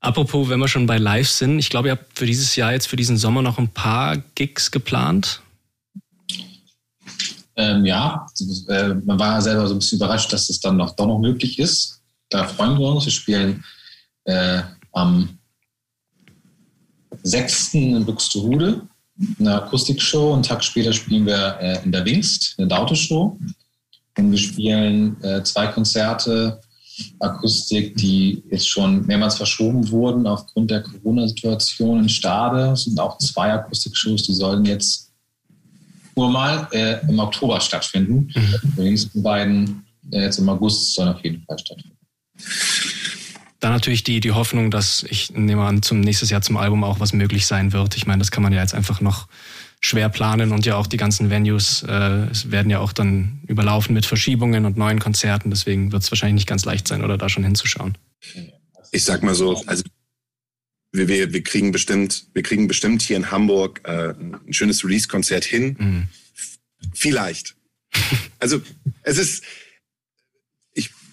Apropos, 0.00 0.48
wenn 0.48 0.60
wir 0.60 0.68
schon 0.68 0.86
bei 0.86 0.98
Live 0.98 1.28
sind, 1.28 1.58
ich 1.58 1.70
glaube, 1.70 1.88
ihr 1.88 1.92
habt 1.92 2.18
für 2.18 2.26
dieses 2.26 2.54
Jahr 2.56 2.72
jetzt 2.72 2.86
für 2.86 2.96
diesen 2.96 3.16
Sommer 3.16 3.42
noch 3.42 3.58
ein 3.58 3.68
paar 3.68 4.16
Gigs 4.34 4.70
geplant. 4.70 5.42
Ähm, 7.56 7.84
ja, 7.84 8.26
äh, 8.68 8.94
man 8.94 9.18
war 9.18 9.42
selber 9.42 9.66
so 9.66 9.74
ein 9.74 9.80
bisschen 9.80 9.98
überrascht, 9.98 10.32
dass 10.32 10.48
es 10.48 10.60
dann 10.60 10.76
noch 10.76 10.94
doch 10.94 11.06
noch 11.06 11.18
möglich 11.18 11.58
ist 11.58 11.97
da 12.30 12.44
freuen 12.44 12.78
wir 12.78 12.86
uns. 12.86 13.04
Wir 13.04 13.12
spielen 13.12 13.64
äh, 14.24 14.62
am 14.92 15.38
6. 17.22 17.74
in 17.74 18.04
Buxtehude 18.04 18.88
eine 19.38 19.62
Akustikshow. 19.62 20.34
Einen 20.34 20.42
Tag 20.42 20.62
später 20.62 20.92
spielen 20.92 21.26
wir 21.26 21.58
äh, 21.60 21.84
in 21.84 21.92
der 21.92 22.04
Wingst, 22.04 22.54
eine 22.58 22.68
Daute-Show. 22.68 23.38
Und 24.16 24.30
wir 24.30 24.38
spielen 24.38 25.22
äh, 25.22 25.42
zwei 25.42 25.68
Konzerte 25.68 26.60
Akustik, 27.20 27.96
die 27.96 28.42
jetzt 28.50 28.68
schon 28.68 29.06
mehrmals 29.06 29.36
verschoben 29.36 29.88
wurden 29.90 30.26
aufgrund 30.26 30.70
der 30.70 30.82
Corona-Situation 30.82 32.00
in 32.00 32.08
Stade. 32.08 32.72
Es 32.72 32.84
sind 32.84 32.98
auch 32.98 33.18
zwei 33.18 33.52
Akustikshows, 33.52 34.24
die 34.24 34.34
sollen 34.34 34.64
jetzt 34.64 35.12
nur 36.16 36.30
mal 36.30 36.66
äh, 36.72 36.98
im 37.08 37.18
Oktober 37.20 37.60
stattfinden. 37.60 38.32
Mhm. 38.34 38.74
Die 38.76 38.80
nächsten 38.80 39.22
beiden 39.22 39.84
äh, 40.10 40.22
jetzt 40.22 40.38
im 40.38 40.48
August 40.48 40.94
sollen 40.94 41.10
auf 41.10 41.22
jeden 41.22 41.42
Fall 41.44 41.58
stattfinden. 41.58 41.97
Dann 43.60 43.72
natürlich 43.72 44.04
die, 44.04 44.20
die 44.20 44.32
Hoffnung, 44.32 44.70
dass 44.70 45.04
ich 45.08 45.30
nehme 45.32 45.64
an, 45.64 45.82
zum 45.82 46.00
nächstes 46.00 46.30
Jahr 46.30 46.42
zum 46.42 46.56
Album 46.56 46.84
auch 46.84 47.00
was 47.00 47.12
möglich 47.12 47.46
sein 47.46 47.72
wird. 47.72 47.96
Ich 47.96 48.06
meine, 48.06 48.20
das 48.20 48.30
kann 48.30 48.42
man 48.42 48.52
ja 48.52 48.60
jetzt 48.60 48.74
einfach 48.74 49.00
noch 49.00 49.26
schwer 49.80 50.08
planen 50.08 50.52
und 50.52 50.66
ja 50.66 50.76
auch 50.76 50.86
die 50.86 50.96
ganzen 50.96 51.30
Venues 51.30 51.82
äh, 51.82 52.26
werden 52.50 52.70
ja 52.70 52.80
auch 52.80 52.92
dann 52.92 53.40
überlaufen 53.46 53.94
mit 53.94 54.06
Verschiebungen 54.06 54.64
und 54.64 54.76
neuen 54.76 54.98
Konzerten. 54.98 55.50
Deswegen 55.50 55.92
wird 55.92 56.02
es 56.02 56.10
wahrscheinlich 56.10 56.34
nicht 56.34 56.48
ganz 56.48 56.64
leicht 56.64 56.88
sein, 56.88 57.04
oder 57.04 57.18
da 57.18 57.28
schon 57.28 57.44
hinzuschauen. 57.44 57.96
Ich 58.90 59.04
sag 59.04 59.22
mal 59.22 59.34
so, 59.34 59.62
also 59.66 59.84
wir, 60.92 61.08
wir, 61.08 61.32
wir 61.32 61.42
kriegen 61.42 61.70
bestimmt, 61.70 62.26
wir 62.34 62.42
kriegen 62.42 62.66
bestimmt 62.66 63.02
hier 63.02 63.16
in 63.16 63.30
Hamburg 63.30 63.80
äh, 63.84 64.14
ein 64.14 64.52
schönes 64.52 64.84
Release-Konzert 64.84 65.44
hin. 65.44 65.76
Mhm. 65.78 66.08
Vielleicht. 66.94 67.54
also 68.38 68.60
es 69.02 69.18
ist, 69.18 69.44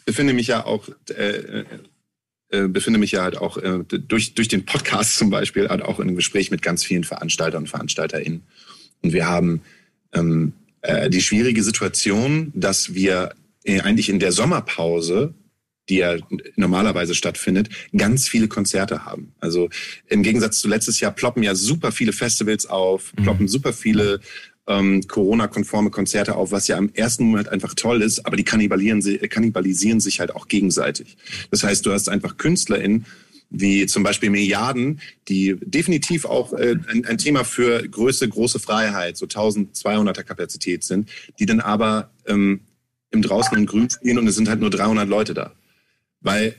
befinde 0.05 0.33
mich 0.33 0.47
ja 0.47 0.65
auch 0.65 0.87
äh, 1.09 1.65
äh, 2.49 2.67
befinde 2.67 2.99
mich 2.99 3.11
ja 3.11 3.23
halt 3.23 3.37
auch 3.37 3.57
äh, 3.57 3.83
durch, 3.83 4.35
durch 4.35 4.47
den 4.47 4.65
Podcast 4.65 5.17
zum 5.17 5.29
Beispiel 5.29 5.67
halt 5.69 5.81
auch 5.81 5.99
in 5.99 6.07
einem 6.07 6.15
Gespräch 6.15 6.51
mit 6.51 6.61
ganz 6.61 6.83
vielen 6.83 7.03
Veranstaltern 7.03 7.63
und 7.63 7.69
VeranstalterInnen. 7.69 8.43
Und 9.01 9.13
wir 9.13 9.27
haben 9.27 9.61
ähm, 10.13 10.53
äh, 10.81 11.09
die 11.09 11.21
schwierige 11.21 11.63
Situation, 11.63 12.51
dass 12.55 12.93
wir 12.93 13.33
äh, 13.63 13.81
eigentlich 13.81 14.09
in 14.09 14.19
der 14.19 14.31
Sommerpause 14.31 15.33
die 15.89 15.97
ja 15.97 16.15
normalerweise 16.55 17.13
stattfindet, 17.13 17.69
ganz 17.95 18.27
viele 18.27 18.47
Konzerte 18.47 19.05
haben. 19.05 19.33
Also 19.39 19.69
im 20.07 20.23
Gegensatz 20.23 20.59
zu 20.59 20.67
letztes 20.67 20.99
Jahr 20.99 21.11
ploppen 21.11 21.43
ja 21.43 21.55
super 21.55 21.91
viele 21.91 22.13
Festivals 22.13 22.65
auf, 22.65 23.13
ploppen 23.15 23.43
mhm. 23.43 23.49
super 23.49 23.73
viele 23.73 24.19
ähm, 24.67 25.07
Corona-konforme 25.07 25.91
Konzerte 25.91 26.35
auf, 26.35 26.51
was 26.51 26.67
ja 26.67 26.77
im 26.77 26.93
ersten 26.93 27.25
Moment 27.25 27.49
einfach 27.49 27.73
toll 27.75 28.01
ist, 28.01 28.25
aber 28.25 28.35
die 28.35 28.43
kannibalisieren, 28.43 29.01
kannibalisieren 29.29 29.99
sich 29.99 30.19
halt 30.19 30.35
auch 30.35 30.47
gegenseitig. 30.47 31.17
Das 31.51 31.63
heißt, 31.63 31.85
du 31.85 31.91
hast 31.91 32.09
einfach 32.09 32.37
KünstlerInnen, 32.37 33.05
wie 33.49 33.85
zum 33.85 34.03
Beispiel 34.03 34.29
Milliarden, 34.29 34.99
die 35.27 35.55
definitiv 35.61 36.25
auch 36.25 36.53
äh, 36.53 36.75
ein, 36.89 37.05
ein, 37.05 37.17
Thema 37.17 37.43
für 37.43 37.87
Größe, 37.87 38.27
große 38.27 38.59
Freiheit, 38.59 39.17
so 39.17 39.27
1200er 39.27 40.23
Kapazität 40.23 40.83
sind, 40.83 41.09
die 41.39 41.45
dann 41.45 41.59
aber 41.59 42.09
ähm, 42.25 42.61
im 43.11 43.21
Draußen 43.21 43.57
und 43.57 43.67
Grün 43.67 43.89
spielen 43.89 44.17
und 44.17 44.27
es 44.27 44.35
sind 44.35 44.49
halt 44.49 44.59
nur 44.59 44.71
300 44.71 45.07
Leute 45.07 45.33
da. 45.33 45.53
Weil 46.21 46.55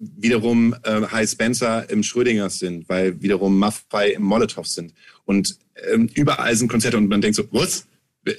wiederum 0.00 0.74
äh, 0.82 1.02
High 1.02 1.28
Spencer 1.28 1.88
im 1.90 2.02
Schrödingers 2.02 2.58
sind, 2.58 2.88
weil 2.88 3.20
wiederum 3.20 3.58
Maffei 3.58 4.12
im 4.12 4.22
Molotow 4.22 4.66
sind. 4.66 4.94
Und 5.30 5.58
ähm, 5.92 6.10
überall 6.14 6.56
sind 6.56 6.66
Konzerte 6.66 6.96
und 6.96 7.08
man 7.08 7.20
denkt 7.20 7.36
so, 7.36 7.44
was? 7.52 7.86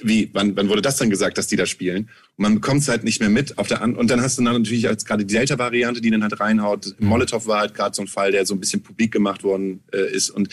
Wie, 0.02 0.28
wann, 0.34 0.54
wann 0.56 0.68
wurde 0.68 0.82
das 0.82 0.98
dann 0.98 1.08
gesagt, 1.08 1.38
dass 1.38 1.46
die 1.46 1.56
da 1.56 1.64
spielen? 1.64 2.10
Und 2.36 2.42
man 2.42 2.54
bekommt 2.56 2.82
es 2.82 2.88
halt 2.88 3.02
nicht 3.02 3.18
mehr 3.18 3.30
mit. 3.30 3.56
Auf 3.56 3.66
der 3.66 3.80
An 3.80 3.96
und 3.96 4.10
dann 4.10 4.20
hast 4.20 4.36
du 4.36 4.44
dann 4.44 4.52
natürlich 4.52 4.86
als 4.86 5.06
gerade 5.06 5.24
die 5.24 5.32
Delta-Variante, 5.32 6.02
die 6.02 6.10
dann 6.10 6.22
halt 6.22 6.38
reinhaut. 6.38 6.94
Mhm. 6.98 7.06
Molotow 7.08 7.46
war 7.46 7.60
halt 7.60 7.72
gerade 7.72 7.94
so 7.94 8.02
ein 8.02 8.08
Fall, 8.08 8.30
der 8.30 8.44
so 8.44 8.52
ein 8.54 8.60
bisschen 8.60 8.82
publik 8.82 9.10
gemacht 9.10 9.42
worden 9.42 9.82
äh, 9.90 10.14
ist. 10.14 10.28
Und 10.28 10.50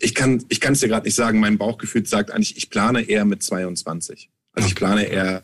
ich 0.00 0.14
kann 0.14 0.42
ich 0.48 0.62
kann 0.62 0.72
es 0.72 0.80
dir 0.80 0.88
gerade 0.88 1.04
nicht 1.04 1.14
sagen. 1.14 1.40
Mein 1.40 1.58
Bauchgefühl 1.58 2.06
sagt 2.06 2.30
eigentlich, 2.30 2.56
ich 2.56 2.70
plane 2.70 3.02
eher 3.02 3.26
mit 3.26 3.42
22. 3.42 4.30
Also 4.54 4.68
ich 4.68 4.74
plane 4.74 5.04
eher 5.04 5.42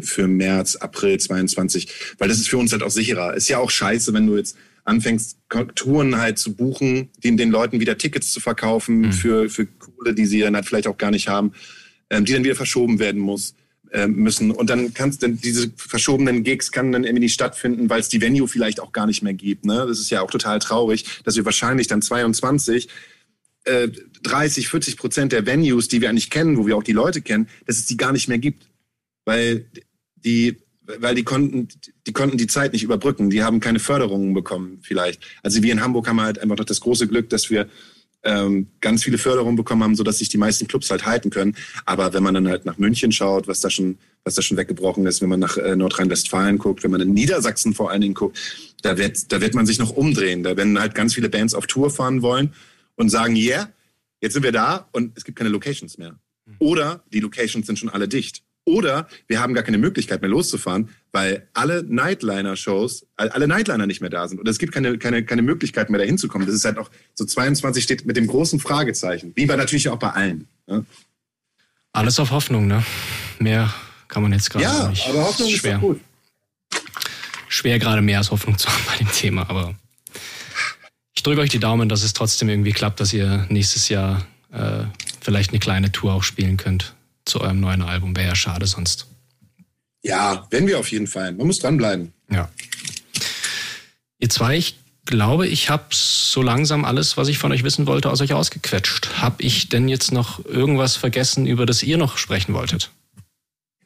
für 0.00 0.26
März, 0.26 0.76
April 0.76 1.18
22, 1.18 1.88
weil 2.18 2.28
das 2.28 2.38
ist 2.38 2.48
für 2.48 2.58
uns 2.58 2.72
halt 2.72 2.82
auch 2.82 2.90
sicherer. 2.90 3.34
Ist 3.34 3.48
ja 3.48 3.58
auch 3.58 3.70
scheiße, 3.70 4.12
wenn 4.12 4.26
du 4.26 4.36
jetzt 4.36 4.56
anfängst, 4.84 5.38
Touren 5.74 6.18
halt 6.18 6.38
zu 6.38 6.54
buchen, 6.54 7.08
den, 7.22 7.36
den 7.36 7.50
Leuten 7.50 7.80
wieder 7.80 7.96
Tickets 7.96 8.32
zu 8.32 8.40
verkaufen 8.40 8.98
mhm. 8.98 9.12
für, 9.12 9.48
für 9.48 9.66
Kohle, 9.66 10.14
die 10.14 10.26
sie 10.26 10.40
dann 10.40 10.54
halt 10.54 10.66
vielleicht 10.66 10.86
auch 10.86 10.98
gar 10.98 11.10
nicht 11.10 11.28
haben, 11.28 11.52
ähm, 12.10 12.24
die 12.24 12.32
dann 12.32 12.44
wieder 12.44 12.54
verschoben 12.54 12.98
werden 12.98 13.20
muss 13.20 13.54
äh, 13.92 14.06
müssen. 14.06 14.50
Und 14.50 14.68
dann 14.68 14.92
kannst 14.92 15.22
dann 15.22 15.40
diese 15.40 15.70
verschobenen 15.76 16.44
Gigs 16.44 16.70
kann 16.70 16.92
dann 16.92 17.04
irgendwie 17.04 17.24
nicht 17.24 17.34
stattfinden, 17.34 17.88
weil 17.88 18.00
es 18.00 18.08
die 18.08 18.20
Venue 18.20 18.48
vielleicht 18.48 18.80
auch 18.80 18.92
gar 18.92 19.06
nicht 19.06 19.22
mehr 19.22 19.34
gibt. 19.34 19.64
Ne? 19.64 19.86
Das 19.88 19.98
ist 19.98 20.10
ja 20.10 20.20
auch 20.20 20.30
total 20.30 20.58
traurig, 20.58 21.06
dass 21.24 21.36
wir 21.36 21.44
wahrscheinlich 21.44 21.86
dann 21.86 22.02
22 22.02 22.88
äh, 23.64 23.88
30, 24.22 24.68
40 24.68 24.96
Prozent 24.98 25.32
der 25.32 25.46
Venues, 25.46 25.88
die 25.88 26.00
wir 26.00 26.10
eigentlich 26.10 26.28
kennen, 26.28 26.58
wo 26.58 26.66
wir 26.66 26.76
auch 26.76 26.82
die 26.82 26.92
Leute 26.92 27.22
kennen, 27.22 27.48
dass 27.66 27.78
es 27.78 27.86
die 27.86 27.96
gar 27.96 28.12
nicht 28.12 28.28
mehr 28.28 28.38
gibt. 28.38 28.66
Weil 29.24 29.66
die 30.16 30.58
weil 30.86 31.14
die 31.14 31.24
konnten, 31.24 31.68
die 32.06 32.12
konnten 32.12 32.36
die 32.36 32.46
Zeit 32.46 32.72
nicht 32.72 32.82
überbrücken. 32.82 33.30
Die 33.30 33.42
haben 33.42 33.60
keine 33.60 33.78
Förderungen 33.78 34.34
bekommen, 34.34 34.80
vielleicht. 34.82 35.22
Also 35.42 35.62
wir 35.62 35.72
in 35.72 35.80
Hamburg 35.80 36.08
haben 36.08 36.20
halt 36.20 36.38
einfach 36.38 36.56
noch 36.56 36.64
das 36.64 36.80
große 36.80 37.08
Glück, 37.08 37.30
dass 37.30 37.48
wir 37.48 37.68
ähm, 38.22 38.68
ganz 38.80 39.04
viele 39.04 39.18
Förderungen 39.18 39.56
bekommen 39.56 39.82
haben, 39.82 39.94
sodass 39.94 40.18
sich 40.18 40.28
die 40.28 40.38
meisten 40.38 40.66
Clubs 40.66 40.90
halt 40.90 41.06
halten 41.06 41.30
können. 41.30 41.56
Aber 41.84 42.12
wenn 42.12 42.22
man 42.22 42.34
dann 42.34 42.48
halt 42.48 42.64
nach 42.64 42.78
München 42.78 43.12
schaut, 43.12 43.48
was 43.48 43.60
da 43.60 43.70
schon, 43.70 43.98
was 44.24 44.34
da 44.34 44.42
schon 44.42 44.56
weggebrochen 44.56 45.06
ist, 45.06 45.20
wenn 45.20 45.28
man 45.28 45.40
nach 45.40 45.56
äh, 45.56 45.76
Nordrhein-Westfalen 45.76 46.58
guckt, 46.58 46.82
wenn 46.84 46.90
man 46.90 47.00
in 47.00 47.12
Niedersachsen 47.12 47.74
vor 47.74 47.90
allen 47.90 48.00
Dingen 48.00 48.14
guckt, 48.14 48.38
da 48.82 48.98
wird, 48.98 49.30
da 49.32 49.40
wird 49.40 49.54
man 49.54 49.66
sich 49.66 49.78
noch 49.78 49.90
umdrehen. 49.90 50.42
Da 50.42 50.56
werden 50.56 50.78
halt 50.78 50.94
ganz 50.94 51.14
viele 51.14 51.28
Bands 51.28 51.54
auf 51.54 51.66
Tour 51.66 51.90
fahren 51.90 52.22
wollen 52.22 52.54
und 52.96 53.10
sagen, 53.10 53.36
yeah, 53.36 53.70
jetzt 54.20 54.34
sind 54.34 54.42
wir 54.42 54.52
da 54.52 54.88
und 54.92 55.16
es 55.16 55.24
gibt 55.24 55.38
keine 55.38 55.50
Locations 55.50 55.98
mehr. 55.98 56.18
Oder 56.58 57.02
die 57.12 57.20
Locations 57.20 57.66
sind 57.66 57.78
schon 57.78 57.88
alle 57.88 58.06
dicht. 58.06 58.42
Oder 58.66 59.08
wir 59.26 59.40
haben 59.40 59.52
gar 59.52 59.62
keine 59.62 59.76
Möglichkeit 59.76 60.22
mehr 60.22 60.30
loszufahren, 60.30 60.88
weil 61.12 61.48
alle 61.52 61.82
Nightliner-Shows, 61.82 63.06
alle 63.16 63.46
Nightliner 63.46 63.86
nicht 63.86 64.00
mehr 64.00 64.08
da 64.08 64.26
sind. 64.26 64.40
Und 64.40 64.48
es 64.48 64.58
gibt 64.58 64.72
keine, 64.72 64.96
keine, 64.96 65.24
keine 65.24 65.42
Möglichkeit 65.42 65.90
mehr, 65.90 66.00
da 66.00 66.06
hinzukommen. 66.06 66.46
Das 66.46 66.56
ist 66.56 66.64
halt 66.64 66.76
noch, 66.76 66.90
so 67.14 67.26
22 67.26 67.84
steht 67.84 68.06
mit 68.06 68.16
dem 68.16 68.26
großen 68.26 68.58
Fragezeichen. 68.60 69.32
Wie 69.34 69.44
bei 69.44 69.56
natürlich 69.56 69.90
auch 69.90 69.98
bei 69.98 70.10
allen. 70.10 70.48
Ne? 70.66 70.86
Alles 71.92 72.18
auf 72.18 72.30
Hoffnung, 72.30 72.66
ne? 72.66 72.84
Mehr 73.38 73.72
kann 74.08 74.22
man 74.22 74.32
jetzt 74.32 74.50
gerade 74.50 74.64
ja, 74.64 74.88
nicht. 74.88 75.04
Ja, 75.04 75.12
aber 75.12 75.24
Hoffnung 75.24 75.48
ist, 75.48 75.58
schwer. 75.58 75.76
ist 75.76 75.80
gut. 75.80 76.00
Schwer 77.48 77.78
gerade 77.78 78.00
mehr 78.00 78.18
als 78.18 78.30
Hoffnung 78.30 78.56
zu 78.56 78.68
haben 78.72 78.82
bei 78.86 78.96
dem 78.96 79.12
Thema, 79.12 79.48
aber 79.50 79.74
ich 81.14 81.22
drücke 81.22 81.42
euch 81.42 81.50
die 81.50 81.60
Daumen, 81.60 81.88
dass 81.88 82.02
es 82.02 82.14
trotzdem 82.14 82.48
irgendwie 82.48 82.72
klappt, 82.72 82.98
dass 82.98 83.12
ihr 83.12 83.46
nächstes 83.50 83.90
Jahr 83.90 84.26
äh, 84.52 84.84
vielleicht 85.20 85.50
eine 85.50 85.60
kleine 85.60 85.92
Tour 85.92 86.14
auch 86.14 86.22
spielen 86.22 86.56
könnt 86.56 86.94
zu 87.24 87.40
eurem 87.40 87.60
neuen 87.60 87.82
Album. 87.82 88.16
Wäre 88.16 88.28
ja 88.28 88.34
schade 88.34 88.66
sonst. 88.66 89.06
Ja, 90.02 90.46
wenn 90.50 90.66
wir 90.66 90.78
auf 90.78 90.90
jeden 90.90 91.06
Fall. 91.06 91.32
Man 91.32 91.46
muss 91.46 91.58
dranbleiben. 91.58 92.12
Ja. 92.30 92.50
Ihr 94.18 94.28
zwei, 94.28 94.56
ich 94.56 94.76
glaube, 95.06 95.46
ich 95.46 95.70
habe 95.70 95.84
so 95.90 96.42
langsam 96.42 96.84
alles, 96.84 97.16
was 97.16 97.28
ich 97.28 97.38
von 97.38 97.52
euch 97.52 97.62
wissen 97.62 97.86
wollte, 97.86 98.10
aus 98.10 98.20
euch 98.20 98.32
ausgequetscht. 98.32 99.20
Hab 99.20 99.40
ich 99.40 99.68
denn 99.68 99.88
jetzt 99.88 100.12
noch 100.12 100.44
irgendwas 100.44 100.96
vergessen, 100.96 101.46
über 101.46 101.66
das 101.66 101.82
ihr 101.82 101.96
noch 101.96 102.18
sprechen 102.18 102.54
wolltet? 102.54 102.90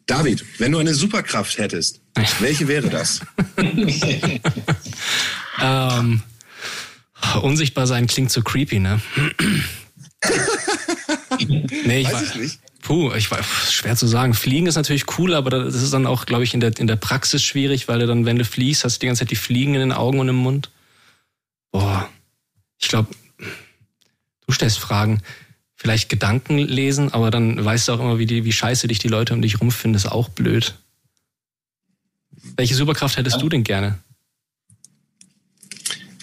David, 0.07 0.45
wenn 0.59 0.73
du 0.73 0.79
eine 0.79 0.95
Superkraft 0.95 1.59
hättest, 1.59 2.01
welche 2.41 2.67
wäre 2.67 2.89
das? 2.89 3.21
ähm, 5.61 6.23
unsichtbar 7.43 7.87
sein 7.87 8.07
klingt 8.07 8.33
so 8.33 8.43
creepy, 8.43 8.81
ne? 8.81 9.01
nee, 11.85 12.01
ich 12.01 12.13
weiß 12.13 12.23
ich 12.23 12.35
nicht. 12.37 12.61
Puh, 12.89 13.13
ich 13.13 13.31
war 13.31 13.43
schwer 13.43 13.97
zu 13.97 14.07
sagen. 14.07 14.33
Fliegen 14.33 14.67
ist 14.67 14.77
natürlich 14.77 15.19
cool, 15.19 15.35
aber 15.35 15.51
das 15.51 15.75
ist 15.75 15.93
dann 15.93 16.07
auch, 16.07 16.25
glaube 16.25 16.45
ich, 16.45 16.55
in 16.55 16.61
der, 16.61 16.75
in 16.79 16.87
der 16.87 16.97
Praxis 16.97 17.43
schwierig, 17.43 17.87
weil 17.87 17.99
du 17.99 18.07
dann, 18.07 18.25
wenn 18.25 18.39
du 18.39 18.47
fliegst, 18.47 18.83
hast 18.83 18.97
du 18.97 19.01
die 19.01 19.07
ganze 19.09 19.19
Zeit 19.19 19.31
die 19.31 19.37
Fliegen 19.37 19.75
in 19.75 19.81
den 19.81 19.93
Augen 19.93 20.21
und 20.21 20.29
im 20.31 20.37
Mund. 20.37 20.71
Boah, 21.71 22.09
ich 22.81 22.89
glaube, 22.89 23.11
du 24.47 24.53
stellst 24.55 24.79
Fragen. 24.79 25.21
Vielleicht 25.75 26.09
Gedanken 26.09 26.57
lesen, 26.57 27.13
aber 27.13 27.31
dann 27.31 27.63
weißt 27.63 27.89
du 27.89 27.93
auch 27.93 28.01
immer, 28.01 28.19
wie, 28.19 28.25
die, 28.25 28.47
wie 28.47 28.53
scheiße 28.53 28.89
dich 28.89 28.99
die 28.99 29.09
Leute 29.09 29.35
um 29.35 29.43
dich 29.43 29.61
rumfinden. 29.61 29.95
Ist 29.95 30.07
auch 30.07 30.31
blöd. 30.31 30.75
Welche 32.57 32.75
Superkraft 32.75 33.19
hättest 33.19 33.37
ja. 33.37 33.43
du 33.43 33.51
denn 33.51 33.65
gerne? 33.65 33.99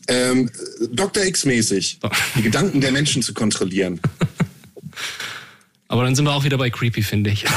Ähm, 0.07 0.49
Dr. 0.89 1.25
X-mäßig. 1.25 1.99
Die 2.35 2.41
Gedanken 2.41 2.81
der 2.81 2.91
Menschen 2.91 3.21
zu 3.21 3.35
kontrollieren. 3.35 4.01
Aber 5.87 6.03
dann 6.03 6.15
sind 6.15 6.25
wir 6.25 6.33
auch 6.33 6.43
wieder 6.43 6.57
bei 6.57 6.69
Creepy, 6.69 7.03
finde 7.03 7.31
ich. 7.31 7.45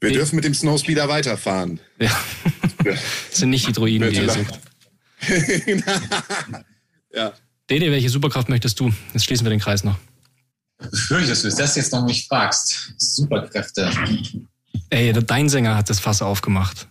Wir 0.00 0.12
dürfen 0.12 0.36
mit 0.36 0.44
dem 0.44 0.54
Snowspeeder 0.54 1.08
weiterfahren. 1.08 1.80
Ja. 1.98 2.10
Das 2.84 3.00
sind 3.32 3.50
nicht 3.50 3.66
die 3.66 3.72
Droiden, 3.72 4.10
die 4.10 4.16
ihr 4.16 4.30
sucht. 4.30 4.60
ja. 7.12 7.32
Dede, 7.68 7.90
welche 7.90 8.10
Superkraft 8.10 8.48
möchtest 8.48 8.78
du? 8.78 8.92
Jetzt 9.14 9.24
schließen 9.24 9.44
wir 9.44 9.50
den 9.50 9.58
Kreis 9.58 9.82
noch. 9.82 9.96
Befürchte, 10.78 11.30
dass 11.30 11.42
du 11.42 11.48
das 11.48 11.74
jetzt 11.76 11.92
noch 11.92 12.04
mich 12.04 12.26
fragst. 12.28 12.94
Superkräfte. 12.98 13.90
Ey, 14.90 15.12
dein 15.12 15.48
Sänger 15.48 15.74
hat 15.74 15.90
das 15.90 15.98
Fass 15.98 16.22
aufgemacht. 16.22 16.86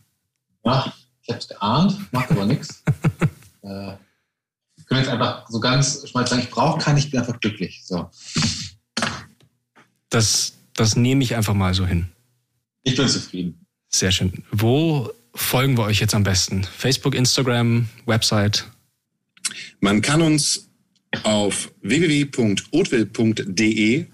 Ja, 0.66 0.92
ich 1.22 1.34
hab's 1.34 1.48
geahnt, 1.48 2.12
macht 2.12 2.32
aber 2.32 2.46
nichts. 2.46 2.84
äh, 3.62 3.94
ich 4.86 4.90
kann 4.90 5.00
jetzt 5.00 5.10
einfach 5.10 5.50
so 5.50 5.60
ganz 5.60 6.08
schmal 6.08 6.28
sagen, 6.28 6.44
ich 6.44 6.52
brauche 6.52 6.80
keinen, 6.80 7.00
ich 7.00 7.10
bin 7.10 7.20
einfach 7.20 7.40
glücklich. 7.40 7.82
So. 7.86 8.12
Das, 10.10 10.54
das 10.76 10.96
nehme 10.96 11.24
ich 11.24 11.36
einfach 11.36 11.56
mal 11.56 11.74
so 11.74 11.88
hin. 11.88 12.10
Ich 12.84 12.96
bin 12.96 13.08
zufrieden. 13.08 13.66
Sehr 13.90 14.12
schön. 14.12 14.44
Wo 14.52 15.12
folgen 15.34 15.76
wir 15.76 15.86
euch 15.86 16.02
jetzt 16.02 16.14
am 16.14 16.22
besten? 16.22 16.66
Facebook, 16.66 17.16
Instagram, 17.16 17.90
Website? 18.06 18.66
Man 19.80 20.04
kann 20.04 20.22
uns 20.22 20.70
auf 21.24 21.72
www.otville.de 21.82 24.06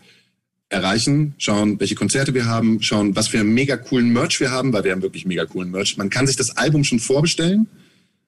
erreichen, 0.69 1.35
schauen, 1.37 1.81
welche 1.81 1.95
Konzerte 1.95 2.33
wir 2.33 2.45
haben, 2.45 2.81
schauen, 2.81 3.13
was 3.13 3.27
für 3.27 3.41
einen 3.41 3.53
mega 3.53 3.75
coolen 3.75 4.13
Merch 4.13 4.39
wir 4.39 4.51
haben, 4.51 4.71
weil 4.71 4.85
wir 4.85 4.93
haben 4.93 5.01
wirklich 5.01 5.25
mega 5.25 5.45
coolen 5.45 5.69
Merch. 5.69 5.97
Man 5.97 6.09
kann 6.09 6.27
sich 6.27 6.37
das 6.37 6.55
Album 6.55 6.85
schon 6.85 6.99
vorbestellen. 6.99 7.67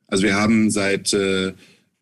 Also 0.07 0.23
wir 0.23 0.35
haben 0.35 0.69
seit, 0.69 1.13
äh, 1.13 1.53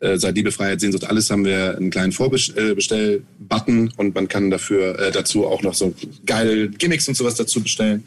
äh 0.02 0.18
seit 0.18 0.36
Liebe, 0.36 0.52
Freiheit, 0.52 0.82
Sehnsucht, 0.82 1.06
alles 1.06 1.30
haben 1.30 1.45
wir 1.45 1.78
einen 1.78 1.89
kleinen 1.89 2.12
Vorbestell-Button 2.12 3.93
und 3.97 4.16
man 4.16 4.28
kann 4.28 4.49
dafür 4.49 4.99
äh, 4.99 5.12
dazu 5.12 5.47
auch 5.47 5.62
noch 5.64 5.74
so 5.74 5.93
geile 6.26 6.70
Gimmicks 6.70 7.08
und 7.08 7.16
sowas 7.16 7.36
dazu 7.36 7.62
bestellen 7.62 8.06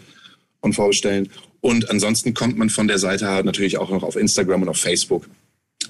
und 0.61 0.75
vorbestellen. 0.75 1.31
Und 1.61 1.89
ansonsten 1.91 2.35
kommt 2.35 2.59
man 2.59 2.69
von 2.69 2.89
der 2.89 2.99
Seite 2.99 3.29
halt 3.29 3.47
natürlich 3.47 3.79
auch 3.79 3.91
noch 3.91 4.03
auf 4.03 4.17
Instagram 4.17 4.63
und 4.63 4.69
auf 4.69 4.79
Facebook. 4.79 5.27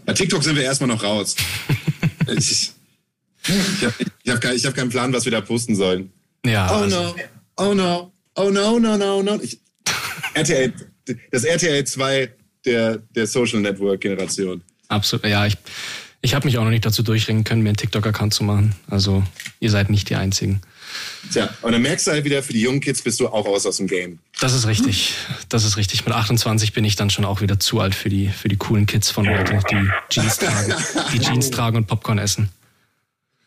Bei 0.06 0.12
TikTok 0.12 0.44
sind 0.44 0.56
wir 0.56 0.62
erstmal 0.62 0.88
noch 0.88 1.02
raus. 1.02 1.34
ich 2.36 2.72
ich 3.46 3.84
habe 3.84 3.94
ich 4.22 4.30
hab 4.30 4.40
kein, 4.40 4.56
hab 4.56 4.74
keinen 4.74 4.90
Plan, 4.90 5.12
was 5.12 5.24
wir 5.24 5.32
da 5.32 5.40
posten 5.40 5.74
sollen. 5.74 6.12
Ja. 6.46 6.70
Oh 6.70 6.82
also. 6.82 7.02
no, 7.02 7.14
oh 7.56 7.74
no, 7.74 8.12
oh 8.36 8.50
no, 8.50 8.78
no, 8.78 8.96
no, 8.96 9.22
no. 9.22 9.40
Ich, 9.42 9.58
RTL, 10.34 10.72
das 11.30 11.44
RTL 11.44 11.84
2 11.84 12.30
der, 12.64 12.98
der 13.14 13.26
Social 13.26 13.60
Network 13.60 14.00
Generation. 14.00 14.62
Absolut, 14.88 15.26
ja. 15.26 15.46
Ich, 15.46 15.56
ich 16.20 16.34
habe 16.34 16.46
mich 16.46 16.58
auch 16.58 16.64
noch 16.64 16.70
nicht 16.70 16.86
dazu 16.86 17.02
durchringen 17.02 17.44
können, 17.44 17.62
mir 17.62 17.70
einen 17.70 17.76
TikTok-Account 17.76 18.32
zu 18.32 18.44
machen. 18.44 18.74
Also 18.88 19.22
ihr 19.60 19.70
seid 19.70 19.90
nicht 19.90 20.08
die 20.10 20.16
Einzigen. 20.16 20.60
Tja, 21.32 21.48
und 21.62 21.72
dann 21.72 21.82
merkst 21.82 22.06
du 22.06 22.12
halt 22.12 22.24
wieder, 22.24 22.42
für 22.42 22.52
die 22.52 22.60
jungen 22.60 22.80
Kids 22.80 23.02
bist 23.02 23.18
du 23.20 23.28
auch 23.28 23.46
aus 23.46 23.66
aus 23.66 23.78
dem 23.78 23.86
Game. 23.86 24.18
Das 24.40 24.54
ist 24.54 24.66
richtig. 24.66 25.14
Das 25.48 25.64
ist 25.64 25.76
richtig. 25.76 26.04
Mit 26.04 26.14
28 26.14 26.72
bin 26.72 26.84
ich 26.84 26.96
dann 26.96 27.10
schon 27.10 27.24
auch 27.24 27.40
wieder 27.40 27.58
zu 27.58 27.80
alt 27.80 27.94
für 27.94 28.08
die, 28.08 28.28
für 28.28 28.48
die 28.48 28.56
coolen 28.56 28.86
Kids 28.86 29.10
von 29.10 29.28
heute, 29.28 29.58
die 29.70 29.88
Jeans 30.10 30.38
tragen, 30.38 30.74
die 31.12 31.18
Jeans 31.18 31.50
tragen 31.50 31.76
und 31.76 31.86
Popcorn 31.86 32.18
essen. 32.18 32.48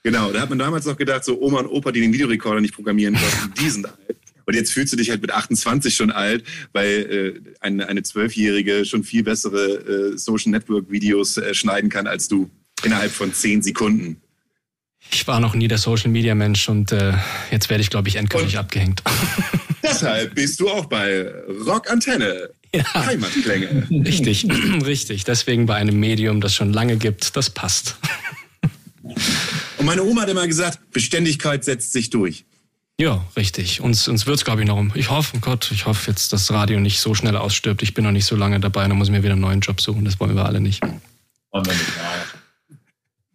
Genau, 0.04 0.32
da 0.32 0.42
hat 0.42 0.50
man 0.50 0.60
damals 0.60 0.86
noch 0.86 0.98
gedacht, 0.98 1.26
so 1.26 1.40
Oma 1.42 1.60
und 1.60 1.68
Opa, 1.68 1.92
die 1.92 2.02
den 2.02 2.14
Videorekorder 2.14 2.62
nicht 2.62 2.74
programmieren 2.74 3.16
konnten, 3.42 3.54
die 3.60 3.70
sind 3.70 3.86
alt. 3.86 4.18
Und 4.48 4.54
jetzt 4.54 4.72
fühlst 4.72 4.94
du 4.94 4.98
dich 4.98 5.10
halt 5.10 5.22
mit 5.22 5.32
28 5.32 5.94
schon 5.94 6.10
alt, 6.10 6.46
weil 6.72 7.36
äh, 7.46 7.52
eine, 7.60 7.90
eine 7.90 8.02
Zwölfjährige 8.02 8.86
schon 8.86 9.04
viel 9.04 9.22
bessere 9.22 10.14
äh, 10.14 10.18
Social 10.18 10.52
Network 10.52 10.90
Videos 10.90 11.36
äh, 11.36 11.54
schneiden 11.54 11.90
kann 11.90 12.08
als 12.08 12.30
du 12.30 12.50
innerhalb 12.84 13.12
von 13.12 13.34
zehn 13.34 13.62
Sekunden. 13.62 14.22
Ich 15.12 15.28
war 15.28 15.42
noch 15.42 15.54
nie 15.54 15.68
der 15.68 15.78
Social 15.78 16.10
Media 16.10 16.34
Mensch 16.34 16.70
und 16.70 16.94
äh, 16.94 17.14
jetzt 17.52 17.70
werde 17.70 17.82
ich, 17.82 17.90
glaube 17.90 18.08
ich, 18.08 18.16
endgültig 18.16 18.54
und 18.54 18.60
abgehängt. 18.60 19.04
Deshalb 19.84 20.34
bist 20.34 20.62
du 20.62 20.70
auch 20.70 20.86
bei 20.86 21.30
Rock 21.66 21.92
Antenne. 21.92 22.50
Ja. 22.74 23.06
Heimatklänge. 23.06 23.88
Richtig, 23.90 24.48
richtig. 24.86 25.26
Deswegen 25.26 25.66
bei 25.66 25.76
einem 25.76 26.00
Medium, 26.00 26.40
das 26.40 26.56
schon 26.56 26.72
lange 26.72 26.96
gibt, 26.96 27.36
das 27.36 27.50
passt. 27.50 27.98
Und 29.78 29.86
meine 29.86 30.04
Oma 30.04 30.22
hat 30.22 30.30
immer 30.30 30.48
gesagt, 30.48 30.80
Beständigkeit 30.92 31.66
setzt 31.66 31.92
sich 31.92 32.10
durch. 32.10 32.46
Ja, 33.00 33.24
richtig. 33.36 33.80
Uns, 33.82 34.08
uns 34.08 34.26
wird 34.26 34.38
es, 34.38 34.46
glaube 34.46 34.62
ich, 34.62 34.68
noch 34.68 34.78
um. 34.78 34.92
Ich 34.96 35.12
hoffe, 35.12 35.38
oh 35.38 35.40
Gott, 35.40 35.70
ich 35.72 35.86
hoffe 35.86 36.10
jetzt, 36.10 36.34
dass 36.34 36.48
das 36.48 36.56
Radio 36.56 36.80
nicht 36.80 37.00
so 37.00 37.14
schnell 37.14 37.38
ausstirbt. 37.38 37.84
Ich 37.84 37.94
bin 37.94 38.04
noch 38.04 38.12
nicht 38.12 38.26
so 38.26 38.36
lange 38.36 38.60
dabei, 38.60 38.88
dann 38.88 38.98
muss 38.98 39.08
ich 39.08 39.12
mir 39.12 39.22
wieder 39.22 39.34
einen 39.34 39.42
neuen 39.42 39.60
Job 39.60 39.80
suchen. 39.82 40.04
Das 40.04 40.20
wollen 40.20 40.36
wir 40.36 40.46
alle 40.46 40.60
nicht. 40.60 40.82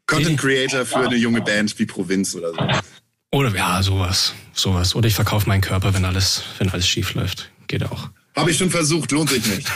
Content 0.06 0.38
Creator 0.38 0.84
für 0.84 1.06
eine 1.06 1.16
junge 1.16 1.42
Band 1.42 1.78
wie 1.78 1.86
Provinz 1.86 2.34
oder 2.34 2.50
so. 2.50 2.58
Oder 3.30 3.54
ja, 3.54 3.82
sowas. 3.82 4.34
Sowas. 4.52 4.96
Oder 4.96 5.06
ich 5.06 5.14
verkaufe 5.14 5.48
meinen 5.48 5.62
Körper, 5.62 5.94
wenn 5.94 6.04
alles, 6.04 6.42
wenn 6.58 6.68
alles 6.70 6.88
schief 6.88 7.14
läuft. 7.14 7.50
Geht 7.68 7.84
auch. 7.84 8.10
Habe 8.34 8.50
ich 8.50 8.58
schon 8.58 8.70
versucht, 8.70 9.12
lohnt 9.12 9.30
sich 9.30 9.46
nicht. 9.46 9.70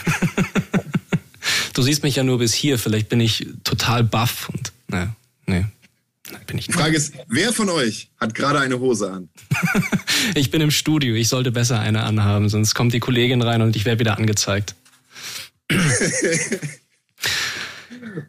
du 1.75 1.83
siehst 1.83 2.03
mich 2.03 2.17
ja 2.17 2.25
nur 2.25 2.39
bis 2.39 2.53
hier. 2.55 2.79
Vielleicht 2.79 3.09
bin 3.09 3.21
ich 3.21 3.47
total 3.63 4.03
baff 4.03 4.49
und 4.49 4.73
naja, 4.89 5.15
nee, 5.47 5.65
bin 6.47 6.59
ich 6.59 6.67
Die 6.67 6.73
Frage 6.73 6.97
ist, 6.97 7.15
wer 7.29 7.53
von 7.53 7.69
euch 7.69 8.11
hat 8.19 8.35
gerade 8.35 8.61
eine 8.61 8.79
Hose 8.81 9.11
an? 9.11 9.29
ich 10.35 10.51
bin 10.51 10.61
im 10.61 10.71
Studio, 10.71 11.15
ich 11.15 11.29
sollte 11.29 11.53
besser 11.53 11.81
eine 11.81 12.03
anhaben, 12.03 12.49
sonst 12.49 12.75
kommt 12.75 12.93
die 12.93 13.01
Kollegin 13.01 13.43
rein 13.43 13.63
und 13.63 13.77
ich 13.77 13.85
werde 13.85 14.01
wieder 14.01 14.17
angezeigt. 14.17 14.75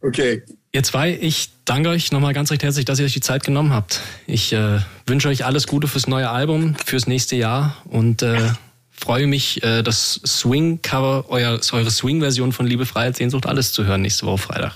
okay. 0.02 0.44
Ihr 0.72 0.84
zwei, 0.84 1.18
ich 1.20 1.50
danke 1.66 1.90
euch 1.90 2.12
nochmal 2.12 2.34
ganz 2.34 2.52
recht 2.52 2.64
herzlich, 2.64 2.86
dass 2.86 3.00
ihr 3.00 3.06
euch 3.06 3.14
die 3.14 3.22
Zeit 3.22 3.44
genommen 3.44 3.72
habt. 3.72 4.02
Ich 4.26 4.54
äh, 4.54 4.80
wünsche 5.06 5.30
euch 5.30 5.46
alles 5.46 5.68
Gute 5.68 5.88
fürs 5.88 6.08
neue 6.08 6.30
Album, 6.30 6.76
fürs 6.84 7.08
nächste 7.08 7.36
Jahr 7.36 7.78
und 7.86 8.22
äh, 8.22 8.50
freue 8.92 9.28
mich, 9.28 9.64
äh, 9.64 9.84
das 9.84 10.20
Swing-Cover, 10.26 11.30
eure 11.30 11.62
Swing-Version 11.62 12.52
von 12.52 12.68
Liebe, 12.68 12.86
Freiheit, 12.86 13.16
Sehnsucht, 13.16 13.46
alles 13.46 13.74
zu 13.74 13.86
hören 13.86 14.02
nächste 14.02 14.26
Woche 14.26 14.40
Freitag. 14.40 14.76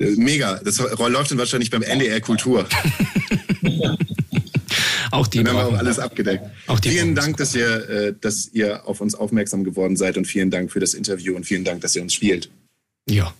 Äh, 0.00 0.16
mega. 0.16 0.60
Das 0.64 0.78
läuft 0.78 1.30
dann 1.30 1.38
wahrscheinlich 1.38 1.70
beim 1.70 1.82
NDR 1.82 2.20
Kultur. 2.20 2.66
auch 5.10 5.26
die. 5.26 5.44
Dann 5.44 5.48
haben 5.48 5.56
wir 5.56 5.76
auch 5.76 5.78
alles 5.78 5.98
abgedeckt. 5.98 6.44
Auch 6.66 6.80
die 6.80 6.90
vielen 6.90 7.14
Dank, 7.14 7.36
dass 7.36 7.54
ihr, 7.54 7.88
äh, 7.88 8.14
dass 8.18 8.48
ihr 8.52 8.86
auf 8.88 9.00
uns 9.00 9.14
aufmerksam 9.14 9.62
geworden 9.62 9.96
seid 9.96 10.16
und 10.16 10.24
vielen 10.26 10.50
Dank 10.50 10.72
für 10.72 10.80
das 10.80 10.94
Interview 10.94 11.36
und 11.36 11.44
vielen 11.44 11.64
Dank, 11.64 11.82
dass 11.82 11.94
ihr 11.94 12.02
uns 12.02 12.14
spielt. 12.14 12.50
Ja. 13.08 13.34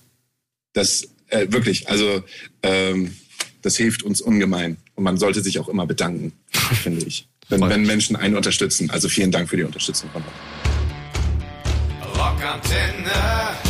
Das 0.75 1.09
äh, 1.29 1.47
wirklich, 1.51 1.89
also 1.89 2.23
ähm, 2.63 3.17
das 3.63 3.77
hilft 3.77 4.03
uns 4.03 4.21
ungemein 4.21 4.77
und 4.95 5.05
man 5.05 5.17
sollte 5.17 5.41
sich 5.43 5.59
auch 5.59 5.69
immer 5.69 5.87
bedanken, 5.87 6.33
finde 6.83 7.07
ich, 7.07 7.27
wenn, 7.49 7.61
wenn 7.63 7.85
Menschen 7.85 8.17
einen 8.17 8.37
unterstützen. 8.37 8.91
Also 8.91 9.09
vielen 9.09 9.31
Dank 9.31 9.49
für 9.49 9.57
die 9.57 9.65
Unterstützung 9.65 10.11
von 10.11 10.23
euch. 10.23 10.29
Rockantenne. 12.19 13.70